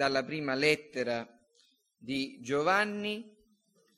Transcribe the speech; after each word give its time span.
dalla 0.00 0.24
prima 0.24 0.54
lettera 0.54 1.28
di 1.94 2.40
Giovanni. 2.40 3.36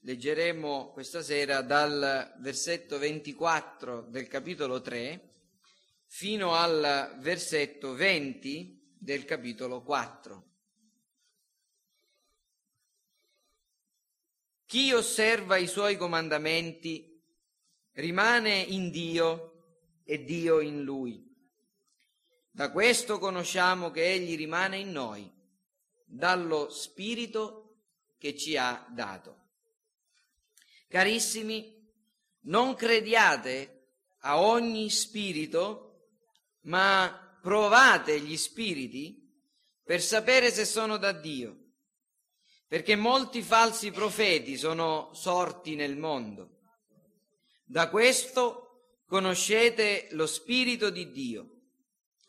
Leggeremo 0.01 0.91
questa 0.91 1.23
sera 1.23 1.63
dal 1.63 2.35
versetto 2.41 2.99
24 2.99 4.09
del 4.09 4.27
capitolo 4.27 4.81
3 4.81 5.31
fino 6.09 6.55
al 6.55 7.19
versetto 7.21 7.95
20 7.95 8.97
del 8.99 9.25
capitolo 9.25 9.81
4. 9.83 10.51
Chi 14.67 14.93
osserva 14.93 15.57
i 15.57 15.69
suoi 15.69 15.97
comandamenti 15.97 17.23
rimane 17.93 18.59
in 18.59 18.91
Dio 18.91 20.01
e 20.03 20.25
Dio 20.25 20.59
in 20.59 20.83
lui. 20.83 21.25
Da 22.51 22.73
questo 22.73 23.21
conosciamo 23.21 23.93
che 23.93 24.13
Egli 24.13 24.37
rimane 24.37 24.79
in 24.79 24.91
noi, 24.91 25.41
dallo 26.13 26.69
Spirito 26.69 27.85
che 28.19 28.37
ci 28.37 28.57
ha 28.57 28.87
dato. 28.91 29.41
Carissimi, 30.89 31.81
non 32.43 32.75
crediate 32.75 33.95
a 34.21 34.41
ogni 34.41 34.91
spirito, 34.91 36.11
ma 36.63 37.39
provate 37.41 38.21
gli 38.21 38.37
spiriti 38.37 39.21
per 39.83 40.03
sapere 40.03 40.51
se 40.51 40.65
sono 40.65 40.99
da 40.99 41.13
Dio, 41.13 41.73
perché 42.69 42.95
molti 42.95 43.43
falsi 43.43 43.91
profeti 43.91 44.57
sono 44.57 45.11
sorti 45.15 45.75
nel 45.75 45.97
mondo. 45.97 46.61
Da 47.65 47.89
questo 47.89 49.01
conoscete 49.07 50.09
lo 50.11 50.27
Spirito 50.27 50.91
di 50.91 51.11
Dio. 51.11 51.52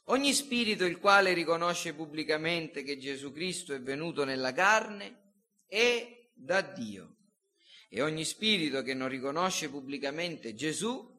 Ogni 0.08 0.34
spirito 0.34 0.84
il 0.84 1.00
quale 1.00 1.34
riconosce 1.34 1.94
pubblicamente 1.94 2.84
che 2.84 2.98
Gesù 2.98 3.32
Cristo 3.32 3.74
è 3.74 3.82
venuto 3.82 4.26
nella 4.26 4.52
carne 4.52 5.36
è 5.66 6.30
da 6.34 6.62
Dio. 6.62 7.16
E 7.90 8.02
ogni 8.02 8.26
spirito 8.26 8.82
che 8.82 8.94
non 8.94 9.08
riconosce 9.08 9.70
pubblicamente 9.70 10.56
Gesù 10.56 11.10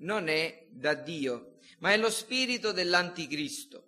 non 0.00 0.28
è 0.28 0.66
da 0.70 0.94
Dio, 0.94 1.58
ma 1.78 1.92
è 1.92 1.96
lo 1.96 2.10
spirito 2.10 2.72
dell'anticristo. 2.72 3.84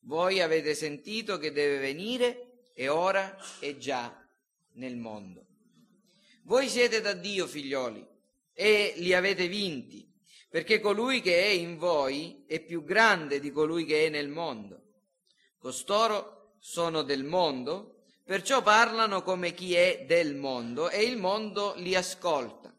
Voi 0.00 0.40
avete 0.40 0.74
sentito 0.74 1.38
che 1.38 1.50
deve 1.50 1.78
venire 1.78 2.70
e 2.74 2.88
ora 2.88 3.36
è 3.58 3.76
già 3.76 4.22
nel 4.74 4.96
mondo. 4.96 5.46
Voi 6.42 6.68
siete 6.68 7.00
da 7.00 7.12
Dio, 7.12 7.46
figlioli, 7.46 8.06
e 8.52 8.94
li 8.98 9.14
avete 9.14 9.48
vinti 9.48 10.05
perché 10.56 10.80
colui 10.80 11.20
che 11.20 11.38
è 11.38 11.48
in 11.48 11.76
voi 11.76 12.44
è 12.46 12.60
più 12.60 12.82
grande 12.82 13.40
di 13.40 13.50
colui 13.50 13.84
che 13.84 14.06
è 14.06 14.08
nel 14.08 14.30
mondo. 14.30 14.84
Costoro 15.58 16.54
sono 16.60 17.02
del 17.02 17.24
mondo, 17.24 18.04
perciò 18.24 18.62
parlano 18.62 19.22
come 19.22 19.52
chi 19.52 19.74
è 19.74 20.06
del 20.08 20.34
mondo 20.34 20.88
e 20.88 21.02
il 21.02 21.18
mondo 21.18 21.74
li 21.76 21.94
ascolta. 21.94 22.74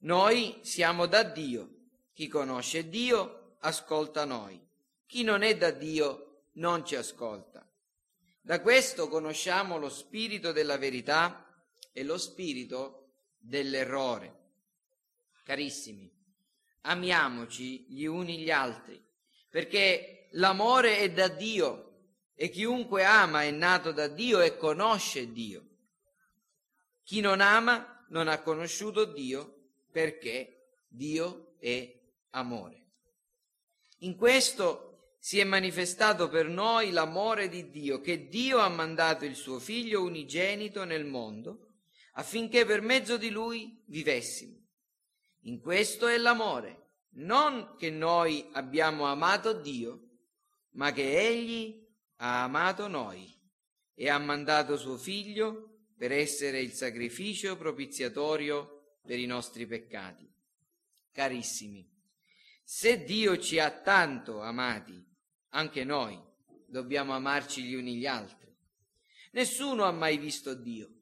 Noi 0.00 0.58
siamo 0.60 1.06
da 1.06 1.22
Dio, 1.22 1.70
chi 2.12 2.28
conosce 2.28 2.86
Dio 2.86 3.54
ascolta 3.60 4.26
noi, 4.26 4.62
chi 5.06 5.22
non 5.22 5.40
è 5.40 5.56
da 5.56 5.70
Dio 5.70 6.48
non 6.56 6.84
ci 6.84 6.96
ascolta. 6.96 7.66
Da 8.42 8.60
questo 8.60 9.08
conosciamo 9.08 9.78
lo 9.78 9.88
spirito 9.88 10.52
della 10.52 10.76
verità 10.76 11.64
e 11.94 12.04
lo 12.04 12.18
spirito 12.18 13.12
dell'errore. 13.38 14.40
Carissimi, 15.44 16.20
amiamoci 16.82 17.86
gli 17.88 18.04
uni 18.04 18.38
gli 18.38 18.50
altri, 18.50 19.02
perché 19.48 20.28
l'amore 20.32 20.98
è 20.98 21.10
da 21.10 21.28
Dio 21.28 21.90
e 22.34 22.48
chiunque 22.48 23.04
ama 23.04 23.42
è 23.42 23.50
nato 23.50 23.92
da 23.92 24.08
Dio 24.08 24.40
e 24.40 24.56
conosce 24.56 25.32
Dio. 25.32 25.66
Chi 27.04 27.20
non 27.20 27.40
ama 27.40 28.06
non 28.08 28.28
ha 28.28 28.40
conosciuto 28.40 29.04
Dio 29.04 29.70
perché 29.90 30.76
Dio 30.88 31.54
è 31.58 32.00
amore. 32.30 32.80
In 33.98 34.16
questo 34.16 35.14
si 35.18 35.38
è 35.38 35.44
manifestato 35.44 36.28
per 36.28 36.48
noi 36.48 36.90
l'amore 36.90 37.48
di 37.48 37.70
Dio, 37.70 38.00
che 38.00 38.28
Dio 38.28 38.58
ha 38.58 38.68
mandato 38.68 39.24
il 39.24 39.36
suo 39.36 39.60
figlio 39.60 40.02
unigenito 40.02 40.84
nel 40.84 41.04
mondo 41.04 41.68
affinché 42.14 42.64
per 42.64 42.80
mezzo 42.80 43.16
di 43.16 43.30
lui 43.30 43.82
vivessimo. 43.86 44.61
In 45.42 45.60
questo 45.60 46.06
è 46.06 46.16
l'amore, 46.18 46.90
non 47.14 47.74
che 47.76 47.90
noi 47.90 48.48
abbiamo 48.52 49.06
amato 49.06 49.52
Dio, 49.52 50.10
ma 50.72 50.92
che 50.92 51.18
Egli 51.18 51.84
ha 52.16 52.44
amato 52.44 52.86
noi 52.86 53.28
e 53.94 54.08
ha 54.08 54.18
mandato 54.18 54.76
suo 54.76 54.96
figlio 54.96 55.88
per 55.96 56.12
essere 56.12 56.60
il 56.60 56.72
sacrificio 56.72 57.56
propiziatorio 57.56 58.98
per 59.02 59.18
i 59.18 59.26
nostri 59.26 59.66
peccati. 59.66 60.30
Carissimi, 61.10 61.90
se 62.62 63.02
Dio 63.04 63.36
ci 63.38 63.58
ha 63.58 63.70
tanto 63.70 64.40
amati, 64.40 65.04
anche 65.50 65.84
noi 65.84 66.18
dobbiamo 66.66 67.14
amarci 67.14 67.64
gli 67.64 67.74
uni 67.74 67.96
gli 67.96 68.06
altri. 68.06 68.56
Nessuno 69.32 69.84
ha 69.84 69.92
mai 69.92 70.18
visto 70.18 70.54
Dio 70.54 71.01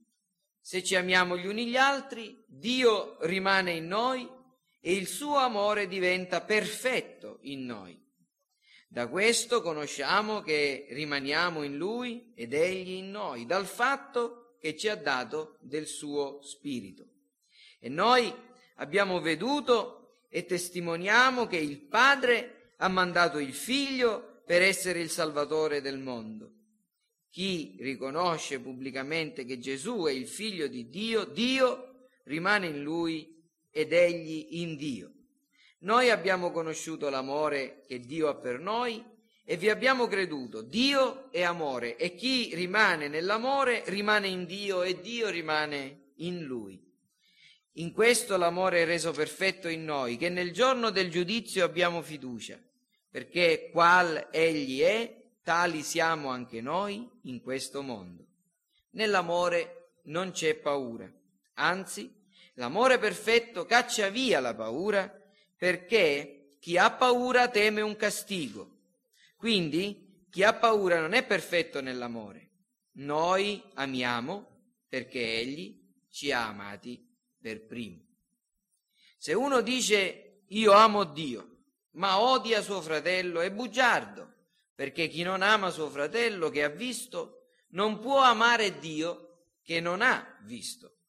se 0.61 0.83
ci 0.83 0.95
amiamo 0.95 1.37
gli 1.37 1.47
uni 1.47 1.67
gli 1.67 1.77
altri, 1.77 2.43
Dio 2.47 3.17
rimane 3.21 3.73
in 3.73 3.87
noi 3.87 4.29
e 4.81 4.93
il 4.93 5.07
suo 5.07 5.37
amore 5.37 5.89
diventa 5.89 6.41
perfetto 6.41 7.39
in 7.43 7.65
noi. 7.65 7.99
Da 8.89 9.09
questo 9.09 9.63
conosciamo 9.63 10.43
che 10.43 10.87
rimaniamo 10.91 11.63
in 11.63 11.77
Lui 11.77 12.33
ed 12.35 12.53
Egli 12.53 12.95
in 12.95 13.11
noi, 13.11 13.47
dal 13.47 13.67
fatto 13.67 14.57
che 14.59 14.77
ci 14.77 14.89
ha 14.89 14.97
dato 14.97 15.59
del 15.61 15.87
suo 15.87 16.43
Spirito. 16.43 17.07
E 17.79 17.89
noi 17.89 18.35
abbiamo 18.77 19.21
veduto 19.21 20.25
e 20.29 20.45
testimoniamo 20.45 21.47
che 21.47 21.57
il 21.57 21.79
Padre 21.81 22.75
ha 22.79 22.89
mandato 22.89 23.39
il 23.39 23.55
Figlio 23.55 24.43
per 24.45 24.63
essere 24.63 25.01
il 25.01 25.11
Salvatore 25.11 25.81
del 25.81 25.99
mondo. 25.99 26.60
Chi 27.31 27.77
riconosce 27.79 28.61
pubblicamente 28.61 29.45
che 29.45 29.59
Gesù 29.59 30.05
è 30.05 30.13
il 30.13 30.27
figlio 30.27 30.67
di 30.67 30.89
Dio, 30.89 31.25
Dio 31.25 32.09
rimane 32.25 32.67
in 32.67 32.83
lui 32.83 33.41
ed 33.71 33.93
egli 33.93 34.61
in 34.61 34.77
Dio. 34.77 35.13
Noi 35.81 36.11
abbiamo 36.11 36.51
conosciuto 36.51 37.09
l'amore 37.09 37.85
che 37.87 38.01
Dio 38.01 38.29
ha 38.29 38.35
per 38.35 38.59
noi 38.59 39.03
e 39.45 39.57
vi 39.57 39.71
abbiamo 39.71 40.09
creduto. 40.09 40.61
Dio 40.61 41.31
è 41.31 41.43
amore 41.43 41.97
e 41.97 42.15
chi 42.15 42.55
rimane 42.55 43.09
nell'amore 43.09 43.85
rimane 43.87 44.29
in 44.29 44.45
Dio 44.45 44.83
e 44.83 45.01
Dio 45.01 45.29
rimane 45.31 46.13
in 46.17 46.43
lui. 46.43 46.81
In 47.75 47.93
questo 47.93 48.37
l'amore 48.37 48.83
è 48.83 48.85
reso 48.85 49.13
perfetto 49.13 49.69
in 49.69 49.85
noi, 49.85 50.17
che 50.17 50.29
nel 50.29 50.53
giorno 50.53 50.91
del 50.91 51.11
giudizio 51.11 51.65
abbiamo 51.65 52.03
fiducia, 52.03 52.61
perché 53.09 53.71
qual 53.73 54.29
egli 54.33 54.81
è, 54.81 55.20
tali 55.51 55.83
siamo 55.83 56.29
anche 56.29 56.61
noi 56.61 57.11
in 57.23 57.41
questo 57.41 57.83
mondo. 57.83 58.25
Nell'amore 58.91 59.95
non 60.05 60.31
c'è 60.31 60.55
paura, 60.55 61.13
anzi 61.55 62.09
l'amore 62.55 63.01
perfetto 63.01 63.67
caccia 63.67 64.11
via 64.11 64.39
la 64.39 64.55
paura 64.55 65.13
perché 65.57 66.55
chi 66.61 66.79
ha 66.79 66.93
paura 66.93 67.49
teme 67.49 67.81
un 67.81 67.97
castigo. 67.97 68.79
Quindi 69.37 70.29
chi 70.31 70.45
ha 70.45 70.55
paura 70.55 71.01
non 71.01 71.15
è 71.15 71.27
perfetto 71.27 71.81
nell'amore. 71.81 72.51
Noi 72.99 73.61
amiamo 73.75 74.69
perché 74.87 75.41
Egli 75.41 75.83
ci 76.11 76.31
ha 76.31 76.47
amati 76.47 77.05
per 77.41 77.67
primo. 77.67 78.05
Se 79.19 79.33
uno 79.33 79.63
dice 79.63 80.45
io 80.47 80.73
amo 80.75 81.03
Dio, 81.03 81.65
ma 81.95 82.21
odia 82.21 82.63
suo 82.63 82.81
fratello, 82.81 83.41
è 83.41 83.51
bugiardo 83.51 84.30
perché 84.81 85.09
chi 85.09 85.23
non 85.23 85.43
ama 85.43 85.69
suo 85.69 85.91
fratello 85.91 86.49
che 86.49 86.65
ha 86.65 86.71
visto 86.71 87.49
non 87.73 87.99
può 87.99 88.23
amare 88.23 88.79
Dio 88.79 89.59
che 89.63 89.79
non 89.79 90.01
ha 90.01 90.39
visto. 90.45 91.01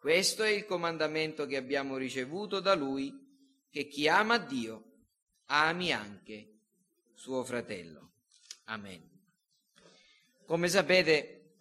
Questo 0.00 0.42
è 0.42 0.48
il 0.48 0.66
comandamento 0.66 1.46
che 1.46 1.56
abbiamo 1.56 1.96
ricevuto 1.98 2.58
da 2.58 2.74
Lui, 2.74 3.16
che 3.70 3.86
chi 3.86 4.08
ama 4.08 4.38
Dio 4.38 5.02
ami 5.46 5.92
anche 5.92 6.62
suo 7.14 7.44
fratello. 7.44 8.14
Amen. 8.64 9.08
Come 10.44 10.66
sapete, 10.66 11.52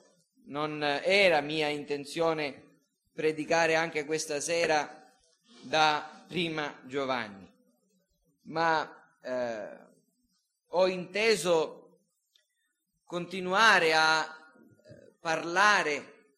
non 0.46 0.82
era 0.82 1.42
mia 1.42 1.68
intenzione 1.68 2.80
predicare 3.14 3.76
anche 3.76 4.06
questa 4.06 4.40
sera 4.40 5.14
da 5.62 6.26
prima 6.28 6.82
Giovanni, 6.88 7.48
ma 8.46 9.16
eh, 9.22 9.90
ho 10.74 10.88
inteso 10.88 12.00
continuare 13.04 13.94
a 13.94 14.24
eh, 14.24 15.14
parlare 15.20 16.36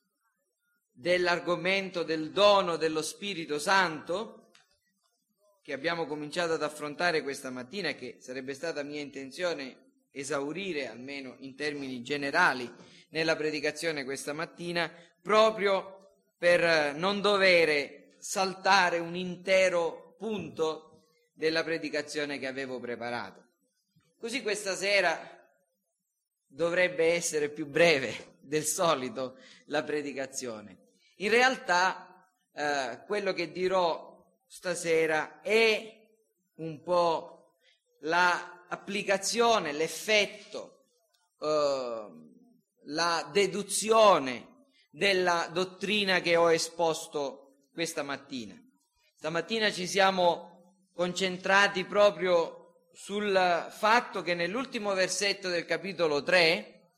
dell'argomento 0.92 2.04
del 2.04 2.32
dono 2.32 2.78
dello 2.78 3.02
Spirito 3.02 3.60
Santo 3.60 4.50
che 5.62 5.74
abbiamo 5.74 6.06
cominciato 6.06 6.54
ad 6.54 6.64
affrontare 6.64 7.22
questa 7.22 7.50
mattina 7.50 7.90
e 7.90 7.96
che 7.96 8.18
sarebbe 8.20 8.54
stata 8.54 8.84
mia 8.84 9.02
intenzione 9.02 10.08
esaurire, 10.12 10.88
almeno 10.88 11.36
in 11.40 11.56
termini 11.56 12.02
generali, 12.02 12.70
nella 13.10 13.36
predicazione 13.36 14.04
questa 14.04 14.34
mattina, 14.34 14.92
proprio 15.22 16.16
per 16.38 16.96
non 16.96 17.22
dover 17.22 18.16
saltare 18.18 19.00
un 19.00 19.16
intero 19.16 20.16
punto 20.18 21.06
della 21.34 21.64
predicazione 21.64 22.40
che 22.40 22.48
avevo 22.48 22.80
preparato. 22.80 23.53
Così 24.24 24.42
questa 24.42 24.74
sera 24.74 25.20
dovrebbe 26.48 27.12
essere 27.12 27.50
più 27.50 27.66
breve 27.66 28.38
del 28.40 28.64
solito 28.64 29.36
la 29.66 29.84
predicazione. 29.84 30.92
In 31.18 31.30
realtà 31.30 32.26
eh, 32.54 33.04
quello 33.06 33.34
che 33.34 33.52
dirò 33.52 34.26
stasera 34.48 35.42
è 35.42 36.08
un 36.60 36.82
po' 36.82 37.58
l'applicazione, 38.04 39.74
l'effetto, 39.74 40.86
eh, 41.42 42.08
la 42.86 43.30
deduzione 43.30 44.68
della 44.90 45.50
dottrina 45.52 46.22
che 46.22 46.38
ho 46.38 46.50
esposto 46.50 47.66
questa 47.74 48.04
mattina. 48.04 48.58
Stamattina 49.18 49.70
ci 49.70 49.86
siamo 49.86 50.78
concentrati 50.94 51.84
proprio 51.84 52.63
sul 52.94 53.68
fatto 53.72 54.22
che 54.22 54.36
nell'ultimo 54.36 54.94
versetto 54.94 55.50
del 55.50 55.66
capitolo 55.66 56.22
3 56.22 56.92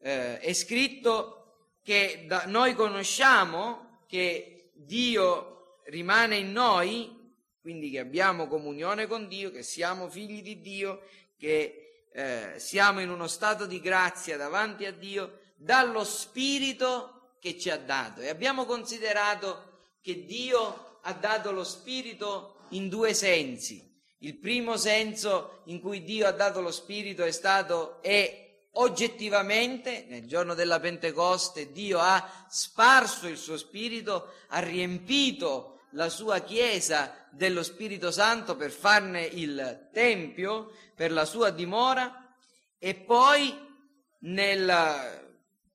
eh, 0.00 0.38
è 0.38 0.52
scritto 0.54 1.68
che 1.82 2.24
da, 2.26 2.44
noi 2.46 2.74
conosciamo 2.74 4.00
che 4.06 4.70
Dio 4.74 5.80
rimane 5.84 6.36
in 6.36 6.50
noi, 6.50 7.32
quindi 7.60 7.90
che 7.90 7.98
abbiamo 7.98 8.48
comunione 8.48 9.06
con 9.06 9.28
Dio, 9.28 9.50
che 9.50 9.62
siamo 9.62 10.08
figli 10.08 10.42
di 10.42 10.60
Dio, 10.60 11.02
che 11.36 12.06
eh, 12.10 12.54
siamo 12.56 13.00
in 13.00 13.10
uno 13.10 13.26
stato 13.26 13.66
di 13.66 13.80
grazia 13.80 14.38
davanti 14.38 14.86
a 14.86 14.92
Dio, 14.92 15.40
dallo 15.56 16.04
Spirito 16.04 17.36
che 17.38 17.58
ci 17.58 17.68
ha 17.68 17.76
dato. 17.76 18.20
E 18.20 18.28
abbiamo 18.28 18.64
considerato 18.64 19.80
che 20.00 20.24
Dio 20.24 21.00
ha 21.02 21.12
dato 21.12 21.52
lo 21.52 21.64
Spirito 21.64 22.66
in 22.70 22.88
due 22.88 23.12
sensi. 23.12 23.93
Il 24.18 24.36
primo 24.36 24.76
senso 24.76 25.62
in 25.64 25.80
cui 25.80 26.02
Dio 26.02 26.26
ha 26.26 26.32
dato 26.32 26.60
lo 26.60 26.70
Spirito 26.70 27.24
è 27.24 27.30
stato 27.30 28.02
e 28.02 28.44
oggettivamente 28.72 30.06
nel 30.08 30.26
giorno 30.26 30.54
della 30.54 30.80
Pentecoste 30.80 31.70
Dio 31.72 31.98
ha 31.98 32.46
sparso 32.48 33.28
il 33.28 33.36
suo 33.36 33.56
Spirito, 33.56 34.32
ha 34.48 34.60
riempito 34.60 35.80
la 35.90 36.08
sua 36.08 36.40
Chiesa 36.40 37.26
dello 37.30 37.62
Spirito 37.62 38.10
Santo 38.10 38.56
per 38.56 38.70
farne 38.70 39.24
il 39.24 39.88
Tempio, 39.92 40.72
per 40.94 41.12
la 41.12 41.24
sua 41.24 41.50
dimora 41.50 42.34
e 42.78 42.94
poi 42.94 43.56
nella, 44.20 45.22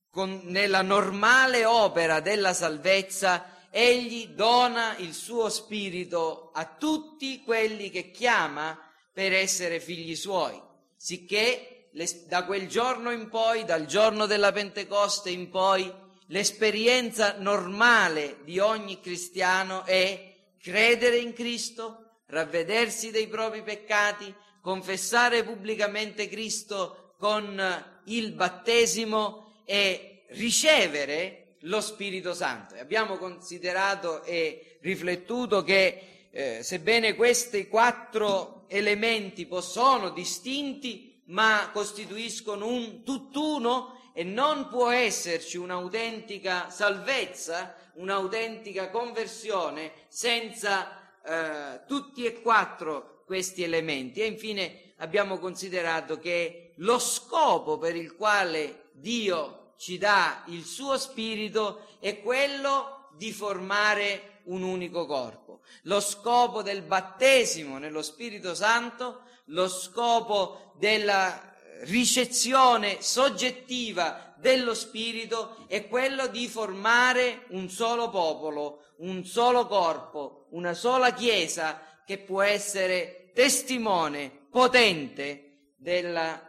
con, 0.09 0.41
nella 0.43 0.81
normale 0.81 1.65
opera 1.65 2.19
della 2.19 2.53
salvezza 2.53 3.57
egli 3.71 4.29
dona 4.29 4.95
il 4.97 5.13
suo 5.13 5.49
spirito 5.49 6.51
a 6.53 6.65
tutti 6.65 7.41
quelli 7.43 7.89
che 7.89 8.11
chiama 8.11 8.77
per 9.11 9.33
essere 9.33 9.79
figli 9.79 10.15
suoi, 10.15 10.59
sicché 10.95 11.89
da 12.27 12.45
quel 12.45 12.67
giorno 12.67 13.11
in 13.11 13.29
poi, 13.29 13.65
dal 13.65 13.85
giorno 13.85 14.25
della 14.25 14.51
Pentecoste 14.51 15.29
in 15.29 15.49
poi, 15.49 15.91
l'esperienza 16.27 17.35
normale 17.37 18.37
di 18.43 18.59
ogni 18.59 18.99
cristiano 19.01 19.83
è 19.85 20.35
credere 20.61 21.17
in 21.17 21.33
Cristo, 21.33 22.21
ravvedersi 22.27 23.11
dei 23.11 23.27
propri 23.27 23.63
peccati, 23.63 24.33
confessare 24.61 25.43
pubblicamente 25.43 26.27
Cristo 26.27 27.15
con 27.17 27.61
il 28.05 28.31
battesimo 28.33 29.61
e 29.65 30.25
ricevere 30.29 31.38
lo 31.61 31.81
Spirito 31.81 32.33
Santo. 32.33 32.75
Abbiamo 32.75 33.17
considerato 33.17 34.23
e 34.23 34.77
riflettuto 34.81 35.63
che 35.63 36.27
eh, 36.31 36.63
sebbene 36.63 37.15
questi 37.15 37.67
quattro 37.67 38.65
elementi 38.67 39.47
sono 39.59 40.09
distinti, 40.09 41.21
ma 41.25 41.69
costituiscono 41.73 42.67
un 42.67 43.03
tutt'uno 43.03 44.11
e 44.13 44.23
non 44.23 44.67
può 44.69 44.89
esserci 44.89 45.57
un'autentica 45.57 46.69
salvezza, 46.69 47.75
un'autentica 47.93 48.89
conversione 48.89 49.91
senza 50.07 50.99
eh, 51.23 51.81
tutti 51.87 52.25
e 52.25 52.41
quattro 52.41 53.23
questi 53.25 53.63
elementi. 53.63 54.21
E 54.21 54.25
infine 54.25 54.93
abbiamo 54.97 55.37
considerato 55.37 56.19
che 56.19 56.73
lo 56.77 56.99
scopo 56.99 57.77
per 57.77 57.95
il 57.95 58.15
quale 58.15 58.89
Dio 58.93 59.58
ci 59.79 59.97
dà 59.97 60.43
il 60.47 60.65
suo 60.65 60.97
spirito 60.97 61.87
è 62.01 62.21
quello 62.21 63.07
di 63.15 63.31
formare 63.31 64.41
un 64.45 64.61
unico 64.61 65.05
corpo. 65.05 65.61
Lo 65.83 66.01
scopo 66.01 66.61
del 66.61 66.81
battesimo 66.81 67.77
nello 67.77 68.01
Spirito 68.01 68.53
Santo, 68.53 69.21
lo 69.45 69.69
scopo 69.69 70.73
della 70.77 71.55
ricezione 71.83 73.01
soggettiva 73.01 74.35
dello 74.37 74.73
Spirito 74.73 75.65
è 75.67 75.87
quello 75.87 76.27
di 76.27 76.49
formare 76.49 77.45
un 77.49 77.69
solo 77.69 78.09
popolo, 78.09 78.95
un 78.97 79.23
solo 79.23 79.65
corpo, 79.65 80.47
una 80.49 80.73
sola 80.73 81.13
Chiesa 81.13 82.01
che 82.05 82.17
può 82.17 82.41
essere 82.41 83.31
testimone 83.33 84.47
potente 84.51 85.73
della 85.77 86.41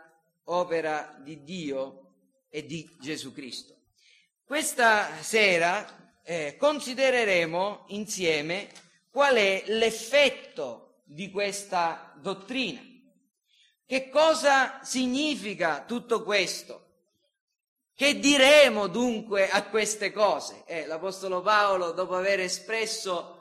opera 0.47 1.17
di 1.23 1.45
Dio 1.45 2.00
e 2.51 2.67
di 2.67 2.89
Gesù 3.01 3.33
Cristo. 3.33 3.77
Questa 4.45 5.23
sera 5.23 6.19
eh, 6.25 6.57
considereremo 6.59 7.85
insieme 7.89 8.69
qual 9.11 9.37
è 9.37 9.63
l'effetto 9.67 11.03
di 11.05 11.31
questa 11.31 12.13
dottrina. 12.21 12.81
Che 13.87 14.09
cosa 14.09 14.81
significa 14.83 15.85
tutto 15.85 16.23
questo? 16.23 16.87
Che 17.95 18.19
diremo 18.19 18.87
dunque 18.87 19.49
a 19.49 19.65
queste 19.65 20.13
cose? 20.13 20.63
Eh, 20.67 20.87
L'Apostolo 20.87 21.43
Paolo, 21.43 21.93
dopo 21.93 22.15
aver 22.15 22.41
espresso 22.41 23.40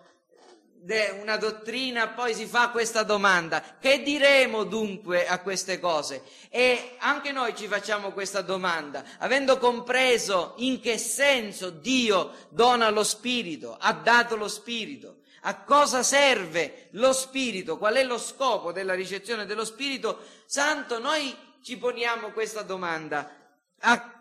una 1.21 1.37
dottrina, 1.37 2.09
poi 2.09 2.33
si 2.33 2.45
fa 2.45 2.69
questa 2.69 3.03
domanda. 3.03 3.77
Che 3.79 4.01
diremo 4.01 4.63
dunque 4.63 5.27
a 5.27 5.39
queste 5.39 5.79
cose? 5.79 6.23
E 6.49 6.95
anche 6.99 7.31
noi 7.31 7.55
ci 7.55 7.67
facciamo 7.67 8.11
questa 8.11 8.41
domanda, 8.41 9.03
avendo 9.19 9.57
compreso 9.57 10.53
in 10.57 10.79
che 10.79 10.97
senso 10.97 11.69
Dio 11.69 12.47
dona 12.49 12.89
lo 12.89 13.03
Spirito, 13.03 13.75
ha 13.79 13.93
dato 13.93 14.35
lo 14.35 14.47
Spirito. 14.47 15.17
A 15.43 15.63
cosa 15.63 16.03
serve 16.03 16.89
lo 16.91 17.13
Spirito? 17.13 17.77
Qual 17.77 17.95
è 17.95 18.03
lo 18.03 18.17
scopo 18.17 18.71
della 18.71 18.93
ricezione 18.93 19.45
dello 19.45 19.63
Spirito 19.63 20.19
Santo? 20.45 20.99
Noi 20.99 21.33
ci 21.61 21.77
poniamo 21.77 22.31
questa 22.31 22.61
domanda. 22.61 23.37
A 23.81 24.13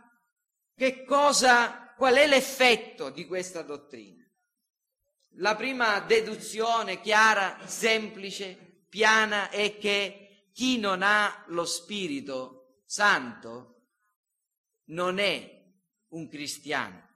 che 0.76 1.04
cosa, 1.04 1.92
qual 1.96 2.14
è 2.14 2.26
l'effetto 2.28 3.10
di 3.10 3.26
questa 3.26 3.62
dottrina? 3.62 4.17
La 5.36 5.54
prima 5.54 6.00
deduzione 6.00 7.00
chiara, 7.00 7.58
semplice, 7.66 8.84
piana 8.88 9.50
è 9.50 9.78
che 9.78 10.48
chi 10.52 10.78
non 10.78 11.02
ha 11.02 11.44
lo 11.48 11.64
Spirito 11.64 12.82
Santo 12.84 13.74
non 14.86 15.18
è 15.18 15.62
un 16.08 16.28
cristiano. 16.28 17.06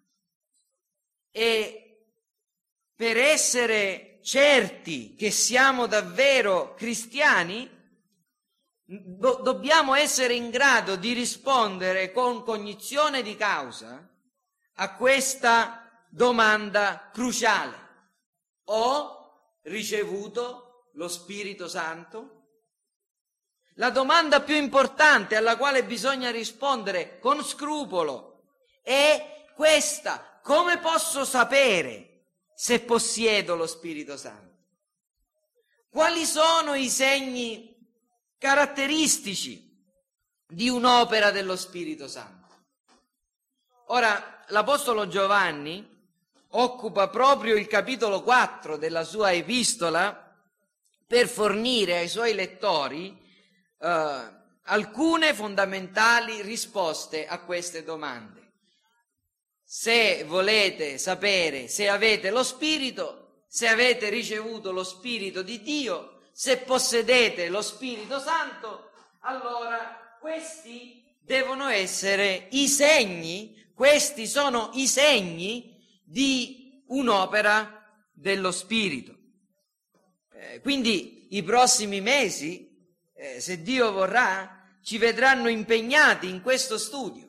E 1.31 2.07
per 2.95 3.17
essere 3.17 4.21
certi 4.23 5.15
che 5.17 5.31
siamo 5.31 5.87
davvero 5.87 6.75
cristiani, 6.75 7.69
do- 8.85 9.41
dobbiamo 9.43 9.95
essere 9.95 10.35
in 10.35 10.51
grado 10.51 10.97
di 10.97 11.13
rispondere 11.13 12.13
con 12.13 12.45
cognizione 12.45 13.23
di 13.23 13.35
causa 13.35 14.09
a 14.75 14.95
questa 14.95 16.07
domanda 16.09 17.11
cruciale. 17.13 17.82
Ho 18.65 19.59
ricevuto 19.63 20.89
lo 20.95 21.09
Spirito 21.09 21.69
Santo? 21.69 22.41
La 23.77 23.91
domanda 23.91 24.43
più 24.43 24.55
importante 24.55 25.37
alla 25.37 25.57
quale 25.57 25.85
bisogna 25.85 26.31
rispondere 26.31 27.19
con 27.19 27.43
scrupolo 27.43 28.43
è 28.83 29.47
questa. 29.55 30.41
Come 30.43 30.79
posso 30.79 31.25
sapere 31.25 32.27
se 32.55 32.81
possiedo 32.81 33.55
lo 33.57 33.67
Spirito 33.67 34.17
Santo? 34.17 34.51
Quali 35.89 36.25
sono 36.25 36.75
i 36.75 36.89
segni 36.89 37.77
caratteristici 38.39 39.71
di 40.47 40.69
un'opera 40.69 41.31
dello 41.31 41.57
Spirito 41.57 42.09
Santo? 42.09 42.41
Ora, 43.87 44.45
l'Apostolo 44.49 45.07
Giovanni 45.07 45.92
occupa 46.53 47.09
proprio 47.09 47.57
il 47.57 47.67
capitolo 47.67 48.23
4 48.23 48.77
della 48.77 49.05
sua 49.05 49.33
epistola 49.33 50.35
per 51.07 51.29
fornire 51.29 51.99
ai 51.99 52.09
suoi 52.09 52.35
lettori 52.35 53.19
eh, 53.79 54.41
alcune 54.65 55.35
fondamentali 55.35 56.43
risposte 56.43 57.27
a 57.27 57.41
queste 57.41 57.83
domande. 57.85 58.41
Se 59.65 60.25
volete 60.25 60.99
sapere 60.99 61.69
se 61.69 61.89
avete 61.89 62.31
lo 62.31 62.43
Spirito, 62.43 63.45
se 63.49 63.69
avete 63.69 64.09
ricevuto 64.09 64.73
lo 64.73 64.85
Spirito 64.85 65.43
di 65.43 65.63
Dio, 65.63 66.21
se 66.33 66.59
possedete 66.59 67.49
lo 67.49 67.63
Spirito 67.63 68.19
Santo, 68.19 68.91
allora 69.21 70.17
questi 70.21 71.03
devono 71.21 71.69
essere 71.69 72.49
i 72.51 72.69
segni, 72.69 73.71
questi 73.75 74.27
sono 74.27 74.71
i 74.75 74.87
segni 74.87 75.72
di 76.13 76.85
un'opera 76.89 77.83
dello 78.13 78.53
Spirito. 78.53 79.17
Eh, 80.35 80.61
quindi 80.61 81.29
i 81.31 81.43
prossimi 81.43 82.03
mesi, 82.03 82.69
eh, 83.15 83.41
se 83.41 83.63
Dio 83.63 83.93
vorrà, 83.93 84.77
ci 84.83 84.99
vedranno 84.99 85.49
impegnati 85.49 86.29
in 86.29 86.43
questo 86.43 86.77
studio, 86.77 87.27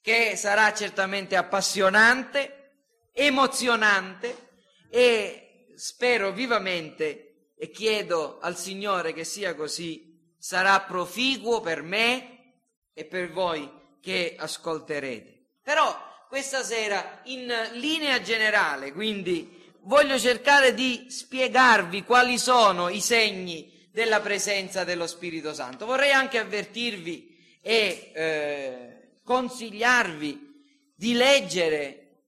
che 0.00 0.34
sarà 0.34 0.74
certamente 0.74 1.36
appassionante, 1.36 2.72
emozionante 3.12 4.48
e 4.90 5.72
spero 5.76 6.32
vivamente 6.32 7.52
e 7.56 7.70
chiedo 7.70 8.40
al 8.40 8.58
Signore 8.58 9.12
che 9.12 9.22
sia 9.22 9.54
così, 9.54 10.34
sarà 10.36 10.80
proficuo 10.80 11.60
per 11.60 11.82
me 11.82 12.56
e 12.92 13.04
per 13.04 13.30
voi 13.30 13.70
che 14.00 14.34
ascolterete. 14.36 15.58
Però 15.62 16.13
questa 16.34 16.64
sera 16.64 17.20
in 17.26 17.46
linea 17.74 18.20
generale, 18.20 18.92
quindi 18.92 19.72
voglio 19.82 20.18
cercare 20.18 20.74
di 20.74 21.06
spiegarvi 21.08 22.02
quali 22.02 22.38
sono 22.38 22.88
i 22.88 23.00
segni 23.00 23.88
della 23.92 24.18
presenza 24.20 24.82
dello 24.82 25.06
Spirito 25.06 25.54
Santo. 25.54 25.86
Vorrei 25.86 26.10
anche 26.10 26.40
avvertirvi 26.40 27.60
e 27.62 28.10
eh, 28.12 29.10
consigliarvi 29.22 30.92
di 30.96 31.12
leggere 31.12 32.22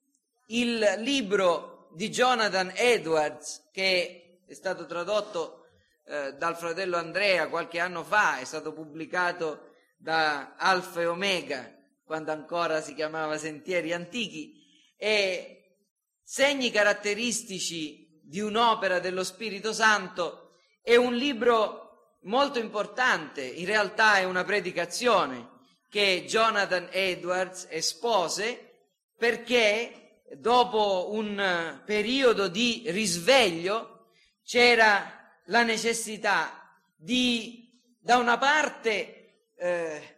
il 0.51 0.99
libro 0.99 1.89
di 1.93 2.09
Jonathan 2.09 2.71
Edwards 2.77 3.71
che 3.73 4.43
è 4.47 4.55
stato 4.55 4.87
tradotto 4.87 5.67
eh, 6.07 6.33
dal 6.35 6.57
fratello 6.57 6.97
Andrea 6.97 7.49
qualche 7.49 7.81
anno 7.81 8.05
fa, 8.05 8.39
è 8.39 8.45
stato 8.45 8.73
pubblicato 8.73 9.73
da 9.97 10.55
Alfa 10.57 11.01
e 11.01 11.07
Omega 11.07 11.76
quando 12.07 12.31
ancora 12.31 12.81
si 12.81 12.95
chiamava 12.95 13.37
Sentieri 13.37 13.93
Antichi 13.93 14.65
e 14.97 15.81
segni 16.23 16.71
caratteristici 16.71 18.21
di 18.23 18.41
un'opera 18.41 19.01
dello 19.01 19.25
Spirito 19.25 19.73
Santo 19.73 20.55
è 20.81 20.95
un 20.95 21.15
libro 21.15 22.19
molto 22.23 22.61
importante, 22.61 23.45
in 23.45 23.67
realtà 23.67 24.19
è 24.19 24.25
una 24.25 24.45
predicazione 24.45 25.55
che 25.89 26.25
Jonathan 26.29 26.89
Edwards 26.93 27.67
espose 27.71 28.85
perché 29.17 30.23
dopo 30.37 31.13
un 31.13 31.83
periodo 31.85 32.47
di 32.47 32.85
risveglio 32.87 34.11
c'era 34.45 35.29
la 35.47 35.63
necessità 35.65 36.71
di 36.97 37.69
da 37.99 38.19
una 38.19 38.39
parte 38.39 39.49
eh, 39.57 40.16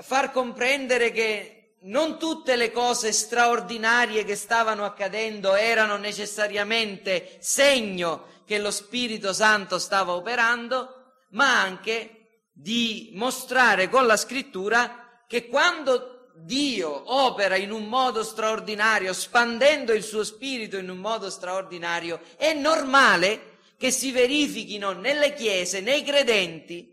far 0.00 0.32
comprendere 0.32 1.10
che 1.10 1.76
non 1.80 2.18
tutte 2.18 2.56
le 2.56 2.72
cose 2.72 3.12
straordinarie 3.12 4.24
che 4.24 4.36
stavano 4.36 4.84
accadendo 4.84 5.54
erano 5.54 5.96
necessariamente 5.96 7.36
segno 7.40 8.36
che 8.44 8.58
lo 8.58 8.70
Spirito 8.70 9.32
Santo 9.32 9.78
stava 9.78 10.12
operando, 10.12 11.12
ma 11.30 11.60
anche 11.60 12.42
di 12.52 13.10
mostrare 13.14 13.88
con 13.88 14.06
la 14.06 14.16
scrittura 14.16 15.22
che 15.26 15.46
quando 15.48 16.30
Dio 16.34 17.14
opera 17.14 17.56
in 17.56 17.70
un 17.70 17.86
modo 17.86 18.22
straordinario, 18.22 19.12
spandendo 19.12 19.92
il 19.92 20.02
suo 20.02 20.24
spirito 20.24 20.76
in 20.76 20.88
un 20.88 20.98
modo 20.98 21.30
straordinario, 21.30 22.20
è 22.36 22.52
normale 22.54 23.56
che 23.76 23.90
si 23.90 24.12
verifichino 24.12 24.92
nelle 24.92 25.34
chiese, 25.34 25.80
nei 25.80 26.02
credenti, 26.02 26.90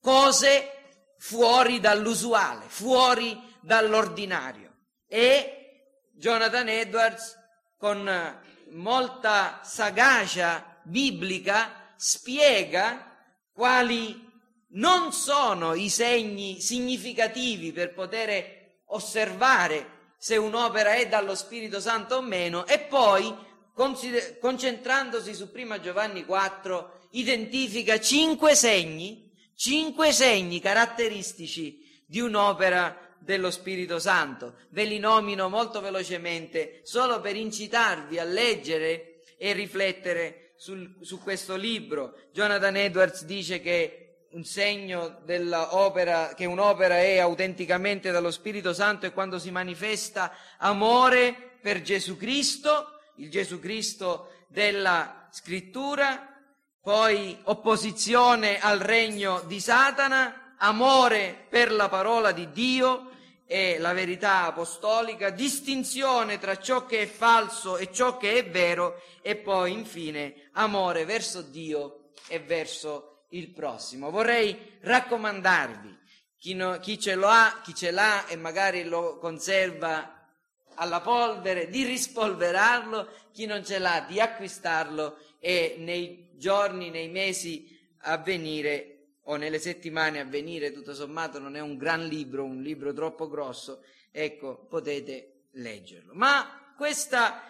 cose 0.00 0.77
fuori 1.18 1.80
dall'usuale, 1.80 2.64
fuori 2.68 3.38
dall'ordinario. 3.60 4.76
E 5.06 5.58
Jonathan 6.14 6.68
Edwards, 6.68 7.36
con 7.76 8.40
molta 8.70 9.60
sagacia 9.62 10.80
biblica, 10.84 11.92
spiega 11.96 13.16
quali 13.52 14.26
non 14.70 15.12
sono 15.12 15.74
i 15.74 15.88
segni 15.88 16.60
significativi 16.60 17.72
per 17.72 17.92
poter 17.92 18.82
osservare 18.86 19.96
se 20.18 20.36
un'opera 20.36 20.94
è 20.94 21.08
dallo 21.08 21.34
Spirito 21.34 21.80
Santo 21.80 22.16
o 22.16 22.22
meno 22.22 22.66
e 22.66 22.80
poi 22.80 23.34
concentrandosi 24.40 25.34
su 25.34 25.50
prima 25.52 25.80
Giovanni 25.80 26.24
4 26.24 27.06
identifica 27.10 28.00
cinque 28.00 28.56
segni, 28.56 29.27
cinque 29.58 30.12
segni 30.12 30.60
caratteristici 30.60 31.84
di 32.06 32.20
un'opera 32.20 33.16
dello 33.18 33.50
Spirito 33.50 33.98
Santo. 33.98 34.54
Ve 34.68 34.84
li 34.84 35.00
nomino 35.00 35.48
molto 35.48 35.80
velocemente 35.80 36.80
solo 36.84 37.20
per 37.20 37.34
incitarvi 37.34 38.20
a 38.20 38.24
leggere 38.24 39.22
e 39.36 39.52
riflettere 39.52 40.52
sul, 40.56 40.98
su 41.00 41.18
questo 41.18 41.56
libro. 41.56 42.14
Jonathan 42.32 42.76
Edwards 42.76 43.24
dice 43.24 43.60
che 43.60 44.26
un 44.30 44.44
segno 44.44 45.22
dell'opera, 45.24 46.34
che 46.34 46.44
un'opera 46.44 46.98
è 46.98 47.18
autenticamente 47.18 48.12
dallo 48.12 48.30
Spirito 48.30 48.72
Santo 48.72 49.06
è 49.06 49.12
quando 49.12 49.40
si 49.40 49.50
manifesta 49.50 50.32
amore 50.58 51.56
per 51.60 51.82
Gesù 51.82 52.16
Cristo, 52.16 53.00
il 53.16 53.28
Gesù 53.28 53.58
Cristo 53.58 54.44
della 54.46 55.28
scrittura, 55.32 56.37
poi 56.80 57.38
opposizione 57.44 58.60
al 58.60 58.78
regno 58.78 59.42
di 59.46 59.60
Satana, 59.60 60.54
amore 60.58 61.46
per 61.48 61.72
la 61.72 61.88
parola 61.88 62.32
di 62.32 62.50
Dio 62.50 63.10
e 63.46 63.78
la 63.78 63.92
verità 63.92 64.44
apostolica, 64.44 65.30
distinzione 65.30 66.38
tra 66.38 66.58
ciò 66.58 66.84
che 66.84 67.02
è 67.02 67.06
falso 67.06 67.76
e 67.78 67.90
ciò 67.92 68.16
che 68.16 68.38
è 68.38 68.50
vero 68.50 69.00
e 69.22 69.36
poi 69.36 69.72
infine 69.72 70.50
amore 70.52 71.04
verso 71.04 71.40
Dio 71.40 72.10
e 72.26 72.40
verso 72.40 73.24
il 73.30 73.50
prossimo. 73.50 74.10
Vorrei 74.10 74.78
raccomandarvi, 74.80 75.98
chi, 76.38 76.54
no, 76.54 76.78
chi 76.78 76.98
ce 76.98 77.14
lo 77.14 77.28
ha, 77.28 77.60
chi 77.62 77.74
ce 77.74 77.90
l'ha 77.90 78.26
e 78.26 78.36
magari 78.36 78.84
lo 78.84 79.18
conserva 79.18 80.14
alla 80.74 81.00
polvere, 81.00 81.68
di 81.68 81.84
rispolverarlo, 81.84 83.08
chi 83.32 83.46
non 83.46 83.64
ce 83.64 83.78
l'ha, 83.78 84.04
di 84.06 84.20
acquistarlo 84.20 85.16
e 85.40 85.76
nei 85.78 86.27
giorni, 86.38 86.90
nei 86.90 87.08
mesi 87.08 87.76
a 88.02 88.16
venire 88.16 88.94
o 89.28 89.36
nelle 89.36 89.58
settimane 89.58 90.20
a 90.20 90.24
venire, 90.24 90.72
tutto 90.72 90.94
sommato 90.94 91.38
non 91.38 91.54
è 91.54 91.60
un 91.60 91.76
gran 91.76 92.06
libro, 92.06 92.44
un 92.44 92.62
libro 92.62 92.94
troppo 92.94 93.28
grosso, 93.28 93.84
ecco, 94.10 94.66
potete 94.66 95.48
leggerlo. 95.52 96.14
Ma 96.14 96.72
questa 96.76 97.42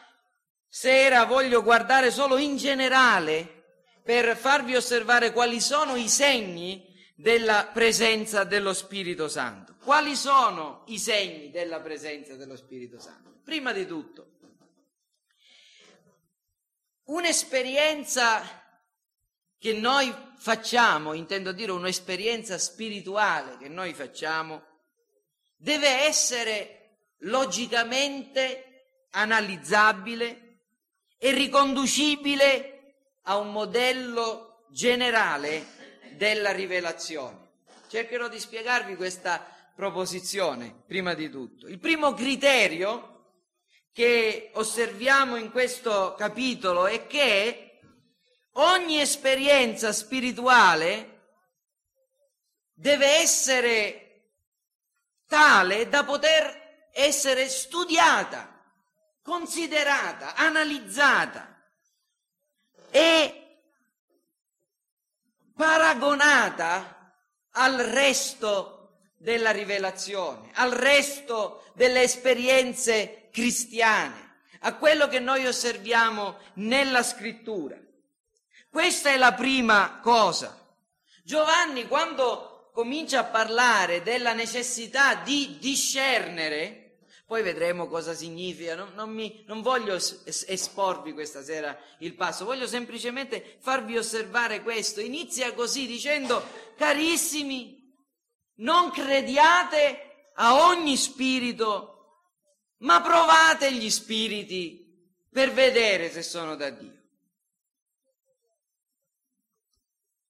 sera 0.66 1.24
voglio 1.24 1.62
guardare 1.62 2.10
solo 2.10 2.36
in 2.36 2.56
generale 2.56 3.64
per 4.02 4.36
farvi 4.36 4.74
osservare 4.74 5.32
quali 5.32 5.60
sono 5.60 5.94
i 5.94 6.08
segni 6.08 6.84
della 7.14 7.70
presenza 7.72 8.44
dello 8.44 8.72
Spirito 8.72 9.28
Santo. 9.28 9.76
Quali 9.82 10.16
sono 10.16 10.84
i 10.86 10.98
segni 10.98 11.50
della 11.50 11.80
presenza 11.80 12.34
dello 12.34 12.56
Spirito 12.56 12.98
Santo? 12.98 13.40
Prima 13.44 13.72
di 13.72 13.86
tutto, 13.86 14.32
un'esperienza 17.04 18.67
che 19.58 19.72
noi 19.72 20.14
facciamo, 20.36 21.14
intendo 21.14 21.52
dire 21.52 21.72
un'esperienza 21.72 22.58
spirituale 22.58 23.56
che 23.58 23.68
noi 23.68 23.92
facciamo, 23.92 24.62
deve 25.56 25.88
essere 26.04 26.98
logicamente 27.22 29.06
analizzabile 29.10 30.60
e 31.18 31.32
riconducibile 31.32 32.94
a 33.22 33.36
un 33.36 33.50
modello 33.50 34.66
generale 34.70 35.66
della 36.16 36.52
rivelazione. 36.52 37.46
Cercherò 37.88 38.28
di 38.28 38.38
spiegarvi 38.38 38.94
questa 38.94 39.44
proposizione, 39.74 40.82
prima 40.86 41.14
di 41.14 41.30
tutto. 41.30 41.66
Il 41.66 41.78
primo 41.78 42.14
criterio 42.14 43.16
che 43.92 44.50
osserviamo 44.54 45.36
in 45.36 45.50
questo 45.50 46.14
capitolo 46.16 46.86
è 46.86 47.06
che 47.06 47.67
ogni 48.58 49.00
esperienza 49.00 49.92
spirituale 49.92 51.16
deve 52.72 53.06
essere 53.06 54.04
tale 55.26 55.88
da 55.88 56.04
poter 56.04 56.88
essere 56.92 57.48
studiata, 57.48 58.62
considerata, 59.22 60.34
analizzata 60.34 61.56
e 62.90 63.60
paragonata 65.54 67.14
al 67.52 67.76
resto 67.76 68.74
della 69.16 69.50
rivelazione, 69.50 70.50
al 70.54 70.72
resto 70.72 71.70
delle 71.74 72.02
esperienze 72.02 73.28
cristiane, 73.30 74.40
a 74.60 74.74
quello 74.76 75.06
che 75.08 75.18
noi 75.18 75.46
osserviamo 75.46 76.38
nella 76.54 77.02
scrittura. 77.02 77.76
Questa 78.70 79.10
è 79.10 79.16
la 79.16 79.32
prima 79.32 80.00
cosa. 80.02 80.56
Giovanni, 81.24 81.86
quando 81.86 82.70
comincia 82.72 83.20
a 83.20 83.24
parlare 83.24 84.02
della 84.02 84.32
necessità 84.32 85.14
di 85.16 85.58
discernere, 85.58 86.88
poi 87.26 87.42
vedremo 87.42 87.88
cosa 87.88 88.14
significa, 88.14 88.74
non, 88.74 88.92
non, 88.94 89.10
mi, 89.10 89.44
non 89.46 89.60
voglio 89.60 89.94
esporvi 89.94 91.12
questa 91.12 91.42
sera 91.42 91.78
il 91.98 92.14
passo, 92.14 92.46
voglio 92.46 92.66
semplicemente 92.66 93.58
farvi 93.60 93.98
osservare 93.98 94.62
questo. 94.62 95.00
Inizia 95.00 95.52
così 95.52 95.86
dicendo, 95.86 96.42
carissimi, 96.76 97.94
non 98.56 98.90
crediate 98.90 100.30
a 100.36 100.66
ogni 100.68 100.96
spirito, 100.96 102.22
ma 102.78 103.02
provate 103.02 103.72
gli 103.72 103.90
spiriti 103.90 104.86
per 105.30 105.52
vedere 105.52 106.10
se 106.10 106.22
sono 106.22 106.56
da 106.56 106.70
Dio. 106.70 106.97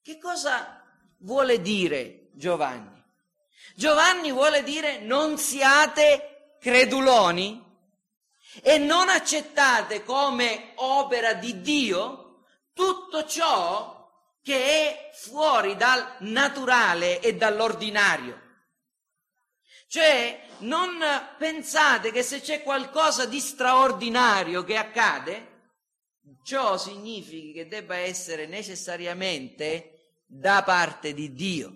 Che 0.08 0.16
cosa 0.16 0.82
vuole 1.18 1.60
dire 1.60 2.30
Giovanni? 2.32 3.04
Giovanni 3.74 4.32
vuole 4.32 4.62
dire 4.62 5.00
non 5.00 5.36
siate 5.36 6.56
creduloni 6.58 7.62
e 8.62 8.78
non 8.78 9.10
accettate 9.10 10.04
come 10.04 10.72
opera 10.76 11.34
di 11.34 11.60
Dio 11.60 12.44
tutto 12.72 13.26
ciò 13.26 14.10
che 14.42 14.56
è 14.56 15.10
fuori 15.12 15.76
dal 15.76 16.16
naturale 16.20 17.20
e 17.20 17.34
dall'ordinario. 17.34 18.40
Cioè, 19.88 20.42
non 20.60 21.00
pensate 21.36 22.12
che 22.12 22.22
se 22.22 22.40
c'è 22.40 22.62
qualcosa 22.62 23.26
di 23.26 23.40
straordinario 23.40 24.64
che 24.64 24.78
accade, 24.78 25.72
ciò 26.42 26.78
significhi 26.78 27.52
che 27.52 27.68
debba 27.68 27.96
essere 27.96 28.46
necessariamente 28.46 29.92
da 30.28 30.62
parte 30.62 31.14
di 31.14 31.32
Dio. 31.32 31.72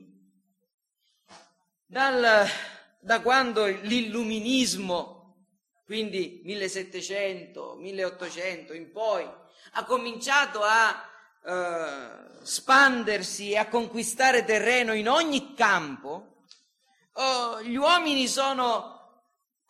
Dal 1.87 2.47
da 3.05 3.21
quando 3.21 3.67
l'illuminismo, 3.67 5.47
quindi 5.85 6.41
1700, 6.45 7.75
1800 7.81 8.75
in 8.75 8.93
poi, 8.93 9.29
ha 9.73 9.85
cominciato 9.85 10.61
a 10.63 11.05
eh, 11.45 12.45
spandersi 12.45 13.51
e 13.51 13.57
a 13.57 13.67
conquistare 13.67 14.45
terreno 14.45 14.93
in 14.93 15.09
ogni 15.09 15.55
campo, 15.55 16.45
oh, 17.15 17.61
gli 17.63 17.75
uomini 17.75 18.29
sono 18.29 19.01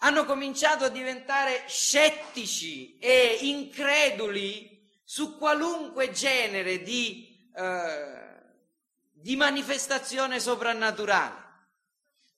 hanno 0.04 0.24
cominciato 0.24 0.84
a 0.84 0.88
diventare 0.88 1.64
scettici 1.68 2.98
e 2.98 3.38
increduli 3.42 4.90
su 5.04 5.38
qualunque 5.38 6.10
genere 6.10 6.82
di, 6.82 7.48
eh, 7.54 8.21
di 9.22 9.36
manifestazione 9.36 10.40
soprannaturale 10.40 11.42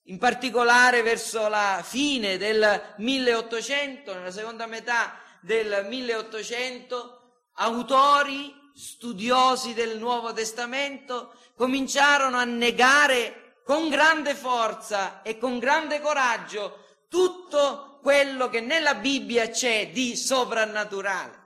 in 0.08 0.18
particolare 0.18 1.02
verso 1.02 1.48
la 1.48 1.82
fine 1.82 2.36
del 2.36 2.94
1800, 2.98 4.12
nella 4.12 4.30
seconda 4.30 4.66
metà 4.66 5.18
del 5.40 5.86
1800, 5.88 7.46
autori 7.54 8.54
studiosi 8.74 9.72
del 9.72 9.98
Nuovo 9.98 10.32
Testamento 10.32 11.34
cominciarono 11.56 12.36
a 12.36 12.44
negare 12.44 13.60
con 13.64 13.88
grande 13.88 14.34
forza 14.34 15.22
e 15.22 15.38
con 15.38 15.58
grande 15.58 16.00
coraggio 16.00 16.84
tutto 17.08 18.00
quello 18.02 18.50
che 18.50 18.60
nella 18.60 18.96
Bibbia 18.96 19.48
c'è 19.48 19.90
di 19.90 20.16
soprannaturale. 20.16 21.42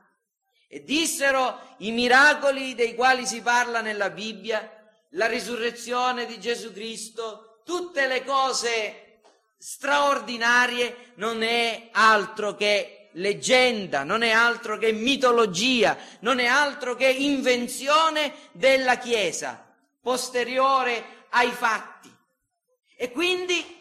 E 0.69 0.83
dissero 0.83 1.77
i 1.79 1.93
miracoli 1.93 2.75
dei 2.75 2.95
quali 2.95 3.25
si 3.25 3.41
parla 3.41 3.81
nella 3.81 4.11
Bibbia, 4.11 4.78
la 5.11 5.27
risurrezione 5.27 6.27
di 6.27 6.39
Gesù 6.41 6.73
Cristo, 6.73 7.61
tutte 7.65 8.07
le 8.07 8.25
cose 8.25 9.21
straordinarie 9.59 11.13
non 11.17 11.43
è 11.43 11.89
altro 11.93 12.55
che 12.55 13.11
leggenda, 13.13 14.05
non 14.05 14.23
è 14.23 14.31
altro 14.31 14.79
che 14.79 14.93
mitologia, 14.93 15.97
non 16.21 16.39
è 16.39 16.47
altro 16.47 16.95
che 16.95 17.09
invenzione 17.09 18.35
della 18.53 18.99
Chiesa, 18.99 19.67
posteriore 20.01 21.27
ai 21.31 21.51
fatti. 21.51 22.15
E 22.97 23.11
quindi 23.11 23.77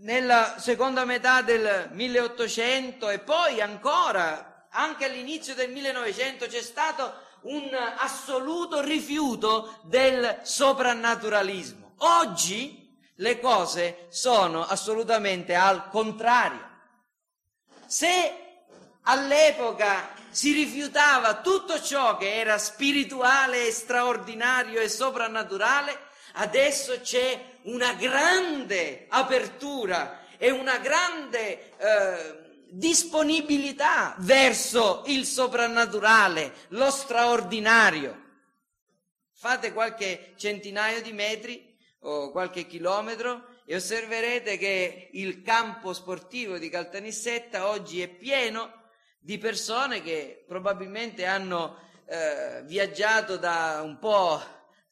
nella 0.00 0.58
seconda 0.58 1.04
metà 1.04 1.42
del 1.42 1.88
1800 1.92 3.10
e 3.10 3.18
poi 3.18 3.60
ancora, 3.60 4.68
anche 4.70 5.04
all'inizio 5.04 5.54
del 5.54 5.70
1900 5.70 6.46
c'è 6.46 6.62
stato 6.62 7.26
un 7.42 7.68
assoluto 7.96 8.80
rifiuto 8.80 9.78
del 9.84 10.40
soprannaturalismo. 10.42 11.94
Oggi 11.98 12.96
le 13.16 13.40
cose 13.40 14.06
sono 14.10 14.64
assolutamente 14.64 15.54
al 15.54 15.88
contrario. 15.88 16.66
Se 17.86 18.46
all'epoca 19.02 20.10
si 20.30 20.52
rifiutava 20.52 21.40
tutto 21.40 21.80
ciò 21.80 22.16
che 22.16 22.34
era 22.34 22.58
spirituale, 22.58 23.70
straordinario 23.72 24.80
e 24.80 24.88
soprannaturale, 24.88 25.98
adesso 26.34 27.00
c'è 27.00 27.58
una 27.62 27.94
grande 27.94 29.06
apertura 29.08 30.20
e 30.36 30.50
una 30.50 30.78
grande 30.78 31.76
eh, 31.76 32.37
disponibilità 32.70 34.14
verso 34.18 35.02
il 35.06 35.24
soprannaturale, 35.24 36.52
lo 36.68 36.90
straordinario. 36.90 38.26
Fate 39.32 39.72
qualche 39.72 40.34
centinaio 40.36 41.00
di 41.00 41.12
metri 41.12 41.76
o 42.00 42.30
qualche 42.30 42.66
chilometro 42.66 43.56
e 43.64 43.76
osserverete 43.76 44.56
che 44.56 45.10
il 45.12 45.42
campo 45.42 45.92
sportivo 45.92 46.58
di 46.58 46.68
Caltanissetta 46.68 47.68
oggi 47.68 48.00
è 48.00 48.08
pieno 48.08 48.72
di 49.18 49.38
persone 49.38 50.02
che 50.02 50.44
probabilmente 50.46 51.26
hanno 51.26 51.78
eh, 52.06 52.62
viaggiato 52.64 53.36
da 53.36 53.80
un 53.82 53.98
po' 53.98 54.40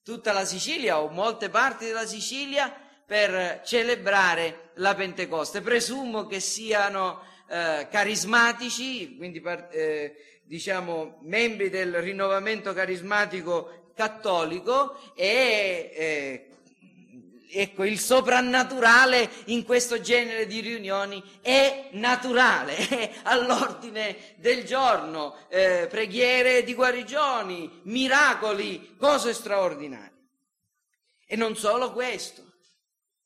tutta 0.03 0.33
la 0.33 0.45
Sicilia 0.45 1.01
o 1.01 1.09
molte 1.09 1.49
parti 1.49 1.87
della 1.87 2.07
Sicilia 2.07 2.73
per 3.07 3.63
celebrare 3.65 4.73
la 4.75 4.95
Pentecoste. 4.95 5.61
Presumo 5.61 6.27
che 6.27 6.41
siano 6.41 7.23
eh, 7.49 7.89
carismatici, 7.91 9.17
quindi 9.17 9.43
eh, 9.71 10.41
diciamo 10.43 11.19
membri 11.23 11.71
del 11.71 12.01
rinnovamento 12.01 12.73
carismatico 12.73 13.93
cattolico 13.95 14.99
e 15.15 15.91
eh, 15.95 16.47
ecco, 17.51 17.85
il 17.85 17.99
soprannaturale 17.99 19.29
in 19.47 19.65
questo 19.65 20.01
genere 20.01 20.47
di 20.47 20.61
riunioni 20.61 21.23
è 21.41 21.89
naturale, 21.93 22.77
è 22.89 23.11
all'ordine 23.23 24.17
del 24.37 24.65
giorno, 24.65 25.37
eh, 25.49 25.87
preghiere 25.89 26.63
di 26.63 26.75
guarigioni, 26.75 27.81
miracoli, 27.85 28.97
cose 28.99 29.33
straordinarie. 29.33 30.15
E 31.27 31.37
non 31.37 31.57
solo 31.57 31.93
questo, 31.93 32.45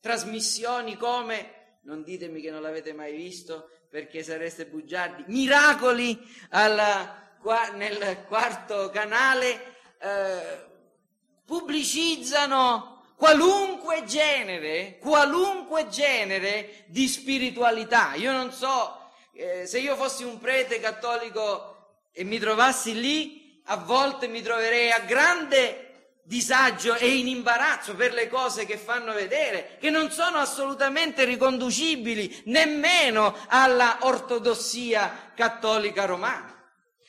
trasmissioni 0.01 0.97
come, 0.97 1.79
non 1.83 2.03
ditemi 2.03 2.41
che 2.41 2.51
non 2.51 2.63
l'avete 2.63 2.93
mai 2.93 3.15
visto 3.15 3.71
perché 3.91 4.23
sareste 4.23 4.67
bugiardi, 4.67 5.25
miracoli 5.27 6.17
alla, 6.51 7.35
nel 7.75 8.25
quarto 8.29 8.89
canale 8.91 9.75
eh, 9.99 10.65
pubblicizzano 11.45 13.03
qualunque 13.17 14.05
genere, 14.05 14.97
qualunque 15.01 15.89
genere 15.89 16.85
di 16.87 17.09
spiritualità. 17.09 18.15
Io 18.15 18.31
non 18.31 18.53
so, 18.53 19.11
eh, 19.33 19.67
se 19.67 19.81
io 19.81 19.97
fossi 19.97 20.23
un 20.23 20.39
prete 20.39 20.79
cattolico 20.79 22.05
e 22.13 22.23
mi 22.23 22.39
trovassi 22.39 22.95
lì, 22.95 23.61
a 23.65 23.77
volte 23.77 24.29
mi 24.29 24.41
troverei 24.41 24.93
a 24.93 25.01
grande 25.01 25.90
disagio 26.31 26.95
e 26.95 27.17
in 27.17 27.27
imbarazzo 27.27 27.97
per 27.97 28.13
le 28.13 28.29
cose 28.29 28.65
che 28.65 28.77
fanno 28.77 29.13
vedere, 29.13 29.79
che 29.81 29.91
non 29.91 30.13
sono 30.13 30.39
assolutamente 30.39 31.25
riconducibili 31.25 32.43
nemmeno 32.45 33.37
alla 33.49 33.99
ortodossia 34.03 35.33
cattolica 35.35 36.05
romana. 36.05 36.55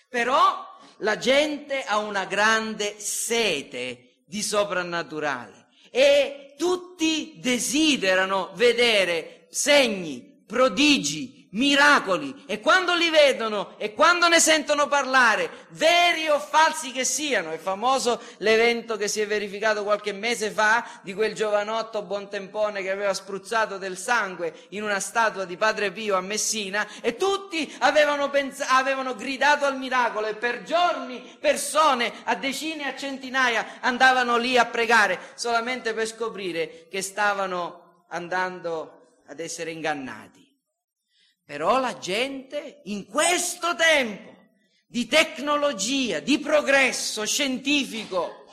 Però 0.10 0.68
la 0.98 1.18
gente 1.20 1.84
ha 1.84 2.00
una 2.00 2.26
grande 2.26 2.96
sete 2.98 4.24
di 4.26 4.42
soprannaturale 4.42 5.68
e 5.92 6.56
tutti 6.58 7.36
desiderano 7.38 8.50
vedere 8.56 9.46
segni, 9.52 10.44
prodigi, 10.48 11.41
miracoli 11.52 12.44
e 12.46 12.60
quando 12.60 12.96
li 12.96 13.10
vedono 13.10 13.76
e 13.78 13.94
quando 13.94 14.28
ne 14.28 14.40
sentono 14.40 14.88
parlare, 14.88 15.50
veri 15.70 16.28
o 16.30 16.40
falsi 16.40 16.92
che 16.92 17.04
siano, 17.04 17.52
è 17.52 17.58
famoso 17.58 18.22
l'evento 18.38 18.96
che 18.98 19.08
si 19.08 19.22
è 19.22 19.28
verificato 19.28 19.84
qualche 19.84 20.14
mese 20.14 20.52
fa 20.52 20.86
di 21.02 21.14
quel 21.14 21.34
giovanotto 21.34 22.04
buontempone 22.04 22.82
che 22.82 22.92
aveva 22.92 23.14
spruzzato 23.14 23.78
del 23.78 23.98
sangue 23.98 24.54
in 24.70 24.84
una 24.84 25.00
statua 25.00 25.46
di 25.46 25.58
Padre 25.58 25.92
Pio 25.92 26.16
a 26.16 26.22
Messina 26.22 26.88
e 27.02 27.16
tutti 27.16 27.74
avevano, 27.80 28.30
pens- 28.30 28.66
avevano 28.68 29.16
gridato 29.16 29.66
al 29.66 29.78
miracolo 29.78 30.28
e 30.28 30.36
per 30.36 30.64
giorni 30.64 31.38
persone 31.40 32.12
a 32.24 32.36
decine 32.36 32.84
e 32.84 32.88
a 32.90 32.96
centinaia 32.96 33.80
andavano 33.82 34.38
lì 34.38 34.58
a 34.58 34.66
pregare 34.66 35.20
solamente 35.36 35.94
per 35.94 36.08
scoprire 36.08 36.88
che 36.90 37.02
stavano 37.02 38.06
andando 38.08 39.00
ad 39.28 39.40
essere 39.40 39.72
ingannati. 39.72 40.41
Però 41.52 41.82
la 41.82 41.98
gente 41.98 42.80
in 42.86 43.06
questo 43.06 43.76
tempo 43.76 44.34
di 44.88 45.06
tecnologia, 45.06 46.22
di 46.22 46.40
progresso 46.40 47.26
scientifico, 47.26 48.46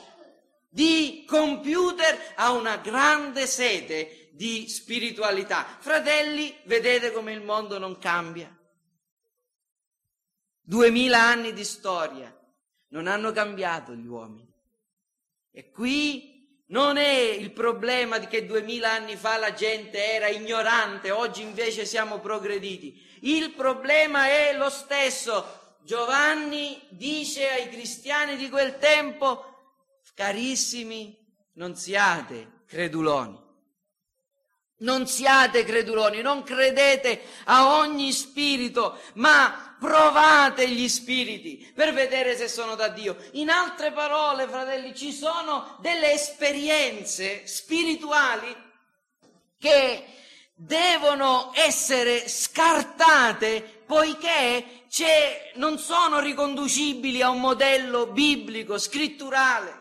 di 0.67 1.23
computer 1.25 2.33
ha 2.35 2.51
una 2.51 2.75
grande 2.75 3.47
sete 3.47 4.31
di 4.33 4.67
spiritualità. 4.67 5.77
Fratelli, 5.79 6.53
vedete 6.65 7.13
come 7.13 7.31
il 7.31 7.41
mondo 7.41 7.79
non 7.79 7.97
cambia. 7.99 8.53
Duemila 10.59 11.21
anni 11.21 11.53
di 11.53 11.63
storia 11.63 12.37
non 12.89 13.07
hanno 13.07 13.31
cambiato 13.31 13.95
gli 13.95 14.07
uomini. 14.07 14.53
E 15.51 15.69
qui 15.71 16.28
non 16.69 16.97
è 16.97 17.09
il 17.09 17.51
problema 17.51 18.17
di 18.17 18.27
che 18.27 18.45
duemila 18.45 18.91
anni 18.91 19.15
fa 19.15 19.37
la 19.37 19.53
gente 19.53 20.13
era 20.13 20.27
ignorante, 20.27 21.11
oggi 21.11 21.41
invece 21.41 21.85
siamo 21.85 22.19
progrediti. 22.19 23.07
Il 23.21 23.51
problema 23.51 24.27
è 24.27 24.53
lo 24.55 24.69
stesso. 24.69 25.77
Giovanni 25.83 26.79
dice 26.89 27.49
ai 27.49 27.69
cristiani 27.69 28.35
di 28.35 28.49
quel 28.49 28.77
tempo, 28.77 29.45
carissimi, 30.13 31.17
non 31.53 31.75
siate 31.75 32.63
creduloni. 32.67 33.47
Non 34.81 35.07
siate 35.07 35.63
creduloni, 35.63 36.21
non 36.21 36.43
credete 36.43 37.21
a 37.45 37.77
ogni 37.79 38.11
spirito, 38.13 38.97
ma 39.15 39.68
provate 39.79 40.67
gli 40.67 40.87
spiriti 40.87 41.71
per 41.73 41.93
vedere 41.93 42.35
se 42.35 42.47
sono 42.47 42.75
da 42.75 42.89
Dio. 42.89 43.17
In 43.33 43.49
altre 43.49 43.91
parole, 43.91 44.47
fratelli, 44.47 44.93
ci 44.93 45.11
sono 45.11 45.77
delle 45.79 46.11
esperienze 46.11 47.47
spirituali 47.47 48.55
che 49.57 50.05
devono 50.53 51.51
essere 51.55 52.27
scartate 52.27 53.83
poiché 53.85 54.83
non 55.55 55.77
sono 55.77 56.19
riconducibili 56.19 57.21
a 57.21 57.29
un 57.29 57.39
modello 57.39 58.07
biblico, 58.07 58.77
scritturale 58.77 59.78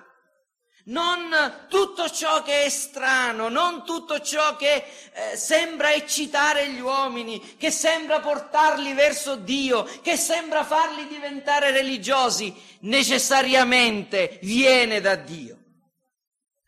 non 0.88 1.66
tutto 1.68 2.08
ciò 2.10 2.42
che 2.42 2.64
è 2.64 2.68
strano, 2.68 3.48
non 3.48 3.84
tutto 3.84 4.20
ciò 4.20 4.56
che 4.56 4.84
eh, 5.12 5.36
sembra 5.36 5.92
eccitare 5.92 6.70
gli 6.70 6.80
uomini, 6.80 7.56
che 7.56 7.70
sembra 7.70 8.20
portarli 8.20 8.92
verso 8.92 9.36
Dio, 9.36 9.84
che 10.02 10.16
sembra 10.16 10.64
farli 10.64 11.06
diventare 11.06 11.70
religiosi, 11.72 12.54
necessariamente 12.80 14.38
viene 14.42 15.00
da 15.00 15.14
Dio. 15.14 15.56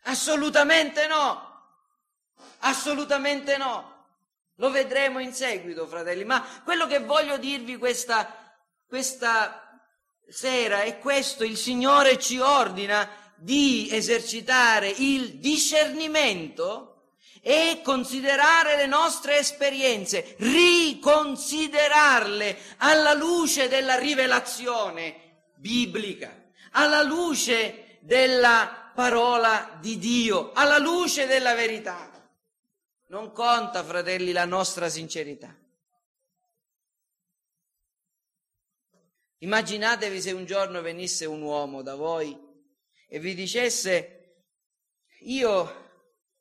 Assolutamente 0.03 1.07
no. 1.07 1.49
Assolutamente 2.59 3.57
no. 3.57 3.89
Lo 4.55 4.69
vedremo 4.69 5.19
in 5.19 5.33
seguito, 5.33 5.87
fratelli, 5.87 6.23
ma 6.23 6.45
quello 6.63 6.85
che 6.85 6.99
voglio 6.99 7.37
dirvi 7.37 7.77
questa, 7.77 8.53
questa 8.87 9.79
sera 10.27 10.83
è 10.83 10.99
questo, 10.99 11.43
il 11.43 11.57
Signore 11.57 12.19
ci 12.19 12.37
ordina 12.37 13.20
di 13.41 13.89
esercitare 13.91 14.87
il 14.89 15.39
discernimento 15.39 17.07
e 17.41 17.81
considerare 17.83 18.75
le 18.75 18.85
nostre 18.85 19.39
esperienze, 19.39 20.35
riconsiderarle 20.37 22.55
alla 22.77 23.15
luce 23.15 23.67
della 23.67 23.97
rivelazione 23.97 25.47
biblica, 25.55 26.51
alla 26.73 27.01
luce 27.01 27.97
della 28.01 28.91
parola 28.93 29.75
di 29.81 29.97
Dio, 29.97 30.51
alla 30.53 30.77
luce 30.77 31.25
della 31.25 31.55
verità. 31.55 32.11
Non 33.07 33.31
conta, 33.31 33.83
fratelli, 33.83 34.33
la 34.33 34.45
nostra 34.45 34.87
sincerità. 34.87 35.51
Immaginatevi 39.39 40.21
se 40.21 40.31
un 40.31 40.45
giorno 40.45 40.83
venisse 40.83 41.25
un 41.25 41.41
uomo 41.41 41.81
da 41.81 41.95
voi 41.95 42.49
e 43.13 43.19
vi 43.19 43.35
dicesse 43.35 44.19
io 45.23 45.89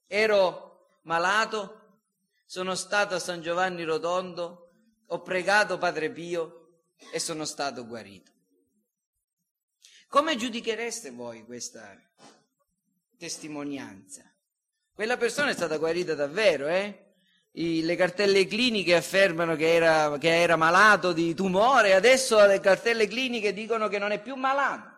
ero 0.06 1.00
malato, 1.02 1.98
sono 2.46 2.76
stato 2.76 3.16
a 3.16 3.18
San 3.18 3.42
Giovanni 3.42 3.83
Rotondo, 3.83 4.70
ho 5.09 5.20
pregato 5.20 5.78
Padre 5.78 6.12
Pio 6.12 6.85
e 7.11 7.18
sono 7.18 7.44
stato 7.44 7.85
guarito. 7.85 8.30
Come 10.06 10.37
giudichereste 10.37 11.11
voi 11.11 11.44
questa 11.44 12.00
testimonianza? 13.18 14.33
Quella 14.92 15.16
persona 15.16 15.50
è 15.50 15.54
stata 15.54 15.76
guarita 15.76 16.14
davvero, 16.14 16.68
eh? 16.68 17.14
I, 17.54 17.83
le 17.83 17.96
cartelle 17.96 18.46
cliniche 18.46 18.94
affermano 18.94 19.56
che 19.56 19.74
era, 19.74 20.16
che 20.18 20.40
era 20.40 20.54
malato 20.54 21.12
di 21.12 21.35
tumore, 21.35 21.94
adesso 21.94 22.46
le 22.46 22.61
cartelle 22.61 23.09
cliniche 23.09 23.52
dicono 23.52 23.88
che 23.88 23.98
non 23.98 24.12
è 24.12 24.22
più 24.22 24.37
malato. 24.37 24.89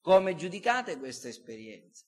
Come 0.00 0.34
giudicate 0.34 0.98
questa 0.98 1.28
esperienza? 1.28 2.04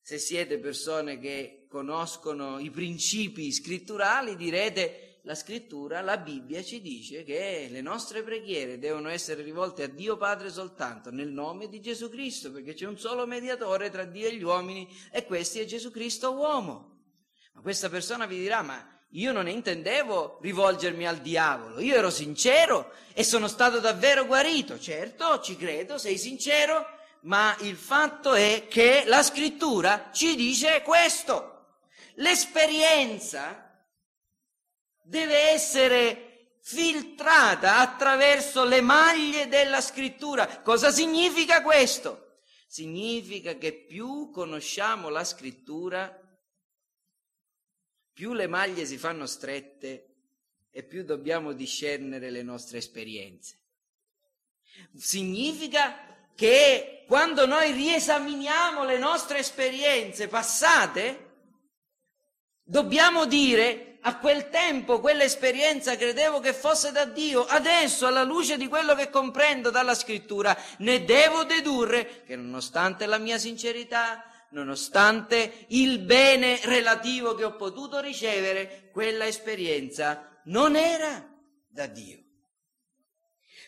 Se 0.00 0.18
siete 0.18 0.58
persone 0.58 1.18
che 1.18 1.66
conoscono 1.68 2.58
i 2.58 2.70
principi 2.70 3.52
scritturali, 3.52 4.36
direte 4.36 5.20
la 5.22 5.34
scrittura, 5.34 6.02
la 6.02 6.18
Bibbia 6.18 6.62
ci 6.62 6.80
dice 6.80 7.22
che 7.22 7.68
le 7.70 7.80
nostre 7.80 8.22
preghiere 8.22 8.78
devono 8.78 9.08
essere 9.08 9.42
rivolte 9.42 9.84
a 9.84 9.88
Dio 9.88 10.16
Padre 10.16 10.50
soltanto 10.50 11.10
nel 11.10 11.30
nome 11.30 11.68
di 11.68 11.80
Gesù 11.80 12.10
Cristo, 12.10 12.52
perché 12.52 12.74
c'è 12.74 12.86
un 12.86 12.98
solo 12.98 13.26
mediatore 13.26 13.88
tra 13.88 14.04
Dio 14.04 14.26
e 14.26 14.36
gli 14.36 14.42
uomini 14.42 14.86
e 15.10 15.24
questo 15.24 15.60
è 15.60 15.64
Gesù 15.64 15.90
Cristo 15.90 16.32
uomo. 16.32 17.02
Ma 17.54 17.62
questa 17.62 17.88
persona 17.88 18.26
vi 18.26 18.36
dirà, 18.36 18.62
ma 18.62 18.93
io 19.14 19.32
non 19.32 19.48
intendevo 19.48 20.38
rivolgermi 20.42 21.06
al 21.06 21.18
diavolo, 21.18 21.80
io 21.80 21.94
ero 21.94 22.10
sincero 22.10 22.92
e 23.12 23.22
sono 23.22 23.46
stato 23.46 23.78
davvero 23.78 24.26
guarito. 24.26 24.78
Certo, 24.78 25.40
ci 25.40 25.56
credo, 25.56 25.98
sei 25.98 26.18
sincero, 26.18 26.84
ma 27.22 27.56
il 27.60 27.76
fatto 27.76 28.34
è 28.34 28.66
che 28.68 29.04
la 29.06 29.22
scrittura 29.22 30.10
ci 30.12 30.34
dice 30.34 30.82
questo. 30.82 31.76
L'esperienza 32.16 33.70
deve 35.02 35.50
essere 35.50 36.56
filtrata 36.62 37.78
attraverso 37.78 38.64
le 38.64 38.80
maglie 38.80 39.46
della 39.46 39.80
scrittura. 39.80 40.60
Cosa 40.60 40.90
significa 40.90 41.62
questo? 41.62 42.38
Significa 42.66 43.54
che 43.54 43.72
più 43.72 44.30
conosciamo 44.32 45.08
la 45.08 45.22
scrittura, 45.22 46.18
più 48.14 48.32
le 48.32 48.46
maglie 48.46 48.86
si 48.86 48.96
fanno 48.96 49.26
strette 49.26 50.06
e 50.70 50.82
più 50.84 51.04
dobbiamo 51.04 51.52
discernere 51.52 52.30
le 52.30 52.42
nostre 52.42 52.78
esperienze. 52.78 53.58
Significa 54.96 56.28
che 56.34 57.04
quando 57.06 57.44
noi 57.46 57.72
riesaminiamo 57.72 58.84
le 58.84 58.98
nostre 58.98 59.38
esperienze 59.38 60.28
passate, 60.28 61.32
dobbiamo 62.62 63.26
dire 63.26 63.98
a 64.02 64.18
quel 64.18 64.48
tempo 64.48 65.00
quell'esperienza 65.00 65.96
credevo 65.96 66.38
che 66.38 66.52
fosse 66.52 66.92
da 66.92 67.04
Dio, 67.04 67.44
adesso 67.46 68.06
alla 68.06 68.22
luce 68.22 68.56
di 68.56 68.68
quello 68.68 68.94
che 68.94 69.10
comprendo 69.10 69.70
dalla 69.70 69.94
scrittura 69.94 70.56
ne 70.78 71.04
devo 71.04 71.44
dedurre 71.44 72.22
che 72.24 72.36
nonostante 72.36 73.06
la 73.06 73.18
mia 73.18 73.38
sincerità, 73.38 74.24
nonostante 74.54 75.66
il 75.68 75.98
bene 75.98 76.60
relativo 76.62 77.34
che 77.34 77.44
ho 77.44 77.56
potuto 77.56 78.00
ricevere, 78.00 78.88
quella 78.92 79.26
esperienza 79.26 80.40
non 80.44 80.76
era 80.76 81.28
da 81.68 81.86
Dio. 81.86 82.22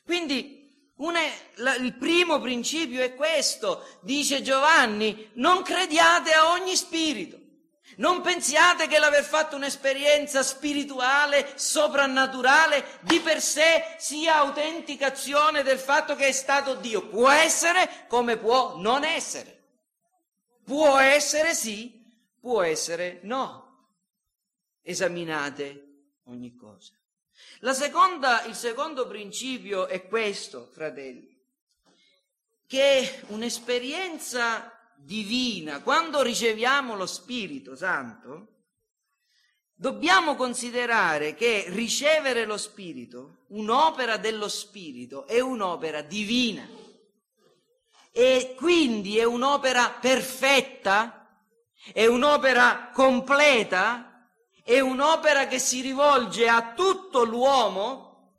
Quindi 0.04 0.92
una, 0.98 1.20
la, 1.56 1.74
il 1.74 1.94
primo 1.96 2.40
principio 2.40 3.02
è 3.02 3.16
questo, 3.16 3.98
dice 4.02 4.42
Giovanni, 4.42 5.30
non 5.34 5.62
crediate 5.62 6.32
a 6.32 6.52
ogni 6.52 6.76
spirito. 6.76 7.40
Non 7.96 8.20
pensiate 8.20 8.86
che 8.86 8.98
l'aver 8.98 9.24
fatto 9.24 9.56
un'esperienza 9.56 10.42
spirituale, 10.42 11.52
soprannaturale, 11.54 12.98
di 13.00 13.20
per 13.20 13.40
sé 13.40 13.96
sia 13.98 14.36
autenticazione 14.36 15.62
del 15.62 15.78
fatto 15.78 16.14
che 16.14 16.28
è 16.28 16.32
stato 16.32 16.74
Dio. 16.74 17.08
Può 17.08 17.28
essere 17.28 18.04
come 18.06 18.36
può 18.36 18.76
non 18.76 19.02
essere. 19.02 19.55
Può 20.66 20.98
essere 20.98 21.54
sì, 21.54 22.04
può 22.40 22.60
essere 22.62 23.20
no. 23.22 23.92
Esaminate 24.82 26.14
ogni 26.24 26.56
cosa. 26.56 26.92
Seconda, 27.72 28.44
il 28.46 28.56
secondo 28.56 29.06
principio 29.06 29.86
è 29.86 30.08
questo, 30.08 30.68
fratelli, 30.72 31.40
che 32.66 33.22
un'esperienza 33.28 34.76
divina, 34.96 35.82
quando 35.82 36.20
riceviamo 36.20 36.96
lo 36.96 37.06
Spirito 37.06 37.76
Santo, 37.76 38.54
Dobbiamo 39.78 40.36
considerare 40.36 41.34
che 41.34 41.66
ricevere 41.68 42.46
lo 42.46 42.56
Spirito, 42.56 43.44
un'opera 43.48 44.16
dello 44.16 44.48
Spirito, 44.48 45.26
è 45.26 45.38
un'opera 45.38 46.00
divina 46.00 46.66
e 48.18 48.54
quindi 48.56 49.18
è 49.18 49.24
un'opera 49.24 49.90
perfetta, 49.90 51.28
è 51.92 52.06
un'opera 52.06 52.88
completa, 52.90 54.26
è 54.64 54.80
un'opera 54.80 55.46
che 55.46 55.58
si 55.58 55.82
rivolge 55.82 56.48
a 56.48 56.72
tutto 56.72 57.24
l'uomo 57.24 58.38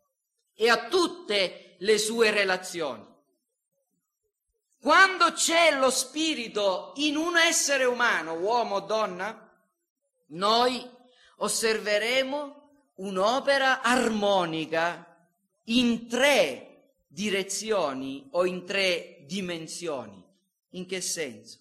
e 0.55 0.67
a 0.67 0.87
tutte 0.87 1.75
le 1.77 1.99
sue 1.99 2.31
relazioni. 2.31 3.05
Quando 4.81 5.33
c'è 5.33 5.77
lo 5.77 5.91
Spirito 5.91 6.93
in 6.95 7.15
un 7.15 7.37
essere 7.37 7.85
umano, 7.85 8.33
uomo 8.33 8.77
o 8.77 8.79
donna, 8.79 9.47
noi 10.29 10.89
osserveremo 11.35 12.69
un'opera 12.95 13.83
armonica 13.83 15.05
in 15.65 16.07
tre 16.07 16.66
direzioni 17.17 18.27
o 18.33 18.45
in 18.45 18.63
tre 18.63 19.23
dimensioni. 19.25 20.23
In 20.73 20.85
che 20.85 21.01
senso? 21.01 21.57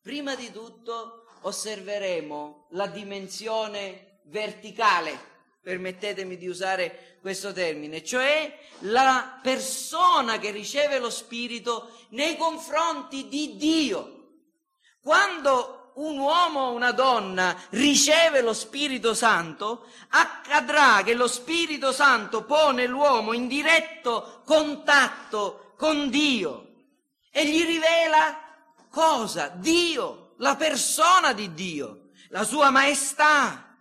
Prima 0.00 0.36
di 0.36 0.52
tutto 0.52 1.24
osserveremo 1.40 2.68
la 2.70 2.86
dimensione 2.86 4.20
verticale, 4.26 5.18
permettetemi 5.60 6.36
di 6.36 6.46
usare 6.46 7.16
questo 7.20 7.52
termine, 7.52 8.04
cioè 8.04 8.56
la 8.82 9.40
persona 9.42 10.38
che 10.38 10.52
riceve 10.52 11.00
lo 11.00 11.10
Spirito 11.10 11.90
nei 12.10 12.36
confronti 12.36 13.26
di 13.26 13.56
Dio. 13.56 14.28
Quando 15.00 15.77
un 15.98 16.18
uomo 16.18 16.60
o 16.60 16.72
una 16.72 16.92
donna 16.92 17.56
riceve 17.70 18.40
lo 18.40 18.52
Spirito 18.52 19.14
Santo, 19.14 19.86
accadrà 20.10 21.02
che 21.02 21.14
lo 21.14 21.26
Spirito 21.26 21.92
Santo 21.92 22.44
pone 22.44 22.86
l'uomo 22.86 23.32
in 23.32 23.48
diretto 23.48 24.42
contatto 24.44 25.74
con 25.76 26.08
Dio 26.08 26.66
e 27.30 27.46
gli 27.46 27.64
rivela 27.64 28.40
cosa? 28.90 29.48
Dio, 29.48 30.34
la 30.38 30.54
persona 30.54 31.32
di 31.32 31.52
Dio, 31.52 32.10
la 32.28 32.44
sua 32.44 32.70
maestà, 32.70 33.76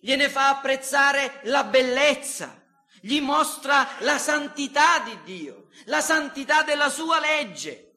gliene 0.00 0.28
fa 0.28 0.50
apprezzare 0.50 1.40
la 1.44 1.64
bellezza, 1.64 2.54
gli 3.00 3.20
mostra 3.20 3.88
la 4.00 4.18
santità 4.18 5.00
di 5.00 5.18
Dio, 5.24 5.66
la 5.86 6.00
santità 6.00 6.62
della 6.62 6.88
sua 6.88 7.18
legge 7.18 7.87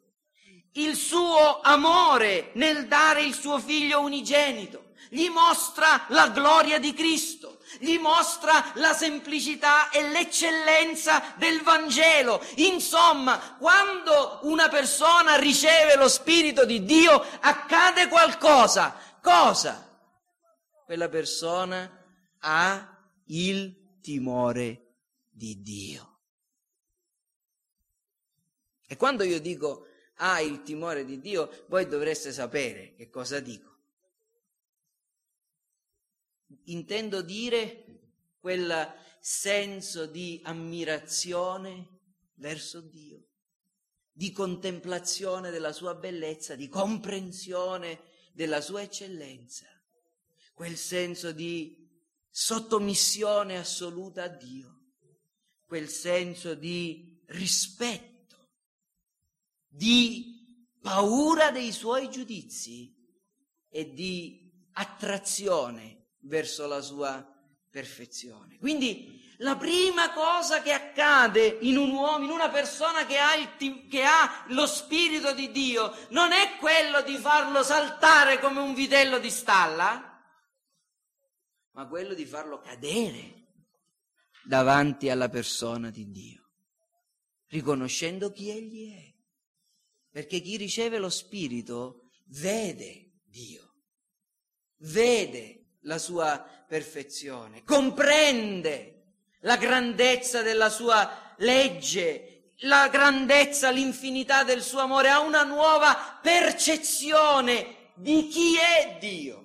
il 0.74 0.96
suo 0.96 1.60
amore 1.62 2.52
nel 2.54 2.88
dare 2.88 3.22
il 3.22 3.34
suo 3.34 3.60
figlio 3.60 4.00
unigenito, 4.02 4.94
gli 5.10 5.28
mostra 5.28 6.06
la 6.10 6.30
gloria 6.30 6.80
di 6.80 6.94
Cristo, 6.94 7.60
gli 7.80 7.98
mostra 7.98 8.72
la 8.76 8.94
semplicità 8.94 9.90
e 9.90 10.10
l'eccellenza 10.10 11.34
del 11.38 11.62
Vangelo. 11.62 12.42
Insomma, 12.58 13.58
quando 13.58 14.40
una 14.44 14.70
persona 14.70 15.36
riceve 15.36 15.96
lo 15.96 16.08
Spirito 16.08 16.66
di 16.66 16.84
Dio, 16.84 17.22
accade 17.42 18.08
qualcosa. 18.08 18.96
Cosa? 19.22 19.88
Quella 20.86 21.10
persona 21.10 21.90
ha 22.40 22.98
il 23.26 24.00
timore 24.02 24.96
di 25.30 25.62
Dio. 25.62 26.20
E 28.88 28.98
quando 28.98 29.24
io 29.24 29.40
dico 29.40 29.88
ha 30.24 30.40
il 30.40 30.62
timore 30.62 31.04
di 31.04 31.20
Dio, 31.20 31.66
voi 31.68 31.88
dovreste 31.88 32.32
sapere 32.32 32.94
che 32.96 33.10
cosa 33.10 33.40
dico. 33.40 33.70
Intendo 36.66 37.22
dire 37.24 37.86
quel 38.40 38.94
senso 39.20 40.06
di 40.06 40.40
ammirazione 40.44 42.00
verso 42.36 42.82
Dio, 42.82 43.26
di 44.12 44.32
contemplazione 44.32 45.50
della 45.50 45.74
sua 45.74 45.96
bellezza, 45.96 46.56
di 46.56 46.68
comprensione 46.68 48.02
della 48.32 48.62
sua 48.62 48.84
eccellenza, 48.84 49.66
quel 50.54 50.78
senso 50.78 51.32
di 51.32 51.90
sottomissione 52.30 53.58
assoluta 53.58 54.24
a 54.24 54.28
Dio, 54.28 54.84
quel 55.66 55.90
senso 55.90 56.54
di 56.54 57.20
rispetto 57.26 58.11
di 59.72 60.68
paura 60.82 61.50
dei 61.50 61.72
suoi 61.72 62.10
giudizi 62.10 62.94
e 63.70 63.94
di 63.94 64.52
attrazione 64.74 66.08
verso 66.24 66.68
la 66.68 66.82
sua 66.82 67.26
perfezione. 67.70 68.58
Quindi 68.58 69.20
la 69.38 69.56
prima 69.56 70.12
cosa 70.12 70.62
che 70.62 70.74
accade 70.74 71.60
in 71.62 71.78
un 71.78 71.92
uomo, 71.92 72.26
in 72.26 72.30
una 72.30 72.50
persona 72.50 73.06
che 73.06 73.18
ha, 73.18 73.36
il, 73.36 73.88
che 73.88 74.04
ha, 74.04 74.46
lo 74.50 74.68
spirito 74.68 75.34
di 75.34 75.50
Dio, 75.52 75.96
non 76.10 76.32
è 76.32 76.58
quello 76.60 77.02
di 77.02 77.16
farlo 77.18 77.64
saltare 77.64 78.40
come 78.40 78.60
un 78.60 78.74
vitello 78.74 79.18
di 79.18 79.32
stalla, 79.32 80.22
ma 81.72 81.88
quello 81.88 82.14
di 82.14 82.26
farlo 82.26 82.60
cadere 82.60 83.40
davanti 84.44 85.10
alla 85.10 85.30
persona 85.30 85.90
di 85.90 86.12
Dio, 86.12 86.50
riconoscendo 87.48 88.32
chi 88.32 88.50
egli 88.50 88.94
è 88.94 89.11
perché 90.12 90.42
chi 90.42 90.58
riceve 90.58 90.98
lo 90.98 91.10
Spirito 91.10 92.10
vede 92.26 93.12
Dio, 93.24 93.76
vede 94.80 95.78
la 95.82 95.98
sua 95.98 96.46
perfezione, 96.68 97.64
comprende 97.64 99.04
la 99.42 99.58
grandezza 99.58 100.42
della 100.42 100.70
sua 100.70 101.34
legge, 101.38 102.54
la 102.64 102.90
grandezza, 102.90 103.72
l'infinità 103.72 104.44
del 104.44 104.62
suo 104.62 104.80
amore, 104.80 105.10
ha 105.10 105.22
una 105.22 105.44
nuova 105.44 106.20
percezione 106.22 107.92
di 107.96 108.28
chi 108.28 108.56
è 108.56 108.98
Dio. 109.00 109.38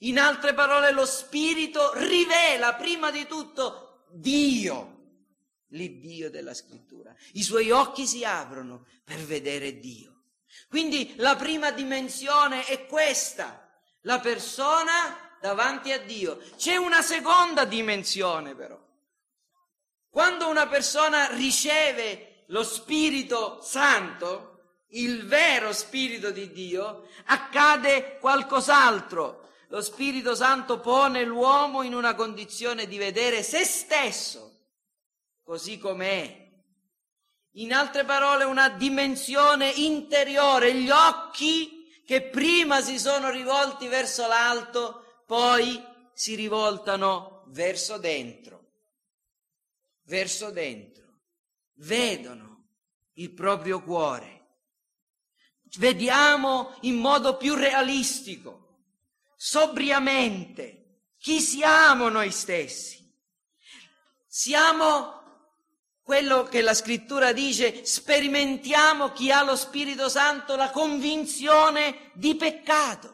In 0.00 0.18
altre 0.18 0.54
parole, 0.54 0.92
lo 0.92 1.04
Spirito 1.06 1.92
rivela 1.94 2.74
prima 2.74 3.10
di 3.10 3.26
tutto 3.26 4.04
Dio 4.10 4.93
l'Iddio 5.74 6.30
della 6.30 6.54
scrittura. 6.54 7.14
I 7.32 7.42
suoi 7.42 7.70
occhi 7.70 8.06
si 8.06 8.24
aprono 8.24 8.86
per 9.04 9.18
vedere 9.18 9.78
Dio. 9.78 10.22
Quindi 10.68 11.14
la 11.16 11.36
prima 11.36 11.70
dimensione 11.70 12.64
è 12.64 12.86
questa, 12.86 13.70
la 14.02 14.20
persona 14.20 15.36
davanti 15.40 15.92
a 15.92 15.98
Dio. 15.98 16.40
C'è 16.56 16.76
una 16.76 17.02
seconda 17.02 17.64
dimensione 17.64 18.54
però. 18.54 18.80
Quando 20.08 20.48
una 20.48 20.68
persona 20.68 21.34
riceve 21.34 22.44
lo 22.48 22.62
Spirito 22.62 23.60
Santo, 23.60 24.82
il 24.90 25.26
vero 25.26 25.72
Spirito 25.72 26.30
di 26.30 26.52
Dio, 26.52 27.08
accade 27.24 28.18
qualcos'altro. 28.20 29.42
Lo 29.68 29.80
Spirito 29.80 30.36
Santo 30.36 30.78
pone 30.78 31.24
l'uomo 31.24 31.82
in 31.82 31.94
una 31.94 32.14
condizione 32.14 32.86
di 32.86 32.96
vedere 32.96 33.42
se 33.42 33.64
stesso 33.64 34.53
così 35.44 35.78
com'è. 35.78 36.42
In 37.52 37.72
altre 37.72 38.04
parole, 38.04 38.44
una 38.44 38.68
dimensione 38.68 39.70
interiore, 39.70 40.74
gli 40.74 40.90
occhi 40.90 42.02
che 42.04 42.22
prima 42.22 42.80
si 42.80 42.98
sono 42.98 43.30
rivolti 43.30 43.86
verso 43.86 44.26
l'alto, 44.26 45.22
poi 45.26 45.82
si 46.12 46.34
rivoltano 46.34 47.44
verso 47.48 47.98
dentro, 47.98 48.72
verso 50.04 50.50
dentro, 50.50 51.20
vedono 51.74 52.66
il 53.14 53.32
proprio 53.32 53.82
cuore. 53.82 54.32
Vediamo 55.76 56.76
in 56.82 56.96
modo 56.96 57.36
più 57.36 57.54
realistico, 57.54 58.80
sobriamente, 59.36 61.02
chi 61.18 61.40
siamo 61.40 62.08
noi 62.08 62.30
stessi. 62.30 63.02
Siamo 64.26 65.23
quello 66.04 66.44
che 66.44 66.60
la 66.60 66.74
scrittura 66.74 67.32
dice, 67.32 67.86
sperimentiamo 67.86 69.12
chi 69.12 69.32
ha 69.32 69.42
lo 69.42 69.56
Spirito 69.56 70.10
Santo 70.10 70.54
la 70.54 70.70
convinzione 70.70 72.10
di 72.12 72.36
peccato. 72.36 73.12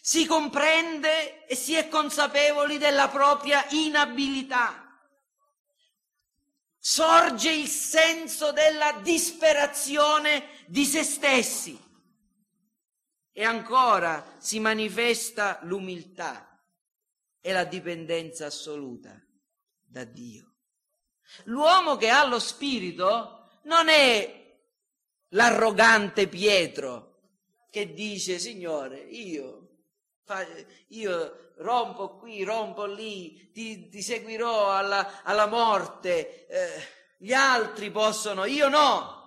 Si 0.00 0.24
comprende 0.24 1.44
e 1.46 1.56
si 1.56 1.74
è 1.74 1.88
consapevoli 1.88 2.78
della 2.78 3.08
propria 3.08 3.66
inabilità. 3.70 5.00
Sorge 6.78 7.50
il 7.50 7.68
senso 7.68 8.52
della 8.52 9.00
disperazione 9.02 10.64
di 10.66 10.84
se 10.84 11.02
stessi. 11.02 11.76
E 13.32 13.44
ancora 13.44 14.36
si 14.38 14.60
manifesta 14.60 15.58
l'umiltà 15.62 16.62
e 17.40 17.52
la 17.52 17.64
dipendenza 17.64 18.46
assoluta 18.46 19.20
da 19.80 20.04
Dio. 20.04 20.51
L'uomo 21.44 21.96
che 21.96 22.08
ha 22.08 22.24
lo 22.26 22.38
spirito 22.38 23.48
non 23.62 23.88
è 23.88 24.40
l'arrogante 25.28 26.28
Pietro 26.28 27.10
che 27.70 27.94
dice, 27.94 28.38
Signore, 28.38 28.98
io, 28.98 29.84
io 30.88 31.52
rompo 31.56 32.16
qui, 32.18 32.44
rompo 32.44 32.84
lì, 32.84 33.50
ti, 33.50 33.88
ti 33.88 34.02
seguirò 34.02 34.70
alla, 34.70 35.22
alla 35.22 35.46
morte, 35.46 36.46
eh, 36.48 36.82
gli 37.16 37.32
altri 37.32 37.90
possono, 37.90 38.44
io 38.44 38.68
no. 38.68 39.20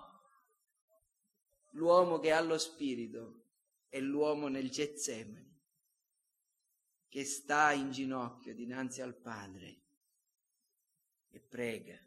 L'uomo 1.72 2.20
che 2.20 2.30
ha 2.30 2.40
lo 2.40 2.56
spirito 2.56 3.46
è 3.88 3.98
l'uomo 3.98 4.46
nel 4.46 4.70
Getsemani, 4.70 5.60
che 7.08 7.24
sta 7.24 7.72
in 7.72 7.90
ginocchio 7.90 8.54
dinanzi 8.54 9.02
al 9.02 9.16
Padre 9.16 9.85
e 11.36 11.40
prega 11.40 11.98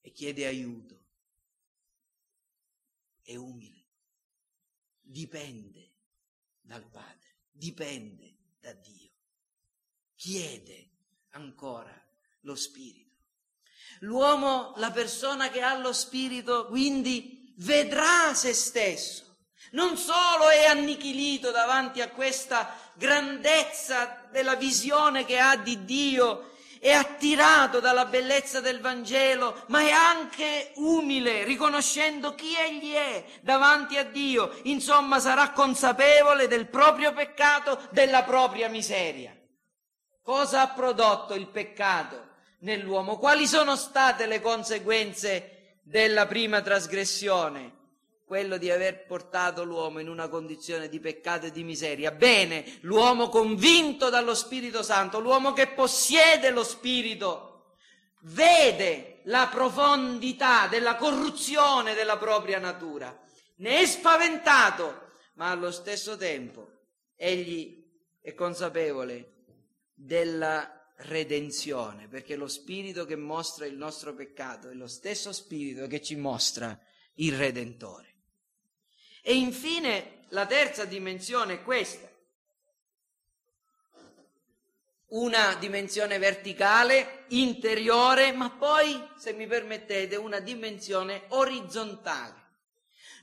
e 0.00 0.12
chiede 0.12 0.46
aiuto. 0.46 0.98
È 3.20 3.34
umile, 3.34 3.84
dipende 5.00 5.90
dal 6.60 6.88
Padre, 6.88 7.38
dipende 7.50 8.36
da 8.60 8.72
Dio, 8.72 9.10
chiede 10.14 10.90
ancora 11.30 11.92
lo 12.42 12.54
Spirito. 12.54 13.08
L'uomo, 14.00 14.72
la 14.76 14.92
persona 14.92 15.50
che 15.50 15.60
ha 15.60 15.76
lo 15.76 15.92
Spirito, 15.92 16.66
quindi 16.66 17.52
vedrà 17.58 18.34
se 18.34 18.54
stesso. 18.54 19.26
Non 19.72 19.96
solo 19.96 20.48
è 20.48 20.64
annichilito 20.64 21.50
davanti 21.50 22.00
a 22.00 22.10
questa 22.10 22.92
grandezza 22.94 24.28
della 24.30 24.56
visione 24.56 25.24
che 25.24 25.38
ha 25.38 25.56
di 25.56 25.84
Dio 25.84 26.50
è 26.80 26.92
attirato 26.92 27.78
dalla 27.78 28.06
bellezza 28.06 28.60
del 28.60 28.80
Vangelo, 28.80 29.64
ma 29.66 29.80
è 29.80 29.90
anche 29.90 30.72
umile, 30.76 31.44
riconoscendo 31.44 32.34
chi 32.34 32.56
egli 32.56 32.92
è 32.94 33.22
davanti 33.42 33.98
a 33.98 34.04
Dio. 34.04 34.58
Insomma, 34.62 35.20
sarà 35.20 35.50
consapevole 35.50 36.48
del 36.48 36.68
proprio 36.68 37.12
peccato, 37.12 37.78
della 37.90 38.22
propria 38.22 38.70
miseria. 38.70 39.36
Cosa 40.22 40.62
ha 40.62 40.68
prodotto 40.68 41.34
il 41.34 41.48
peccato 41.48 42.28
nell'uomo? 42.60 43.18
Quali 43.18 43.46
sono 43.46 43.76
state 43.76 44.24
le 44.24 44.40
conseguenze 44.40 45.80
della 45.82 46.26
prima 46.26 46.62
trasgressione? 46.62 47.79
Quello 48.30 48.58
di 48.58 48.70
aver 48.70 49.06
portato 49.06 49.64
l'uomo 49.64 49.98
in 49.98 50.08
una 50.08 50.28
condizione 50.28 50.88
di 50.88 51.00
peccato 51.00 51.46
e 51.46 51.50
di 51.50 51.64
miseria. 51.64 52.12
Bene, 52.12 52.78
l'uomo 52.82 53.28
convinto 53.28 54.08
dallo 54.08 54.36
Spirito 54.36 54.84
Santo, 54.84 55.18
l'uomo 55.18 55.52
che 55.52 55.66
possiede 55.66 56.50
lo 56.50 56.62
Spirito, 56.62 57.74
vede 58.20 59.22
la 59.24 59.48
profondità 59.50 60.68
della 60.68 60.94
corruzione 60.94 61.94
della 61.94 62.18
propria 62.18 62.60
natura, 62.60 63.20
ne 63.56 63.80
è 63.80 63.84
spaventato, 63.84 65.08
ma 65.34 65.50
allo 65.50 65.72
stesso 65.72 66.16
tempo 66.16 66.70
egli 67.16 67.84
è 68.20 68.32
consapevole 68.34 69.42
della 69.92 70.72
redenzione, 70.98 72.06
perché 72.06 72.36
lo 72.36 72.46
spirito 72.46 73.04
che 73.06 73.16
mostra 73.16 73.66
il 73.66 73.76
nostro 73.76 74.14
peccato 74.14 74.68
è 74.68 74.74
lo 74.74 74.86
stesso 74.86 75.32
spirito 75.32 75.88
che 75.88 76.00
ci 76.00 76.14
mostra 76.14 76.78
il 77.14 77.36
Redentore. 77.36 78.09
E 79.22 79.34
infine 79.34 80.24
la 80.28 80.46
terza 80.46 80.84
dimensione 80.84 81.54
è 81.54 81.62
questa. 81.62 82.08
Una 85.08 85.54
dimensione 85.54 86.18
verticale, 86.18 87.24
interiore, 87.28 88.32
ma 88.32 88.50
poi, 88.50 89.08
se 89.16 89.32
mi 89.32 89.46
permettete, 89.46 90.14
una 90.16 90.38
dimensione 90.38 91.24
orizzontale. 91.28 92.40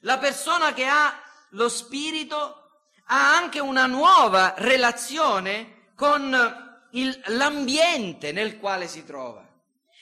La 0.02 0.18
persona 0.18 0.74
che 0.74 0.86
ha 0.86 1.24
lo 1.52 1.70
spirito 1.70 2.82
ha 3.06 3.36
anche 3.38 3.60
una 3.60 3.86
nuova 3.86 4.54
relazione 4.58 5.92
con 5.96 6.90
il, 6.92 7.22
l'ambiente 7.28 8.32
nel 8.32 8.60
quale 8.60 8.88
si 8.88 9.06
trova. 9.06 9.46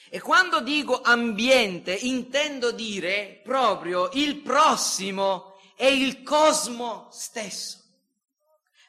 E 0.10 0.20
quando 0.22 0.62
dico 0.62 1.02
ambiente 1.02 1.94
intendo 1.94 2.72
dire 2.72 3.42
proprio 3.44 4.10
il 4.14 4.38
prossimo 4.38 5.55
è 5.76 5.86
il 5.86 6.24
cosmo 6.24 7.10
stesso. 7.12 7.80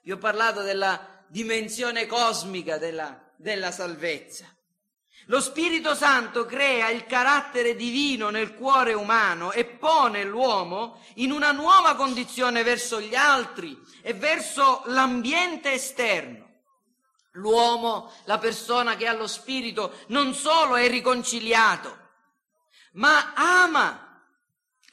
Vi 0.03 0.12
ho 0.12 0.18
parlato 0.18 0.62
della 0.62 1.25
dimensione 1.27 2.07
cosmica 2.07 2.79
della, 2.79 3.20
della 3.37 3.72
salvezza. 3.72 4.46
Lo 5.29 5.40
Spirito 5.40 5.96
Santo 5.96 6.46
crea 6.46 6.88
il 6.90 7.05
carattere 7.05 7.75
divino 7.75 8.31
nel 8.31 8.55
cuore 8.55 8.92
umano 8.92 9.51
e 9.51 9.64
pone 9.64 10.22
l'uomo 10.22 11.03
in 11.14 11.33
una 11.33 11.51
nuova 11.51 11.96
condizione 11.96 12.62
verso 12.62 13.01
gli 13.01 13.16
altri 13.16 13.77
e 14.03 14.14
verso 14.14 14.83
l'ambiente 14.87 15.72
esterno. 15.72 16.44
L'uomo, 17.33 18.12
la 18.25 18.38
persona 18.38 18.94
che 18.94 19.09
ha 19.09 19.12
lo 19.12 19.27
Spirito, 19.27 19.99
non 20.09 20.33
solo 20.33 20.77
è 20.77 20.88
riconciliato, 20.88 21.99
ma 22.92 23.33
ama 23.35 24.22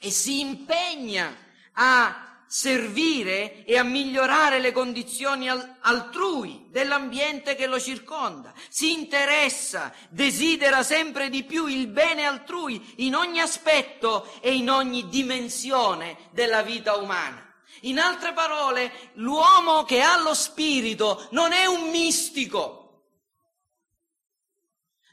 e 0.00 0.10
si 0.10 0.40
impegna 0.40 1.43
a 1.74 2.24
servire 2.46 3.64
e 3.64 3.76
a 3.78 3.82
migliorare 3.82 4.60
le 4.60 4.70
condizioni 4.70 5.48
altrui, 5.48 6.66
dell'ambiente 6.68 7.56
che 7.56 7.66
lo 7.66 7.80
circonda, 7.80 8.52
si 8.68 8.92
interessa, 8.92 9.92
desidera 10.08 10.84
sempre 10.84 11.30
di 11.30 11.42
più 11.42 11.66
il 11.66 11.88
bene 11.88 12.24
altrui 12.24 12.94
in 12.98 13.16
ogni 13.16 13.40
aspetto 13.40 14.38
e 14.40 14.54
in 14.54 14.70
ogni 14.70 15.08
dimensione 15.08 16.28
della 16.30 16.62
vita 16.62 16.94
umana. 16.94 17.44
In 17.80 17.98
altre 17.98 18.32
parole, 18.32 19.10
l'uomo 19.14 19.82
che 19.82 20.00
ha 20.00 20.20
lo 20.20 20.34
spirito 20.34 21.26
non 21.32 21.52
è 21.52 21.66
un 21.66 21.90
mistico. 21.90 22.82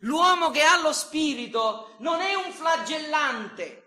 L'uomo 0.01 0.51
che 0.51 0.61
ha 0.61 0.79
lo 0.79 0.93
spirito 0.93 1.95
non 1.99 2.21
è 2.21 2.33
un 2.35 2.51
flagellante. 2.51 3.80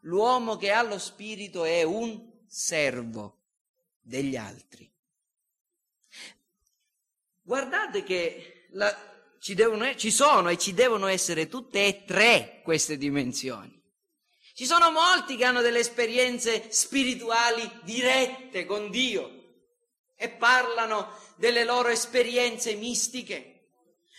L'uomo 0.00 0.56
che 0.56 0.70
ha 0.70 0.82
lo 0.82 0.98
spirito 0.98 1.64
è 1.64 1.82
un 1.82 2.20
servo 2.46 3.38
degli 4.00 4.36
altri. 4.36 4.90
Guardate 7.42 8.02
che 8.02 8.66
la, 8.70 8.96
ci, 9.40 9.54
devono, 9.54 9.94
ci 9.96 10.10
sono 10.10 10.48
e 10.48 10.58
ci 10.58 10.72
devono 10.72 11.06
essere 11.06 11.48
tutte 11.48 11.86
e 11.86 12.04
tre 12.04 12.60
queste 12.62 12.96
dimensioni. 12.96 13.78
Ci 14.54 14.66
sono 14.66 14.90
molti 14.90 15.36
che 15.36 15.44
hanno 15.44 15.62
delle 15.62 15.78
esperienze 15.78 16.70
spirituali 16.70 17.68
dirette 17.82 18.66
con 18.66 18.90
Dio 18.90 19.38
e 20.16 20.28
parlano 20.28 21.08
delle 21.36 21.64
loro 21.64 21.88
esperienze 21.88 22.74
mistiche. 22.74 23.68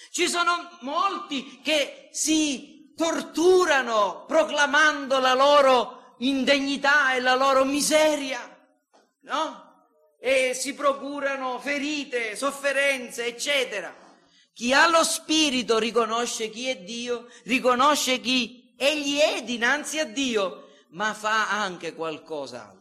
Ci 0.10 0.28
sono 0.28 0.78
molti 0.82 1.62
che 1.62 2.10
si 2.12 2.71
torturano 2.96 4.26
proclamando 4.28 5.20
la 5.20 5.34
loro 5.34 6.16
indegnità 6.20 7.14
e 7.14 7.20
la 7.20 7.36
loro 7.36 7.66
miseria, 7.66 8.40
no? 9.22 9.70
E 10.20 10.54
si 10.54 10.74
procurano 10.74 11.60
ferite, 11.60 12.36
sofferenze, 12.36 13.26
eccetera. 13.26 13.94
Chi 14.54 14.74
ha 14.74 14.88
lo 14.88 15.04
spirito 15.04 15.80
riconosce 15.80 16.50
chi 16.50 16.68
è 16.68 16.78
Dio, 16.78 17.28
riconosce 17.46 18.20
chi 18.20 18.74
egli 18.78 19.18
è 19.18 19.44
dinanzi 19.44 20.00
a 20.00 20.06
Dio, 20.06 20.70
ma 20.90 21.14
fa 21.14 21.50
anche 21.50 21.96
qualcos'altro. 21.96 22.80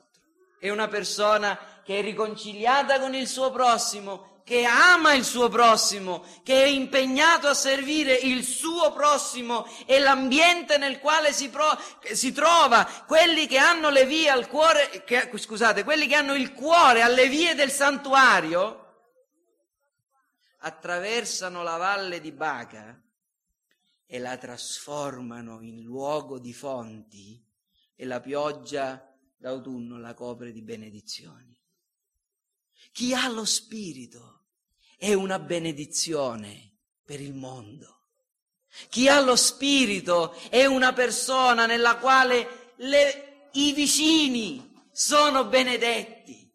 È 0.59 0.69
una 0.69 0.89
persona 0.89 1.59
che 1.83 1.99
è 1.99 2.03
riconciliata 2.03 3.01
con 3.01 3.15
il 3.15 3.27
suo 3.27 3.51
prossimo 3.51 4.30
che 4.51 4.65
ama 4.65 5.13
il 5.13 5.25
suo 5.25 5.49
prossimo, 5.49 6.25
che 6.43 6.65
è 6.65 6.67
impegnato 6.67 7.47
a 7.47 7.55
servire 7.55 8.15
il 8.15 8.43
suo 8.43 8.93
prossimo 8.93 9.65
e 9.87 10.01
l'ambiente 10.01 10.77
nel 10.77 10.99
quale 10.99 11.33
si, 11.33 11.51
pro, 11.51 11.69
si 12.03 12.33
trova, 12.33 12.85
quelli 13.07 13.47
che 13.47 13.59
hanno 13.59 13.91
le 13.91 14.05
vie 14.07 14.29
al 14.29 14.49
cuore, 14.49 15.05
che, 15.05 15.31
scusate, 15.33 15.85
quelli 15.85 16.09
che 16.09 16.17
hanno 16.17 16.35
il 16.35 16.53
cuore 16.53 17.03
alle 17.03 17.29
vie 17.29 17.55
del 17.55 17.71
santuario, 17.71 19.05
attraversano 20.59 21.63
la 21.63 21.77
valle 21.77 22.19
di 22.19 22.33
Baca 22.33 23.01
e 24.05 24.19
la 24.19 24.37
trasformano 24.37 25.61
in 25.61 25.81
luogo 25.81 26.41
di 26.41 26.53
fonti 26.53 27.41
e 27.95 28.05
la 28.05 28.19
pioggia 28.19 29.17
d'autunno 29.37 29.97
la 29.97 30.13
copre 30.13 30.51
di 30.51 30.63
benedizioni. 30.63 31.57
Chi 32.91 33.15
ha 33.15 33.29
lo 33.29 33.45
spirito 33.45 34.39
è 35.01 35.15
una 35.15 35.39
benedizione 35.39 36.77
per 37.03 37.23
il 37.23 37.33
mondo. 37.33 38.03
Chi 38.91 39.09
ha 39.09 39.19
lo 39.21 39.35
spirito 39.35 40.35
è 40.51 40.67
una 40.67 40.93
persona 40.93 41.65
nella 41.65 41.97
quale 41.97 42.75
le, 42.77 43.49
i 43.53 43.73
vicini 43.73 44.85
sono 44.93 45.47
benedetti, 45.47 46.53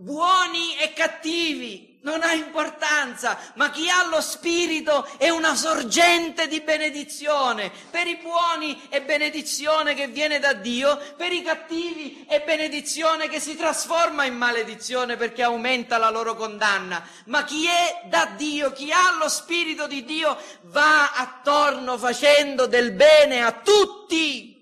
buoni 0.00 0.76
e 0.76 0.92
cattivi, 0.92 1.87
non 2.02 2.22
ha 2.22 2.32
importanza, 2.32 3.38
ma 3.54 3.70
chi 3.70 3.88
ha 3.88 4.06
lo 4.06 4.20
Spirito 4.20 5.06
è 5.16 5.28
una 5.30 5.54
sorgente 5.54 6.46
di 6.46 6.60
benedizione. 6.60 7.72
Per 7.90 8.06
i 8.06 8.16
buoni 8.16 8.88
è 8.88 9.02
benedizione 9.02 9.94
che 9.94 10.06
viene 10.06 10.38
da 10.38 10.52
Dio, 10.52 10.96
per 11.16 11.32
i 11.32 11.42
cattivi 11.42 12.24
è 12.28 12.42
benedizione 12.42 13.28
che 13.28 13.40
si 13.40 13.56
trasforma 13.56 14.24
in 14.24 14.36
maledizione 14.36 15.16
perché 15.16 15.42
aumenta 15.42 15.98
la 15.98 16.10
loro 16.10 16.34
condanna. 16.34 17.06
Ma 17.26 17.44
chi 17.44 17.66
è 17.66 18.02
da 18.08 18.26
Dio, 18.36 18.72
chi 18.72 18.92
ha 18.92 19.16
lo 19.20 19.28
Spirito 19.28 19.86
di 19.86 20.04
Dio, 20.04 20.36
va 20.62 21.12
attorno 21.14 21.98
facendo 21.98 22.66
del 22.66 22.92
bene 22.92 23.42
a 23.42 23.52
tutti. 23.52 24.56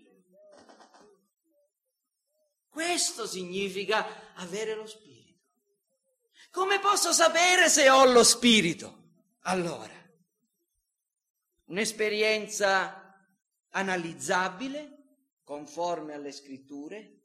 Questo 2.70 3.26
significa 3.26 4.06
avere 4.36 4.74
lo 4.74 4.86
Spirito. 4.86 5.05
Come 6.56 6.80
posso 6.80 7.12
sapere 7.12 7.68
se 7.68 7.90
ho 7.90 8.06
lo 8.06 8.24
spirito? 8.24 9.10
Allora, 9.40 9.92
un'esperienza 11.66 13.28
analizzabile, 13.68 15.18
conforme 15.44 16.14
alle 16.14 16.32
scritture, 16.32 17.24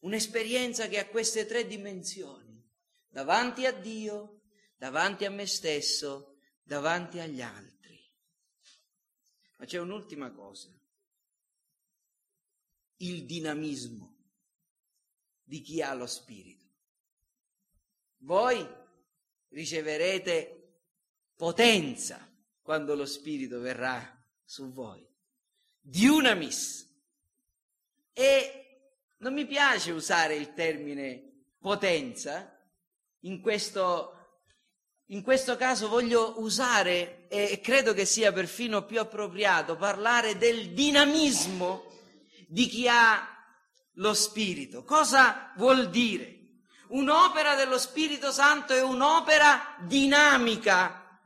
un'esperienza 0.00 0.88
che 0.88 0.98
ha 0.98 1.06
queste 1.06 1.46
tre 1.46 1.68
dimensioni, 1.68 2.68
davanti 3.08 3.64
a 3.64 3.70
Dio, 3.70 4.40
davanti 4.76 5.24
a 5.24 5.30
me 5.30 5.46
stesso, 5.46 6.38
davanti 6.64 7.20
agli 7.20 7.42
altri. 7.42 8.12
Ma 9.58 9.66
c'è 9.66 9.78
un'ultima 9.78 10.32
cosa, 10.32 10.68
il 12.96 13.24
dinamismo 13.24 14.16
di 15.44 15.60
chi 15.60 15.80
ha 15.80 15.94
lo 15.94 16.08
spirito 16.08 16.61
voi 18.22 18.66
riceverete 19.48 20.80
potenza 21.36 22.28
quando 22.60 22.94
lo 22.94 23.06
Spirito 23.06 23.60
verrà 23.60 24.20
su 24.44 24.72
voi. 24.72 25.06
Diunamis. 25.80 26.90
E 28.12 28.56
non 29.18 29.32
mi 29.32 29.46
piace 29.46 29.92
usare 29.92 30.36
il 30.36 30.52
termine 30.52 31.46
potenza, 31.58 32.58
in 33.20 33.40
questo, 33.40 34.40
in 35.06 35.22
questo 35.22 35.56
caso 35.56 35.88
voglio 35.88 36.40
usare, 36.40 37.28
e 37.28 37.60
credo 37.62 37.94
che 37.94 38.04
sia 38.04 38.32
perfino 38.32 38.84
più 38.84 39.00
appropriato, 39.00 39.76
parlare 39.76 40.36
del 40.36 40.72
dinamismo 40.72 41.90
di 42.48 42.66
chi 42.66 42.88
ha 42.88 43.28
lo 43.94 44.14
Spirito. 44.14 44.84
Cosa 44.84 45.52
vuol 45.56 45.88
dire? 45.88 46.41
Un'opera 46.92 47.54
dello 47.54 47.78
Spirito 47.78 48.30
Santo 48.30 48.74
è 48.74 48.82
un'opera 48.82 49.76
dinamica, 49.80 51.18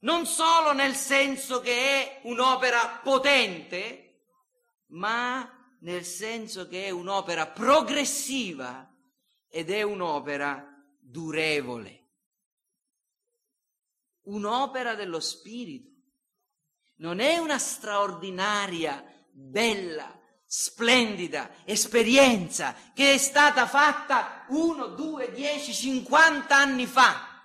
non 0.00 0.26
solo 0.26 0.74
nel 0.74 0.94
senso 0.94 1.60
che 1.60 1.72
è 1.72 2.20
un'opera 2.24 3.00
potente, 3.02 4.26
ma 4.88 5.76
nel 5.80 6.04
senso 6.04 6.68
che 6.68 6.84
è 6.84 6.90
un'opera 6.90 7.46
progressiva 7.46 8.86
ed 9.48 9.70
è 9.70 9.80
un'opera 9.80 10.62
durevole. 11.00 12.02
Un'opera 14.24 14.94
dello 14.94 15.20
Spirito. 15.20 15.90
Non 16.96 17.18
è 17.20 17.38
una 17.38 17.58
straordinaria, 17.58 19.02
bella, 19.30 20.20
splendida 20.56 21.50
esperienza 21.64 22.76
che 22.94 23.14
è 23.14 23.18
stata 23.18 23.66
fatta 23.66 24.44
uno, 24.50 24.86
due, 24.86 25.32
dieci, 25.32 25.74
cinquanta 25.74 26.56
anni 26.56 26.86
fa. 26.86 27.42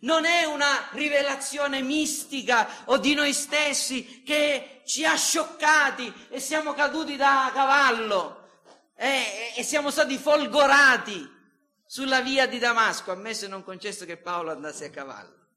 Non 0.00 0.26
è 0.26 0.44
una 0.44 0.90
rivelazione 0.90 1.80
mistica 1.80 2.84
o 2.86 2.98
di 2.98 3.14
noi 3.14 3.32
stessi 3.32 4.22
che 4.22 4.82
ci 4.84 5.06
ha 5.06 5.16
scioccati 5.16 6.12
e 6.28 6.40
siamo 6.40 6.74
caduti 6.74 7.16
da 7.16 7.50
cavallo 7.54 8.50
eh, 8.94 9.54
e 9.56 9.62
siamo 9.62 9.90
stati 9.90 10.18
folgorati 10.18 11.26
sulla 11.86 12.20
via 12.20 12.46
di 12.46 12.58
Damasco, 12.58 13.12
ammesso 13.12 13.46
e 13.46 13.48
non 13.48 13.64
concesso 13.64 14.04
che 14.04 14.18
Paolo 14.18 14.50
andasse 14.50 14.86
a 14.86 14.90
cavallo. 14.90 15.48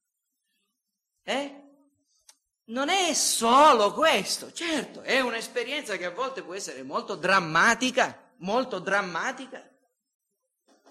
Eh? 1.23 1.64
Non 2.65 2.89
è 2.89 3.13
solo 3.13 3.93
questo, 3.93 4.51
certo, 4.51 5.01
è 5.01 5.19
un'esperienza 5.19 5.97
che 5.97 6.05
a 6.05 6.11
volte 6.11 6.41
può 6.41 6.53
essere 6.53 6.81
molto 6.83 7.15
drammatica, 7.15 8.33
molto 8.37 8.79
drammatica, 8.79 9.69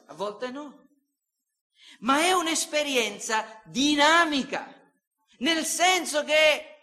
a 0.07 0.15
volte 0.15 0.51
no, 0.51 0.87
ma 2.01 2.21
è 2.21 2.33
un'esperienza 2.33 3.61
dinamica, 3.65 4.73
nel 5.39 5.65
senso 5.65 6.23
che 6.23 6.75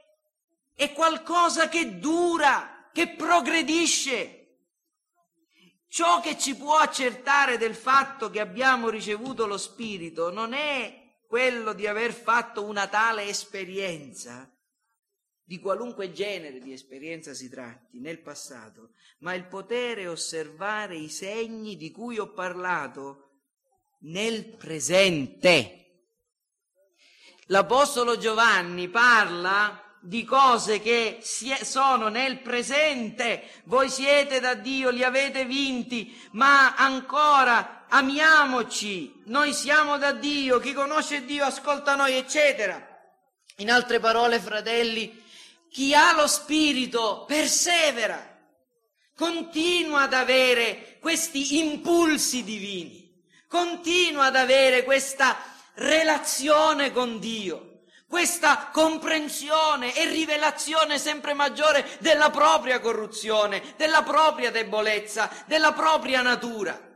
è 0.73 0.91
qualcosa 0.93 1.69
che 1.69 1.99
dura, 1.99 2.89
che 2.91 3.09
progredisce. 3.09 4.37
Ciò 5.87 6.21
che 6.21 6.37
ci 6.37 6.55
può 6.55 6.77
accertare 6.77 7.57
del 7.57 7.75
fatto 7.75 8.29
che 8.29 8.39
abbiamo 8.39 8.89
ricevuto 8.89 9.45
lo 9.45 9.57
Spirito 9.57 10.31
non 10.31 10.53
è 10.53 11.17
quello 11.27 11.73
di 11.73 11.85
aver 11.85 12.13
fatto 12.13 12.63
una 12.63 12.87
tale 12.87 13.27
esperienza, 13.27 14.49
di 15.51 15.59
qualunque 15.59 16.13
genere 16.13 16.61
di 16.61 16.71
esperienza 16.71 17.33
si 17.33 17.49
tratti 17.49 17.99
nel 17.99 18.21
passato, 18.21 18.91
ma 19.19 19.33
il 19.33 19.47
potere 19.47 20.07
osservare 20.07 20.95
i 20.95 21.09
segni 21.09 21.75
di 21.75 21.91
cui 21.91 22.17
ho 22.17 22.31
parlato 22.31 23.31
nel 24.03 24.45
presente. 24.55 26.03
L'Apostolo 27.47 28.17
Giovanni 28.17 28.87
parla 28.87 29.97
di 29.99 30.23
cose 30.23 30.79
che 30.79 31.19
sono 31.21 32.07
nel 32.07 32.39
presente, 32.39 33.43
voi 33.65 33.89
siete 33.89 34.39
da 34.39 34.53
Dio, 34.53 34.89
li 34.89 35.03
avete 35.03 35.43
vinti, 35.43 36.17
ma 36.31 36.77
ancora 36.77 37.87
amiamoci, 37.89 39.23
noi 39.25 39.51
siamo 39.51 39.97
da 39.97 40.13
Dio, 40.13 40.59
chi 40.59 40.71
conosce 40.71 41.25
Dio 41.25 41.43
ascolta 41.43 41.95
noi, 41.95 42.13
eccetera. 42.13 42.87
In 43.57 43.69
altre 43.69 43.99
parole, 43.99 44.39
fratelli, 44.39 45.20
chi 45.71 45.93
ha 45.93 46.13
lo 46.13 46.27
spirito 46.27 47.23
persevera, 47.25 48.27
continua 49.15 50.01
ad 50.01 50.13
avere 50.13 50.97
questi 50.99 51.59
impulsi 51.59 52.43
divini, 52.43 53.23
continua 53.47 54.25
ad 54.25 54.35
avere 54.35 54.83
questa 54.83 55.37
relazione 55.75 56.91
con 56.91 57.19
Dio, 57.19 57.83
questa 58.05 58.69
comprensione 58.73 59.95
e 59.95 60.09
rivelazione 60.09 60.99
sempre 60.99 61.33
maggiore 61.33 61.87
della 61.99 62.29
propria 62.29 62.81
corruzione, 62.81 63.73
della 63.77 64.03
propria 64.03 64.51
debolezza, 64.51 65.31
della 65.45 65.71
propria 65.71 66.21
natura 66.21 66.89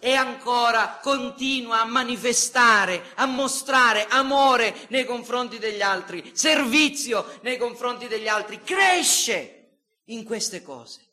e 0.00 0.14
ancora 0.14 0.98
continua 1.00 1.82
a 1.82 1.84
manifestare, 1.84 3.12
a 3.16 3.26
mostrare 3.26 4.06
amore 4.08 4.74
nei 4.88 5.04
confronti 5.04 5.58
degli 5.58 5.82
altri, 5.82 6.32
servizio 6.34 7.38
nei 7.42 7.58
confronti 7.58 8.08
degli 8.08 8.26
altri, 8.26 8.62
cresce 8.62 9.60
in 10.06 10.24
queste 10.24 10.62
cose. 10.62 11.06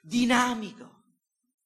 Dinamico, 0.00 1.02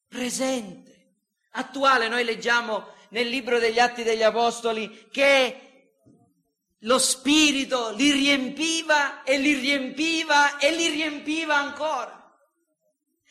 presente, 0.09 1.17
attuale. 1.51 2.09
Noi 2.09 2.25
leggiamo 2.25 2.95
nel 3.11 3.29
libro 3.29 3.59
degli 3.59 3.79
Atti 3.79 4.03
degli 4.03 4.23
Apostoli 4.23 5.09
che 5.11 5.69
lo 6.85 6.99
Spirito 6.99 7.91
li 7.91 8.11
riempiva 8.11 9.23
e 9.23 9.39
li 9.39 9.53
riempiva 9.53 10.59
e 10.59 10.73
li 10.73 10.89
riempiva 10.89 11.57
ancora. 11.57 12.17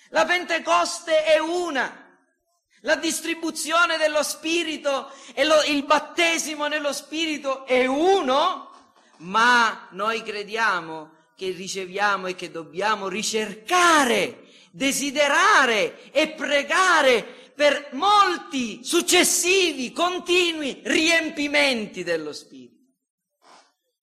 La 0.10 0.26
Pentecoste 0.26 1.24
è 1.24 1.40
una. 1.40 2.09
La 2.84 2.96
distribuzione 2.96 3.98
dello 3.98 4.24
Spirito 4.24 5.12
e 5.34 5.44
lo, 5.44 5.62
il 5.64 5.84
battesimo 5.84 6.68
nello 6.68 6.94
Spirito 6.94 7.66
è 7.66 7.86
uno, 7.86 8.72
ma 9.18 9.90
noi 9.92 10.24
crediamo 10.24 11.12
che 11.36 11.52
riceviamo 11.52 12.28
e 12.28 12.36
che 12.36 12.52
dobbiamo 12.52 13.10
ricercare, 13.10 14.46
desiderare 14.72 16.10
e 16.12 16.30
pregare 16.30 17.52
per 17.54 17.90
molti 17.92 18.82
successivi, 18.86 19.92
continui 19.92 20.80
riempimenti 20.84 22.04
dello 22.04 22.32
Spirito. 22.32 22.78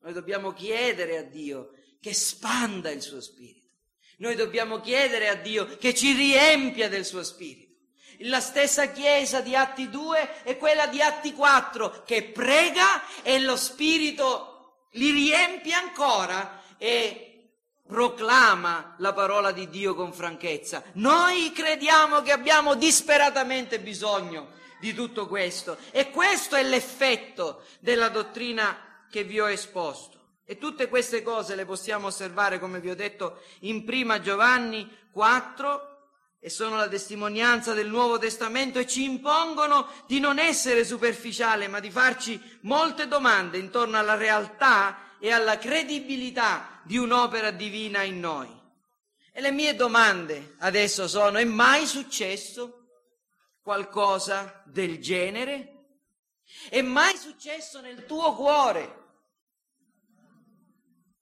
Noi 0.03 0.13
dobbiamo 0.13 0.53
chiedere 0.53 1.17
a 1.17 1.23
Dio 1.23 1.71
che 1.99 2.13
spanda 2.13 2.91
il 2.91 3.01
suo 3.01 3.23
Spirito. 3.23 3.71
Noi 4.19 4.35
dobbiamo 4.35 4.81
chiedere 4.81 5.29
a 5.29 5.35
Dio 5.35 5.79
che 5.79 5.95
ci 5.95 6.13
riempia 6.13 6.91
del 6.91 7.07
suo 7.07 7.23
Spirito 7.23 7.66
la 8.21 8.41
stessa 8.41 8.91
chiesa 8.91 9.41
di 9.41 9.55
Atti 9.55 9.89
2 9.91 10.43
e 10.45 10.57
quella 10.57 10.87
di 10.87 11.01
Atti 11.01 11.33
4 11.33 12.03
che 12.05 12.25
prega 12.25 13.03
e 13.23 13.41
lo 13.41 13.57
Spirito 13.57 14.87
li 14.93 15.11
riempie 15.11 15.75
ancora 15.75 16.63
e 16.79 17.27
proclama 17.87 18.97
la 18.99 19.13
parola 19.13 19.53
di 19.53 19.69
Dio 19.69 19.95
con 19.95 20.13
franchezza. 20.13 20.83
Noi 20.95 21.53
crediamo 21.53 22.23
che 22.23 22.33
abbiamo 22.33 22.75
disperatamente 22.75 23.79
bisogno 23.79 24.55
di 24.81 24.93
tutto 24.93 25.27
questo 25.27 25.77
e 25.91 26.11
questo 26.11 26.57
è 26.57 26.63
l'effetto 26.63 27.63
della 27.79 28.09
dottrina 28.09 29.05
che 29.11 29.25
vi 29.25 29.39
ho 29.41 29.49
esposto. 29.49 30.15
E 30.45 30.59
tutte 30.59 30.89
queste 30.89 31.23
cose 31.23 31.57
le 31.57 31.65
possiamo 31.65 32.09
osservare, 32.09 32.61
come 32.61 32.81
vi 32.81 32.91
ho 32.91 32.95
detto, 32.95 33.43
in 33.61 33.85
prima 33.85 34.21
Giovanni 34.21 34.89
4 35.11 35.96
e 36.47 36.49
sono 36.49 36.77
la 36.77 36.87
testimonianza 36.87 37.75
del 37.75 37.89
Nuovo 37.89 38.19
Testamento 38.19 38.79
e 38.79 38.87
ci 38.87 39.03
impongono 39.03 39.89
di 40.07 40.21
non 40.21 40.39
essere 40.39 40.85
superficiali, 40.85 41.67
ma 41.67 41.81
di 41.81 41.91
farci 41.91 42.41
molte 42.61 43.09
domande 43.09 43.59
intorno 43.59 43.99
alla 43.99 44.15
realtà 44.15 45.17
e 45.19 45.33
alla 45.33 45.59
credibilità 45.59 46.81
di 46.85 46.99
un'opera 46.99 47.51
divina 47.51 48.03
in 48.03 48.21
noi. 48.21 48.49
E 49.33 49.41
le 49.41 49.51
mie 49.51 49.75
domande 49.75 50.55
adesso 50.61 51.09
sono, 51.09 51.39
è 51.39 51.45
mai 51.45 51.85
successo 51.85 52.91
qualcosa 53.61 54.63
del 54.67 55.01
genere? 55.01 55.87
È 56.69 56.81
mai 56.81 57.17
successo 57.17 57.81
nel 57.81 58.07
tuo 58.07 58.37
cuore? 58.37 59.07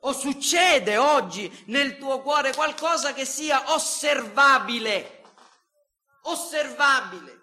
O 0.00 0.12
succede 0.12 0.98
oggi 0.98 1.50
nel 1.68 1.96
tuo 1.96 2.20
cuore 2.20 2.52
qualcosa 2.52 3.14
che 3.14 3.24
sia 3.24 3.72
osservabile? 3.72 5.13
Osservabile. 6.26 7.42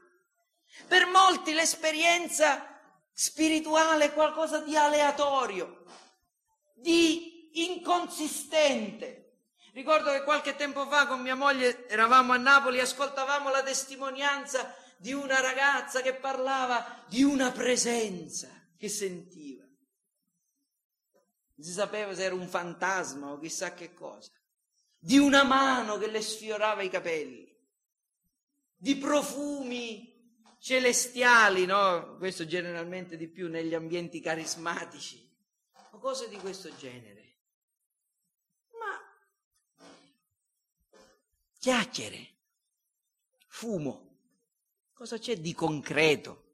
Per 0.88 1.08
molti 1.08 1.54
l'esperienza 1.54 2.66
spirituale 3.12 4.06
è 4.06 4.14
qualcosa 4.14 4.60
di 4.60 4.76
aleatorio, 4.76 5.84
di 6.74 7.50
inconsistente. 7.66 9.18
Ricordo 9.74 10.12
che 10.12 10.24
qualche 10.24 10.56
tempo 10.56 10.88
fa 10.88 11.08
con 11.08 11.22
mia 11.22 11.36
moglie 11.36 11.88
eravamo 11.88 12.34
a 12.34 12.38
Napoli 12.38 12.78
e 12.78 12.82
ascoltavamo 12.82 13.50
la 13.50 13.64
testimonianza 13.64 14.76
di 14.98 15.14
una 15.14 15.40
ragazza 15.40 16.02
che 16.02 16.14
parlava 16.14 17.06
di 17.08 17.24
una 17.24 17.52
presenza 17.52 18.50
che 18.78 18.90
sentiva. 18.90 19.64
Non 21.56 21.66
si 21.66 21.72
sapeva 21.72 22.14
se 22.14 22.24
era 22.24 22.36
un 22.36 22.48
fantasma 22.48 23.32
o 23.32 23.40
chissà 23.40 23.74
che 23.74 23.94
cosa. 23.94 24.32
Di 24.98 25.18
una 25.18 25.44
mano 25.44 25.98
che 25.98 26.08
le 26.08 26.22
sfiorava 26.22 26.82
i 26.82 26.90
capelli. 26.90 27.51
Di 28.82 28.96
profumi 28.96 30.12
celestiali, 30.58 31.68
no? 31.68 32.18
Questo 32.18 32.48
generalmente 32.48 33.16
di 33.16 33.28
più 33.28 33.48
negli 33.48 33.76
ambienti 33.76 34.20
carismatici. 34.20 35.24
O 35.92 36.00
cose 36.00 36.28
di 36.30 36.38
questo 36.38 36.76
genere. 36.78 37.38
Ma 38.72 39.00
chiacchiere, 41.60 42.30
fumo. 43.46 44.18
Cosa 44.94 45.20
c'è 45.20 45.38
di 45.38 45.54
concreto 45.54 46.54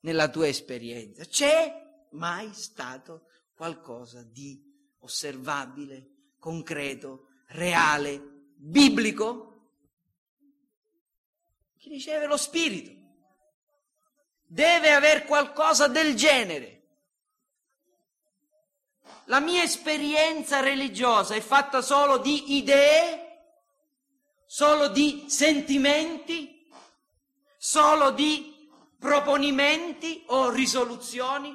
nella 0.00 0.28
tua 0.28 0.48
esperienza? 0.48 1.24
C'è 1.24 2.06
mai 2.10 2.52
stato 2.52 3.28
qualcosa 3.54 4.22
di 4.22 4.62
osservabile, 4.98 6.34
concreto, 6.38 7.28
reale, 7.46 8.20
biblico? 8.56 9.51
Chi 11.82 11.88
riceve 11.88 12.26
lo 12.26 12.36
Spirito 12.36 12.92
deve 14.46 14.92
aver 14.92 15.24
qualcosa 15.24 15.88
del 15.88 16.14
genere. 16.14 16.82
La 19.24 19.40
mia 19.40 19.64
esperienza 19.64 20.60
religiosa 20.60 21.34
è 21.34 21.40
fatta 21.40 21.82
solo 21.82 22.18
di 22.18 22.56
idee, 22.56 23.54
solo 24.46 24.90
di 24.90 25.24
sentimenti, 25.26 26.68
solo 27.58 28.12
di 28.12 28.70
proponimenti 28.96 30.22
o 30.28 30.50
risoluzioni? 30.50 31.52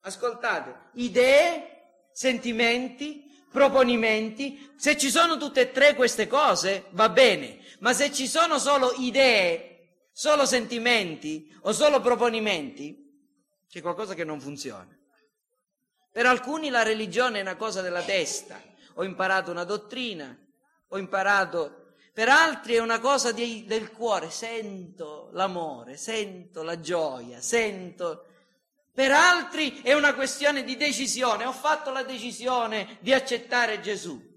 Ascoltate, 0.00 0.88
idee, 0.94 2.06
sentimenti, 2.12 3.30
proponimenti, 3.52 4.72
se 4.78 4.96
ci 4.96 5.10
sono 5.10 5.36
tutte 5.36 5.60
e 5.60 5.70
tre 5.70 5.94
queste 5.94 6.26
cose 6.26 6.86
va 6.92 7.10
bene, 7.10 7.60
ma 7.84 7.92
se 7.92 8.10
ci 8.10 8.26
sono 8.26 8.58
solo 8.58 8.94
idee, 8.96 10.06
solo 10.10 10.46
sentimenti 10.46 11.54
o 11.64 11.72
solo 11.72 12.00
proponimenti, 12.00 13.12
c'è 13.68 13.82
qualcosa 13.82 14.14
che 14.14 14.24
non 14.24 14.40
funziona. 14.40 14.88
Per 16.10 16.24
alcuni 16.24 16.70
la 16.70 16.82
religione 16.82 17.40
è 17.40 17.42
una 17.42 17.56
cosa 17.56 17.82
della 17.82 18.02
testa, 18.02 18.58
ho 18.94 19.04
imparato 19.04 19.50
una 19.50 19.64
dottrina, 19.64 20.34
ho 20.88 20.96
imparato 20.96 21.92
per 22.14 22.30
altri 22.30 22.74
è 22.74 22.78
una 22.78 23.00
cosa 23.00 23.32
di, 23.32 23.64
del 23.66 23.90
cuore, 23.90 24.30
sento 24.30 25.28
l'amore, 25.32 25.98
sento 25.98 26.62
la 26.62 26.80
gioia, 26.80 27.40
sento... 27.42 28.28
Per 28.94 29.10
altri 29.10 29.82
è 29.82 29.92
una 29.92 30.14
questione 30.14 30.62
di 30.62 30.76
decisione, 30.76 31.44
ho 31.44 31.52
fatto 31.52 31.90
la 31.90 32.04
decisione 32.04 32.98
di 33.00 33.12
accettare 33.12 33.80
Gesù. 33.80 34.33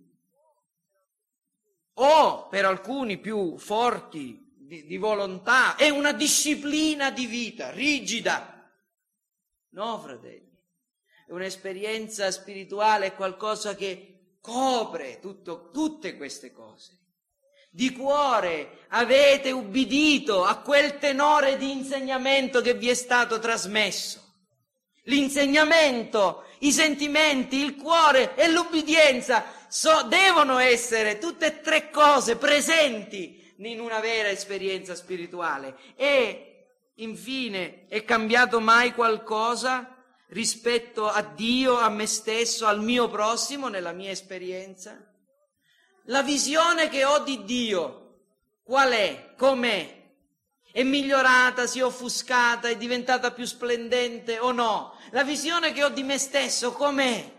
O 1.99 2.47
per 2.47 2.65
alcuni 2.65 3.17
più 3.17 3.57
forti 3.57 4.53
di, 4.55 4.85
di 4.85 4.97
volontà 4.97 5.75
è 5.75 5.89
una 5.89 6.11
disciplina 6.11 7.11
di 7.11 7.25
vita 7.25 7.71
rigida. 7.71 8.71
No, 9.69 9.99
fratelli, 9.99 10.57
è 11.27 11.31
un'esperienza 11.31 12.29
spirituale, 12.31 13.07
è 13.07 13.15
qualcosa 13.15 13.75
che 13.75 14.37
copre 14.41 15.19
tutto, 15.19 15.69
tutte 15.71 16.15
queste 16.15 16.51
cose 16.51 16.97
di 17.77 17.91
cuore 17.91 18.85
avete 18.87 19.51
ubbidito 19.51 20.43
a 20.43 20.57
quel 20.57 20.97
tenore 20.97 21.57
di 21.57 21.69
insegnamento 21.71 22.59
che 22.59 22.73
vi 22.73 22.89
è 22.89 22.95
stato 22.95 23.37
trasmesso. 23.37 24.23
L'insegnamento, 25.03 26.45
i 26.59 26.71
sentimenti, 26.71 27.57
il 27.57 27.75
cuore 27.75 28.35
e 28.35 28.49
l'ubbidienza 28.49 29.56
so, 29.68 30.03
devono 30.03 30.57
essere 30.57 31.18
tutte 31.18 31.45
e 31.47 31.61
tre 31.61 31.89
cose 31.89 32.36
presenti 32.36 33.53
in 33.57 33.80
una 33.80 33.99
vera 33.99 34.30
esperienza 34.30 34.95
spirituale. 34.95 35.78
E 35.95 36.47
infine 36.95 37.88
è 37.88 38.03
cambiato 38.03 38.59
mai 38.59 38.93
qualcosa 38.93 39.95
rispetto 40.30 41.07
a 41.07 41.22
Dio, 41.22 41.78
a 41.78 41.89
me 41.89 42.05
stesso, 42.05 42.65
al 42.65 42.82
mio 42.82 43.09
prossimo 43.09 43.68
nella 43.68 43.91
mia 43.91 44.11
esperienza? 44.11 44.97
La 46.05 46.24
visione 46.24 46.89
che 46.89 47.05
ho 47.05 47.20
di 47.20 47.43
Dio, 47.43 48.22
qual 48.63 48.91
è? 48.91 49.34
Com'è? 49.38 49.95
È 50.72 50.84
migliorata, 50.84 51.65
si 51.65 51.80
è 51.80 51.84
offuscata, 51.84 52.68
è 52.68 52.78
diventata 52.78 53.32
più 53.32 53.45
splendente 53.45 54.39
o 54.39 54.51
no? 54.51 54.97
La 55.11 55.24
visione 55.24 55.72
che 55.74 55.84
ho 55.84 55.89
di 55.89 56.03
me 56.03 56.18
stesso, 56.18 56.72
com'è? 56.72 57.36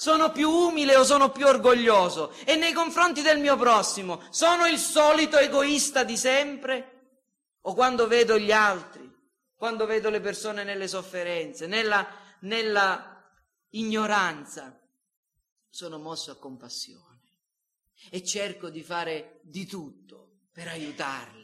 Sono 0.00 0.32
più 0.32 0.48
umile 0.48 0.96
o 0.96 1.04
sono 1.04 1.30
più 1.30 1.44
orgoglioso? 1.44 2.32
E 2.46 2.56
nei 2.56 2.72
confronti 2.72 3.20
del 3.20 3.38
mio 3.38 3.54
prossimo, 3.58 4.22
sono 4.30 4.66
il 4.66 4.78
solito 4.78 5.36
egoista 5.36 6.04
di 6.04 6.16
sempre? 6.16 7.18
O 7.64 7.74
quando 7.74 8.06
vedo 8.06 8.38
gli 8.38 8.50
altri, 8.50 9.06
quando 9.54 9.84
vedo 9.84 10.08
le 10.08 10.20
persone 10.20 10.64
nelle 10.64 10.88
sofferenze, 10.88 11.66
nella, 11.66 12.08
nella 12.40 13.30
ignoranza, 13.72 14.74
sono 15.68 15.98
mosso 15.98 16.30
a 16.30 16.38
compassione 16.38 17.20
e 18.10 18.24
cerco 18.24 18.70
di 18.70 18.82
fare 18.82 19.40
di 19.42 19.66
tutto 19.66 20.46
per 20.50 20.68
aiutarli. 20.68 21.40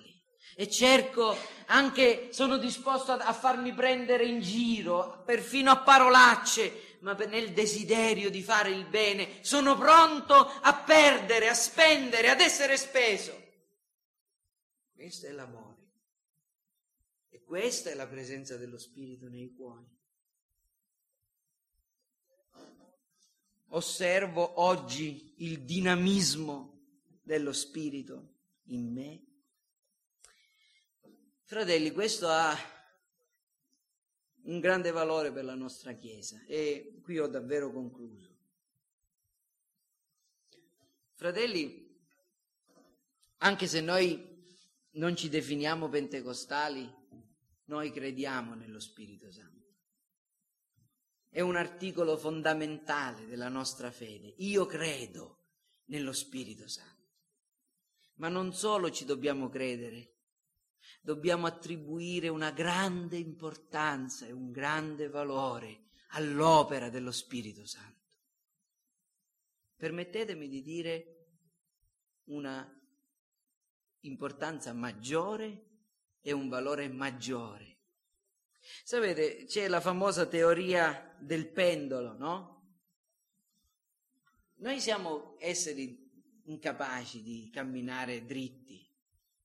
E 0.57 0.71
cerco 0.71 1.37
anche, 1.67 2.31
sono 2.33 2.57
disposto 2.57 3.13
a, 3.13 3.17
a 3.17 3.35
farmi 3.35 3.75
prendere 3.75 4.25
in 4.25 4.41
giro, 4.41 5.23
perfino 5.27 5.71
a 5.71 5.83
parolacce, 5.83 6.86
ma 7.01 7.15
nel 7.15 7.53
desiderio 7.53 8.31
di 8.31 8.43
fare 8.43 8.71
il 8.71 8.87
bene 8.87 9.43
sono 9.43 9.77
pronto 9.77 10.35
a 10.35 10.75
perdere, 10.75 11.49
a 11.49 11.55
spendere, 11.55 12.29
ad 12.29 12.41
essere 12.41 12.77
speso. 12.77 13.45
Questo 14.95 15.27
è 15.27 15.31
l'amore. 15.31 15.75
E 17.29 17.43
questa 17.43 17.91
è 17.91 17.95
la 17.95 18.07
presenza 18.07 18.57
dello 18.57 18.79
Spirito 18.79 19.29
nei 19.29 19.53
cuori. 19.55 19.95
osservo 23.77 24.61
oggi 24.61 25.35
il 25.39 25.63
dinamismo 25.63 26.81
dello 27.23 27.53
Spirito 27.53 28.35
in 28.67 28.93
me? 28.93 29.25
Fratelli, 31.45 31.93
questo 31.93 32.29
ha 32.29 32.57
un 34.47 34.59
grande 34.59 34.91
valore 34.91 35.33
per 35.33 35.45
la 35.45 35.55
nostra 35.55 35.93
Chiesa 35.93 36.43
e 36.47 36.99
qui 37.03 37.19
ho 37.19 37.29
davvero 37.29 37.71
concluso. 37.71 38.35
Fratelli, 41.15 41.85
anche 43.39 43.67
se 43.67 43.81
noi 43.81 44.35
non 44.93 45.15
ci 45.15 45.29
definiamo 45.29 45.89
pentecostali, 45.89 46.93
noi 47.67 47.91
crediamo 47.91 48.55
nello 48.55 48.81
Spirito 48.81 49.31
Santo 49.31 49.57
è 51.37 51.43
un 51.43 51.57
articolo 51.57 52.17
fondamentale 52.17 53.27
della 53.27 53.51
nostra 53.51 53.91
fede. 53.91 54.33
Io 54.39 54.65
credo 54.65 55.41
nello 55.89 56.15
Spirito 56.15 56.67
Santo. 56.67 57.11
Ma 58.15 58.31
non 58.31 58.55
solo 58.55 58.91
ci 58.91 59.05
dobbiamo 59.05 59.51
credere, 59.51 60.16
dobbiamo 61.01 61.47
attribuire 61.47 62.29
una 62.29 62.51
grande 62.51 63.17
importanza 63.17 64.27
e 64.27 64.33
un 64.33 64.51
grande 64.51 65.09
valore 65.09 65.85
all'opera 66.11 66.89
dello 66.89 67.13
Spirito 67.13 67.67
Santo. 67.67 67.95
Permettetemi 69.77 70.49
di 70.49 70.63
dire 70.63 71.27
una 72.25 72.69
importanza 74.01 74.73
maggiore 74.73 75.65
e 76.21 76.33
un 76.33 76.49
valore 76.49 76.89
maggiore. 76.89 77.77
Sapete, 78.83 79.45
c'è 79.45 79.69
la 79.69 79.81
famosa 79.81 80.27
teoria 80.27 81.15
del 81.21 81.49
pendolo, 81.49 82.17
no? 82.17 82.55
Noi 84.57 84.81
siamo 84.81 85.37
esseri 85.39 86.05
incapaci 86.47 87.23
di 87.23 87.51
camminare 87.53 88.25
dritti, 88.25 88.85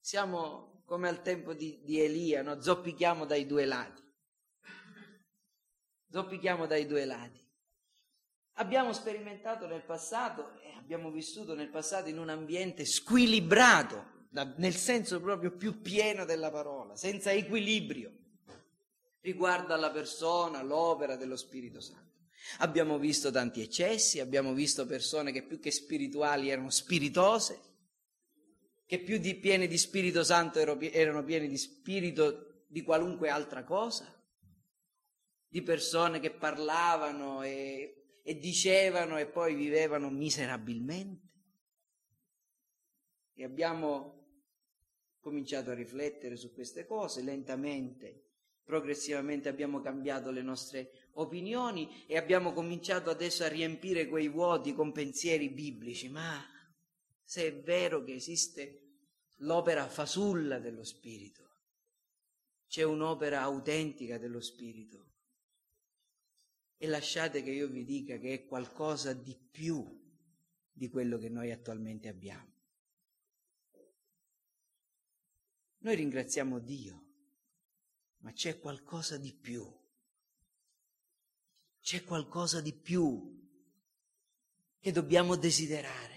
siamo 0.00 0.71
come 0.92 1.08
al 1.08 1.22
tempo 1.22 1.54
di, 1.54 1.80
di 1.82 2.02
Elia, 2.02 2.42
no? 2.42 2.60
zoppichiamo 2.60 3.24
dai 3.24 3.46
due 3.46 3.64
lati. 3.64 4.02
Zoppichiamo 6.10 6.66
dai 6.66 6.84
due 6.84 7.06
lati. 7.06 7.42
Abbiamo 8.56 8.92
sperimentato 8.92 9.66
nel 9.66 9.84
passato 9.84 10.60
e 10.60 10.74
abbiamo 10.76 11.10
vissuto 11.10 11.54
nel 11.54 11.70
passato 11.70 12.10
in 12.10 12.18
un 12.18 12.28
ambiente 12.28 12.84
squilibrato, 12.84 14.26
nel 14.56 14.74
senso 14.74 15.18
proprio 15.22 15.56
più 15.56 15.80
pieno 15.80 16.26
della 16.26 16.50
parola, 16.50 16.94
senza 16.94 17.32
equilibrio 17.32 18.12
riguardo 19.22 19.72
alla 19.72 19.90
persona, 19.90 20.60
l'opera 20.60 21.16
dello 21.16 21.36
Spirito 21.36 21.80
Santo. 21.80 22.26
Abbiamo 22.58 22.98
visto 22.98 23.30
tanti 23.30 23.62
eccessi, 23.62 24.20
abbiamo 24.20 24.52
visto 24.52 24.84
persone 24.84 25.32
che 25.32 25.42
più 25.42 25.58
che 25.58 25.70
spirituali 25.70 26.50
erano 26.50 26.68
spiritose, 26.68 27.71
che 28.92 29.00
più 29.00 29.16
di 29.16 29.36
piene 29.36 29.68
di 29.68 29.78
Spirito 29.78 30.22
Santo 30.22 30.58
erano 30.58 31.24
pieni 31.24 31.48
di 31.48 31.56
spirito 31.56 32.64
di 32.66 32.82
qualunque 32.82 33.30
altra 33.30 33.64
cosa, 33.64 34.22
di 35.48 35.62
persone 35.62 36.20
che 36.20 36.30
parlavano 36.30 37.42
e, 37.42 38.18
e 38.22 38.36
dicevano 38.36 39.16
e 39.16 39.24
poi 39.24 39.54
vivevano 39.54 40.10
miserabilmente. 40.10 41.26
E 43.32 43.44
abbiamo 43.44 44.26
cominciato 45.20 45.70
a 45.70 45.74
riflettere 45.74 46.36
su 46.36 46.52
queste 46.52 46.84
cose 46.84 47.22
lentamente, 47.22 48.26
progressivamente 48.62 49.48
abbiamo 49.48 49.80
cambiato 49.80 50.30
le 50.30 50.42
nostre 50.42 51.08
opinioni 51.12 52.04
e 52.06 52.18
abbiamo 52.18 52.52
cominciato 52.52 53.08
adesso 53.08 53.42
a 53.42 53.48
riempire 53.48 54.06
quei 54.06 54.28
vuoti 54.28 54.74
con 54.74 54.92
pensieri 54.92 55.48
biblici, 55.48 56.10
ma 56.10 56.46
se 57.24 57.46
è 57.46 57.54
vero 57.54 58.04
che 58.04 58.12
esiste 58.12 58.81
l'opera 59.42 59.88
fasulla 59.88 60.58
dello 60.58 60.84
Spirito, 60.84 61.50
c'è 62.66 62.82
un'opera 62.82 63.42
autentica 63.42 64.18
dello 64.18 64.40
Spirito. 64.40 65.10
E 66.76 66.86
lasciate 66.88 67.42
che 67.42 67.50
io 67.50 67.68
vi 67.68 67.84
dica 67.84 68.18
che 68.18 68.34
è 68.34 68.44
qualcosa 68.44 69.12
di 69.12 69.36
più 69.36 70.00
di 70.72 70.88
quello 70.88 71.18
che 71.18 71.28
noi 71.28 71.52
attualmente 71.52 72.08
abbiamo. 72.08 72.50
Noi 75.78 75.94
ringraziamo 75.94 76.58
Dio, 76.58 77.04
ma 78.18 78.32
c'è 78.32 78.58
qualcosa 78.58 79.16
di 79.16 79.32
più 79.32 79.80
c'è 81.82 82.04
qualcosa 82.04 82.60
di 82.60 82.72
più 82.72 83.40
che 84.78 84.92
dobbiamo 84.92 85.36
desiderare. 85.36 86.11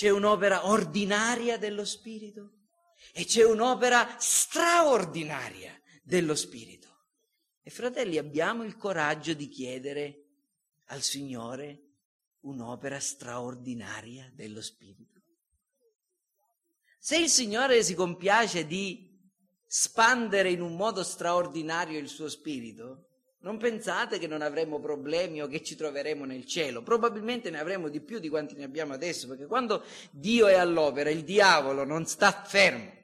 C'è 0.00 0.08
un'opera 0.08 0.66
ordinaria 0.66 1.58
dello 1.58 1.84
Spirito 1.84 2.52
e 3.12 3.26
c'è 3.26 3.44
un'opera 3.44 4.16
straordinaria 4.18 5.78
dello 6.02 6.34
Spirito. 6.34 6.88
E 7.62 7.68
fratelli, 7.68 8.16
abbiamo 8.16 8.64
il 8.64 8.78
coraggio 8.78 9.34
di 9.34 9.46
chiedere 9.48 10.24
al 10.86 11.02
Signore 11.02 11.82
un'opera 12.44 12.98
straordinaria 12.98 14.32
dello 14.32 14.62
Spirito. 14.62 15.20
Se 16.98 17.18
il 17.18 17.28
Signore 17.28 17.82
si 17.82 17.94
compiace 17.94 18.66
di 18.66 19.06
spandere 19.66 20.50
in 20.50 20.62
un 20.62 20.76
modo 20.76 21.02
straordinario 21.02 21.98
il 21.98 22.08
suo 22.08 22.30
Spirito, 22.30 23.09
non 23.42 23.56
pensate 23.56 24.18
che 24.18 24.26
non 24.26 24.42
avremo 24.42 24.80
problemi 24.80 25.40
o 25.40 25.46
che 25.46 25.62
ci 25.62 25.74
troveremo 25.74 26.24
nel 26.24 26.44
cielo, 26.44 26.82
probabilmente 26.82 27.50
ne 27.50 27.58
avremo 27.58 27.88
di 27.88 28.00
più 28.00 28.18
di 28.18 28.28
quanti 28.28 28.54
ne 28.54 28.64
abbiamo 28.64 28.92
adesso, 28.92 29.26
perché 29.26 29.46
quando 29.46 29.82
Dio 30.10 30.46
è 30.46 30.54
all'opera 30.54 31.08
il 31.10 31.24
diavolo 31.24 31.84
non 31.84 32.04
sta 32.06 32.32
fermo. 32.32 32.98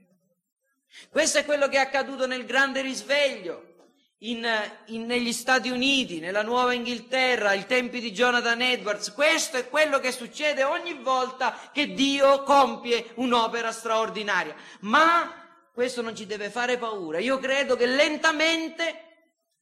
Questo 1.09 1.39
è 1.39 1.45
quello 1.45 1.69
che 1.69 1.77
è 1.77 1.81
accaduto 1.81 2.27
nel 2.27 2.45
grande 2.45 2.83
risveglio 2.83 3.75
in, 4.19 4.47
in, 4.87 5.07
negli 5.07 5.33
Stati 5.33 5.71
Uniti, 5.71 6.21
nella 6.21 6.43
Nuova 6.43 6.73
Inghilterra, 6.73 7.51
ai 7.51 7.67
tempi 7.67 8.01
di 8.01 8.13
Jonathan 8.13 8.61
Edwards. 8.61 9.13
Questo 9.13 9.57
è 9.57 9.69
quello 9.69 10.01
che 10.01 10.13
succede 10.13 10.65
ogni 10.65 10.95
volta 10.95 11.71
che 11.73 11.93
Dio 11.93 12.43
compie 12.43 13.11
un'opera 13.15 13.73
straordinaria. 13.73 14.55
Ma 14.81 15.45
questo 15.73 16.01
non 16.01 16.17
ci 16.17 16.27
deve 16.27 16.51
fare 16.51 16.79
paura. 16.79 17.19
Io 17.19 17.39
credo 17.39 17.77
che 17.77 17.87
lentamente 17.87 19.06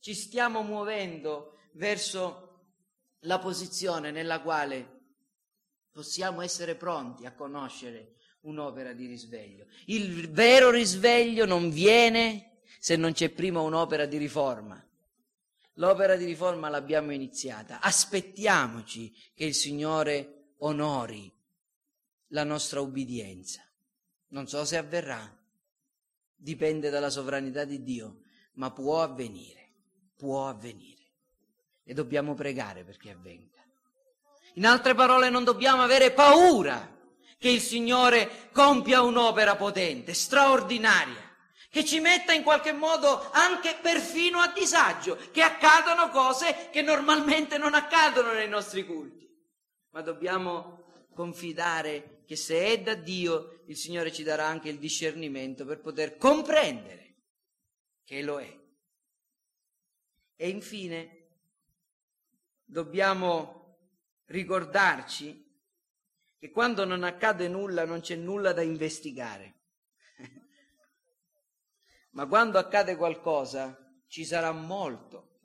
ci 0.04 0.12
stiamo 0.12 0.60
muovendo 0.60 1.60
verso 1.72 2.66
la 3.20 3.38
posizione 3.38 4.10
nella 4.10 4.42
quale 4.42 5.00
possiamo 5.90 6.42
essere 6.42 6.74
pronti 6.74 7.24
a 7.24 7.32
conoscere 7.32 8.16
un'opera 8.40 8.92
di 8.92 9.06
risveglio. 9.06 9.64
Il 9.86 10.30
vero 10.30 10.68
risveglio 10.68 11.46
non 11.46 11.70
viene 11.70 12.58
se 12.80 12.96
non 12.96 13.14
c'è 13.14 13.30
prima 13.30 13.62
un'opera 13.62 14.04
di 14.04 14.18
riforma. 14.18 14.78
L'opera 15.76 16.16
di 16.16 16.26
riforma 16.26 16.68
l'abbiamo 16.68 17.10
iniziata. 17.10 17.80
Aspettiamoci 17.80 19.10
che 19.34 19.46
il 19.46 19.54
Signore 19.54 20.50
onori 20.58 21.34
la 22.26 22.44
nostra 22.44 22.82
ubbidienza. 22.82 23.62
Non 24.28 24.48
so 24.48 24.66
se 24.66 24.76
avverrà, 24.76 25.34
dipende 26.34 26.90
dalla 26.90 27.08
sovranità 27.08 27.64
di 27.64 27.82
Dio, 27.82 28.24
ma 28.56 28.70
può 28.70 29.00
avvenire 29.02 29.63
può 30.16 30.48
avvenire 30.48 31.02
e 31.84 31.94
dobbiamo 31.94 32.34
pregare 32.34 32.84
perché 32.84 33.10
avvenga. 33.10 33.52
In 34.54 34.66
altre 34.66 34.94
parole, 34.94 35.30
non 35.30 35.44
dobbiamo 35.44 35.82
avere 35.82 36.12
paura 36.12 36.92
che 37.38 37.48
il 37.50 37.60
Signore 37.60 38.48
compia 38.52 39.02
un'opera 39.02 39.56
potente, 39.56 40.14
straordinaria, 40.14 41.22
che 41.68 41.84
ci 41.84 41.98
metta 42.00 42.32
in 42.32 42.42
qualche 42.42 42.72
modo 42.72 43.30
anche 43.32 43.76
perfino 43.82 44.38
a 44.38 44.52
disagio, 44.52 45.18
che 45.32 45.42
accadano 45.42 46.08
cose 46.10 46.70
che 46.70 46.82
normalmente 46.82 47.58
non 47.58 47.74
accadono 47.74 48.32
nei 48.32 48.48
nostri 48.48 48.86
culti. 48.86 49.28
Ma 49.90 50.00
dobbiamo 50.00 51.06
confidare 51.12 52.22
che 52.26 52.36
se 52.36 52.64
è 52.64 52.80
da 52.80 52.94
Dio, 52.94 53.62
il 53.66 53.76
Signore 53.76 54.12
ci 54.12 54.22
darà 54.22 54.46
anche 54.46 54.68
il 54.68 54.78
discernimento 54.78 55.64
per 55.64 55.80
poter 55.80 56.16
comprendere 56.16 57.16
che 58.04 58.22
lo 58.22 58.40
è. 58.40 58.63
E 60.44 60.50
infine 60.50 61.28
dobbiamo 62.66 63.78
ricordarci 64.26 65.42
che 66.36 66.50
quando 66.50 66.84
non 66.84 67.02
accade 67.02 67.48
nulla 67.48 67.86
non 67.86 68.02
c'è 68.02 68.14
nulla 68.14 68.52
da 68.52 68.60
investigare. 68.60 69.54
Ma 72.12 72.26
quando 72.26 72.58
accade 72.58 72.94
qualcosa 72.96 73.90
ci 74.06 74.26
sarà 74.26 74.52
molto 74.52 75.38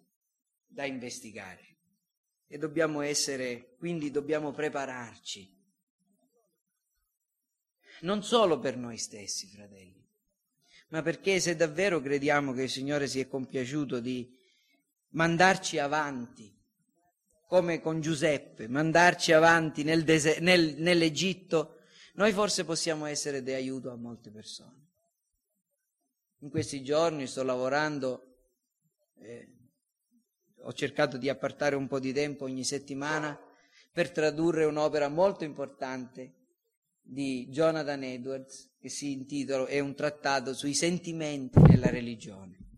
da 0.67 0.83
investigare 0.83 1.77
e 2.45 2.57
dobbiamo 2.57 2.99
essere, 2.99 3.75
quindi 3.77 4.11
dobbiamo 4.11 4.51
prepararci. 4.51 5.57
Non 8.01 8.21
solo 8.21 8.59
per 8.59 8.75
noi 8.75 8.97
stessi, 8.97 9.47
fratelli, 9.47 10.05
ma 10.89 11.01
perché 11.01 11.39
se 11.39 11.55
davvero 11.55 12.01
crediamo 12.01 12.51
che 12.51 12.63
il 12.63 12.69
Signore 12.69 13.07
si 13.07 13.21
è 13.21 13.29
compiaciuto 13.29 14.01
di 14.01 14.35
mandarci 15.11 15.79
avanti, 15.79 16.55
come 17.47 17.81
con 17.81 17.99
Giuseppe, 17.99 18.67
mandarci 18.67 19.31
avanti 19.31 19.83
nel 19.83 20.03
dese- 20.03 20.39
nel, 20.39 20.75
nell'Egitto, 20.77 21.77
noi 22.13 22.31
forse 22.31 22.65
possiamo 22.65 23.05
essere 23.05 23.41
di 23.41 23.53
aiuto 23.53 23.89
a 23.91 23.95
molte 23.95 24.29
persone. 24.29 24.87
In 26.41 26.49
questi 26.49 26.83
giorni 26.83 27.27
sto 27.27 27.43
lavorando, 27.43 28.37
eh, 29.19 29.55
ho 30.61 30.73
cercato 30.73 31.17
di 31.17 31.29
appartare 31.29 31.75
un 31.75 31.87
po' 31.87 31.99
di 31.99 32.13
tempo 32.13 32.45
ogni 32.45 32.63
settimana 32.63 33.37
per 33.91 34.11
tradurre 34.11 34.65
un'opera 34.65 35.07
molto 35.09 35.43
importante 35.43 36.35
di 37.01 37.47
Jonathan 37.49 38.03
Edwards 38.03 38.75
che 38.79 38.89
si 38.89 39.11
intitola, 39.11 39.65
è 39.65 39.79
un 39.79 39.95
trattato 39.95 40.53
sui 40.53 40.75
sentimenti 40.75 41.59
nella 41.59 41.89
religione 41.89 42.68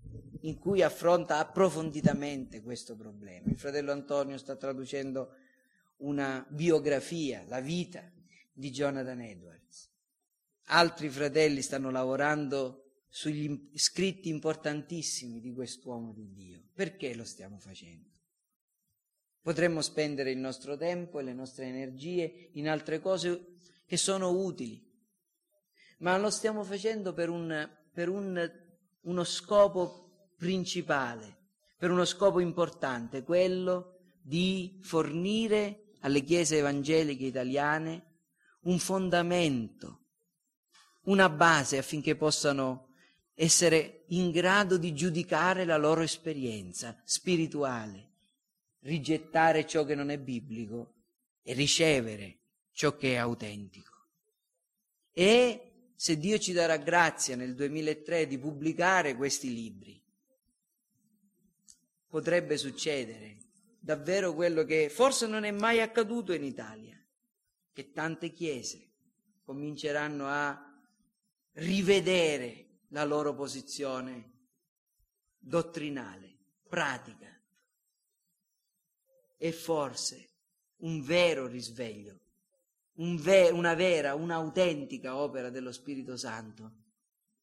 in 0.41 0.57
cui 0.57 0.81
affronta 0.81 1.37
approfonditamente 1.37 2.61
questo 2.61 2.95
problema. 2.95 3.49
Il 3.49 3.57
fratello 3.57 3.91
Antonio 3.91 4.37
sta 4.37 4.55
traducendo 4.55 5.35
una 5.97 6.45
biografia, 6.49 7.43
la 7.47 7.59
vita 7.59 8.09
di 8.51 8.71
Jonathan 8.71 9.21
Edwards. 9.21 9.89
Altri 10.65 11.09
fratelli 11.09 11.61
stanno 11.61 11.91
lavorando 11.91 12.81
sugli 13.07 13.69
scritti 13.73 14.29
importantissimi 14.29 15.41
di 15.41 15.53
quest'uomo 15.53 16.13
di 16.13 16.31
Dio. 16.31 16.63
Perché 16.73 17.13
lo 17.13 17.25
stiamo 17.25 17.59
facendo? 17.59 18.09
Potremmo 19.41 19.81
spendere 19.81 20.31
il 20.31 20.37
nostro 20.37 20.77
tempo 20.77 21.19
e 21.19 21.23
le 21.23 21.33
nostre 21.33 21.65
energie 21.65 22.49
in 22.53 22.69
altre 22.69 22.99
cose 22.99 23.55
che 23.85 23.97
sono 23.97 24.29
utili, 24.29 24.81
ma 25.97 26.17
lo 26.17 26.29
stiamo 26.29 26.63
facendo 26.63 27.13
per, 27.13 27.29
un, 27.29 27.69
per 27.91 28.07
un, 28.07 28.51
uno 29.01 29.23
scopo 29.23 30.00
principale, 30.41 31.37
per 31.77 31.91
uno 31.91 32.03
scopo 32.03 32.39
importante, 32.39 33.21
quello 33.21 33.99
di 34.19 34.79
fornire 34.81 35.91
alle 35.99 36.23
chiese 36.23 36.57
evangeliche 36.57 37.25
italiane 37.25 38.05
un 38.61 38.79
fondamento, 38.79 39.99
una 41.01 41.29
base 41.29 41.77
affinché 41.77 42.15
possano 42.15 42.87
essere 43.35 44.05
in 44.07 44.31
grado 44.31 44.77
di 44.77 44.95
giudicare 44.95 45.63
la 45.63 45.77
loro 45.77 46.01
esperienza 46.01 46.99
spirituale, 47.03 48.09
rigettare 48.79 49.67
ciò 49.67 49.85
che 49.85 49.93
non 49.93 50.09
è 50.09 50.17
biblico 50.17 50.93
e 51.43 51.53
ricevere 51.53 52.39
ciò 52.71 52.97
che 52.97 53.13
è 53.13 53.17
autentico. 53.17 54.07
E 55.11 55.91
se 55.95 56.17
Dio 56.17 56.39
ci 56.39 56.51
darà 56.51 56.77
grazia 56.77 57.35
nel 57.35 57.53
2003 57.53 58.25
di 58.25 58.39
pubblicare 58.39 59.15
questi 59.15 59.53
libri, 59.53 60.00
potrebbe 62.11 62.57
succedere 62.57 63.37
davvero 63.79 64.33
quello 64.33 64.65
che 64.65 64.89
forse 64.89 65.25
non 65.25 65.45
è 65.45 65.51
mai 65.51 65.79
accaduto 65.79 66.33
in 66.33 66.43
Italia, 66.43 67.01
che 67.71 67.91
tante 67.91 68.31
chiese 68.33 68.89
cominceranno 69.43 70.27
a 70.27 70.79
rivedere 71.53 72.81
la 72.89 73.05
loro 73.05 73.33
posizione 73.33 74.31
dottrinale, 75.39 76.37
pratica 76.67 77.33
e 79.37 79.51
forse 79.53 80.29
un 80.81 81.01
vero 81.01 81.47
risveglio 81.47 82.19
un 82.95 83.15
ve- 83.17 83.49
una 83.49 83.73
vera, 83.73 84.15
un'autentica 84.15 85.15
opera 85.15 85.49
dello 85.49 85.71
Spirito 85.71 86.17
Santo 86.17 86.71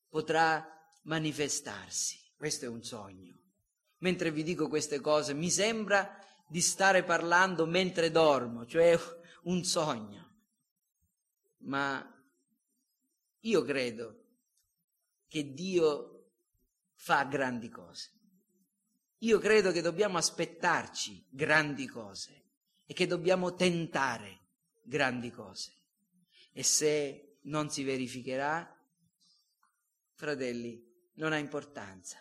potrà 0.09 0.67
manifestarsi. 1.03 2.19
Questo 2.37 2.67
è 2.67 2.69
un 2.69 2.83
sogno. 2.83 3.37
Mentre 3.99 4.31
vi 4.31 4.43
dico 4.43 4.69
queste 4.69 5.01
cose 5.01 5.35
mi 5.35 5.51
sembra 5.51 6.19
di 6.47 6.61
stare 6.61 7.05
parlando 7.05 7.67
mentre 7.67 8.11
dormo, 8.11 8.67
cioè 8.67 8.99
un 9.43 9.65
sogno. 9.65 10.27
Ma 11.59 12.15
io 13.41 13.63
credo 13.63 14.25
che 15.29 15.53
Dio 15.53 16.31
fa 16.95 17.25
grandi 17.25 17.69
cose. 17.69 18.11
Io 19.19 19.39
credo 19.39 19.73
che 19.73 19.83
dobbiamo 19.83 20.17
aspettarci 20.17 21.27
grandi 21.29 21.87
cose 21.87 22.45
e 22.87 22.95
che 22.95 23.07
dobbiamo 23.07 23.55
tentare 23.55 24.41
grandi 24.83 25.31
cose. 25.31 25.73
E 26.53 26.63
se 26.63 27.39
non 27.43 27.71
si 27.71 27.83
verificherà, 27.83 28.77
fratelli, 30.15 30.83
non 31.15 31.33
ha 31.33 31.37
importanza. 31.37 32.19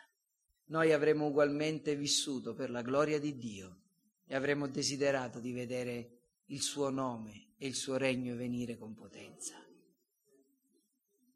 Noi 0.68 0.91
avremo 0.91 1.28
ugualmente 1.28 1.95
vissuto 1.95 2.53
per 2.53 2.70
la 2.70 2.82
gloria 2.82 3.20
di 3.20 3.38
Dio 3.38 3.82
e 4.26 4.36
avremo 4.36 4.68
desiderato 4.68 5.39
di 5.39 5.51
vedere 5.53 6.18
il 6.47 6.61
suo 6.61 6.89
nome 6.89 7.53
e 7.57 7.68
il 7.68 7.76
suo 7.76 7.97
regno 7.97 8.36
venire 8.36 8.78
con 8.78 8.93
potenza. 8.93 9.55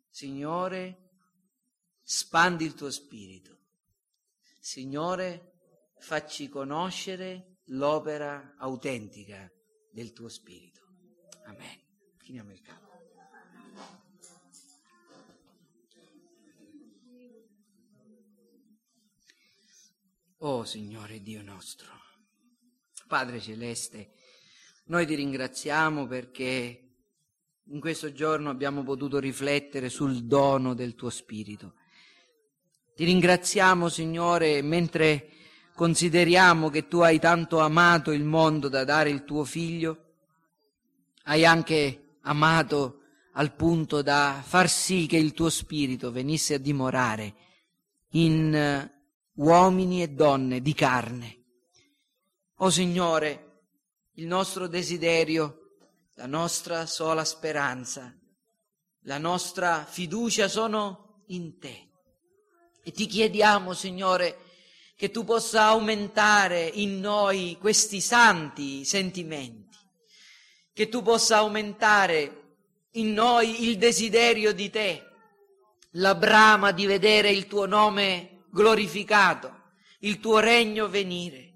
Signore, 0.09 1.09
spandi 2.01 2.65
il 2.65 2.73
tuo 2.73 2.91
spirito. 2.91 3.57
Signore, 4.59 5.53
facci 5.99 6.49
conoscere 6.49 7.59
l'opera 7.67 8.55
autentica 8.57 9.49
del 9.89 10.11
tuo 10.11 10.27
spirito. 10.27 10.81
Amen. 11.45 11.79
Chiniamo 12.17 12.51
il 12.51 12.61
capo. 12.61 12.80
Oh 20.43 20.65
Signore 20.65 21.21
Dio 21.21 21.43
nostro, 21.43 21.91
Padre 23.07 23.39
Celeste, 23.39 24.13
noi 24.85 25.05
ti 25.05 25.13
ringraziamo 25.13 26.07
perché 26.07 26.93
in 27.65 27.79
questo 27.79 28.11
giorno 28.11 28.49
abbiamo 28.49 28.81
potuto 28.81 29.19
riflettere 29.19 29.87
sul 29.87 30.23
dono 30.25 30.73
del 30.73 30.95
tuo 30.95 31.11
Spirito. 31.11 31.75
Ti 32.95 33.03
ringraziamo, 33.03 33.87
Signore, 33.87 34.63
mentre 34.63 35.29
consideriamo 35.75 36.69
che 36.69 36.87
tu 36.87 37.01
hai 37.01 37.19
tanto 37.19 37.59
amato 37.59 38.09
il 38.09 38.23
mondo 38.23 38.67
da 38.67 38.83
dare 38.83 39.11
il 39.11 39.23
tuo 39.25 39.43
Figlio, 39.43 40.13
hai 41.25 41.45
anche 41.45 42.15
amato 42.21 43.01
al 43.33 43.53
punto 43.53 44.01
da 44.01 44.41
far 44.43 44.67
sì 44.67 45.05
che 45.05 45.17
il 45.17 45.33
tuo 45.33 45.51
spirito 45.51 46.11
venisse 46.11 46.55
a 46.55 46.57
dimorare 46.57 47.35
in 48.13 48.55
eh, 48.55 49.00
uomini 49.41 50.01
e 50.01 50.09
donne 50.09 50.61
di 50.61 50.73
carne. 50.73 51.39
O 52.57 52.69
Signore, 52.69 53.63
il 54.15 54.27
nostro 54.27 54.67
desiderio, 54.67 55.77
la 56.15 56.27
nostra 56.27 56.85
sola 56.85 57.23
speranza, 57.23 58.13
la 59.03 59.17
nostra 59.17 59.85
fiducia 59.85 60.47
sono 60.47 61.23
in 61.27 61.57
te. 61.59 61.89
E 62.83 62.91
ti 62.91 63.05
chiediamo, 63.05 63.73
Signore, 63.73 64.37
che 64.95 65.09
tu 65.09 65.23
possa 65.23 65.63
aumentare 65.63 66.65
in 66.65 66.99
noi 66.99 67.57
questi 67.59 68.01
santi 68.01 68.85
sentimenti 68.85 69.61
che 70.73 70.87
tu 70.87 71.01
possa 71.01 71.37
aumentare 71.37 72.55
in 72.91 73.13
noi 73.13 73.67
il 73.67 73.77
desiderio 73.77 74.53
di 74.53 74.69
te, 74.69 75.05
la 75.91 76.15
brama 76.15 76.71
di 76.71 76.85
vedere 76.85 77.29
il 77.29 77.47
tuo 77.47 77.65
nome 77.65 78.30
glorificato, 78.51 79.59
il 79.99 80.19
tuo 80.19 80.39
regno 80.39 80.87
venire, 80.87 81.51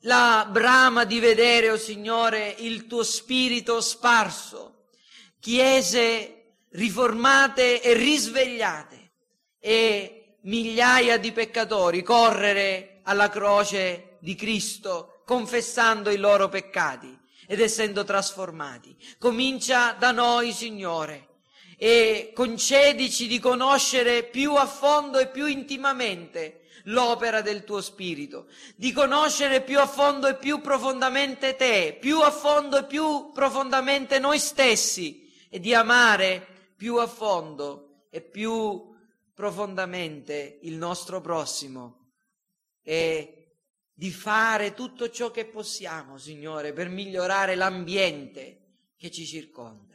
la 0.00 0.48
brama 0.50 1.04
di 1.04 1.20
vedere, 1.20 1.70
o 1.70 1.74
oh 1.74 1.78
Signore, 1.78 2.54
il 2.58 2.86
tuo 2.86 3.02
spirito 3.02 3.80
sparso, 3.80 4.86
chiese 5.38 6.56
riformate 6.70 7.82
e 7.82 7.94
risvegliate 7.94 9.12
e 9.60 10.38
migliaia 10.42 11.18
di 11.18 11.32
peccatori 11.32 12.02
correre 12.02 13.00
alla 13.04 13.28
croce 13.28 14.16
di 14.20 14.34
Cristo 14.34 15.22
confessando 15.24 16.10
i 16.10 16.16
loro 16.16 16.48
peccati 16.48 17.16
ed 17.46 17.60
essendo 17.60 18.04
trasformati. 18.04 18.96
Comincia 19.18 19.92
da 19.92 20.10
noi, 20.10 20.52
Signore, 20.52 21.28
e 21.76 22.32
concedici 22.34 23.26
di 23.26 23.38
conoscere 23.38 24.24
più 24.24 24.54
a 24.54 24.66
fondo 24.66 25.18
e 25.18 25.28
più 25.28 25.46
intimamente 25.46 26.62
l'opera 26.84 27.42
del 27.42 27.64
tuo 27.64 27.80
Spirito, 27.80 28.48
di 28.76 28.92
conoscere 28.92 29.62
più 29.62 29.78
a 29.78 29.86
fondo 29.86 30.26
e 30.26 30.36
più 30.36 30.60
profondamente 30.60 31.54
te, 31.56 31.96
più 32.00 32.20
a 32.20 32.30
fondo 32.30 32.78
e 32.78 32.84
più 32.84 33.30
profondamente 33.32 34.18
noi 34.18 34.38
stessi 34.38 35.30
e 35.48 35.60
di 35.60 35.74
amare 35.74 36.72
più 36.76 36.96
a 36.96 37.06
fondo 37.06 38.06
e 38.10 38.20
più 38.20 38.90
profondamente 39.34 40.58
il 40.62 40.74
nostro 40.74 41.20
prossimo 41.20 42.10
e 42.82 43.42
di 43.92 44.10
fare 44.10 44.74
tutto 44.74 45.10
ciò 45.10 45.30
che 45.30 45.44
possiamo, 45.44 46.18
Signore, 46.18 46.72
per 46.72 46.88
migliorare 46.88 47.54
l'ambiente 47.54 48.58
che 48.96 49.10
ci 49.10 49.24
circonda. 49.26 49.91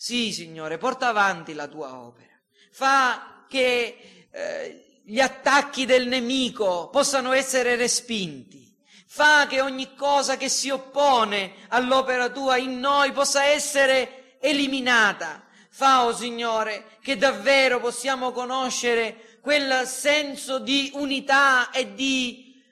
Sì, 0.00 0.32
Signore, 0.32 0.78
porta 0.78 1.08
avanti 1.08 1.54
la 1.54 1.66
tua 1.66 1.98
opera. 1.98 2.30
Fa 2.70 3.44
che 3.48 4.28
eh, 4.30 5.00
gli 5.02 5.18
attacchi 5.18 5.86
del 5.86 6.06
nemico 6.06 6.88
possano 6.88 7.32
essere 7.32 7.74
respinti. 7.74 8.72
Fa 9.08 9.48
che 9.48 9.60
ogni 9.60 9.96
cosa 9.96 10.36
che 10.36 10.48
si 10.48 10.70
oppone 10.70 11.66
all'opera 11.70 12.30
tua 12.30 12.58
in 12.58 12.78
noi 12.78 13.10
possa 13.10 13.46
essere 13.46 14.38
eliminata. 14.38 15.44
Fa, 15.68 16.04
oh 16.04 16.14
Signore, 16.14 16.98
che 17.02 17.16
davvero 17.16 17.80
possiamo 17.80 18.30
conoscere 18.30 19.40
quel 19.40 19.84
senso 19.84 20.60
di 20.60 20.92
unità 20.94 21.72
e 21.72 21.94
di 21.94 22.62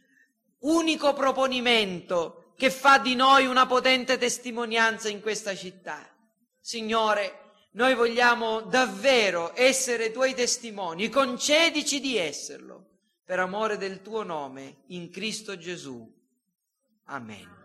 unico 0.60 1.12
proponimento 1.12 2.52
che 2.56 2.70
fa 2.70 2.98
di 2.98 3.16
noi 3.16 3.46
una 3.46 3.66
potente 3.66 4.16
testimonianza 4.16 5.08
in 5.08 5.20
questa 5.20 5.56
città. 5.56 6.08
Signore, 6.66 7.52
noi 7.74 7.94
vogliamo 7.94 8.60
davvero 8.60 9.52
essere 9.54 10.10
tuoi 10.10 10.34
testimoni, 10.34 11.08
concedici 11.08 12.00
di 12.00 12.16
esserlo, 12.16 12.88
per 13.24 13.38
amore 13.38 13.76
del 13.76 14.02
tuo 14.02 14.24
nome, 14.24 14.78
in 14.86 15.08
Cristo 15.08 15.56
Gesù. 15.56 16.12
Amen. 17.04 17.55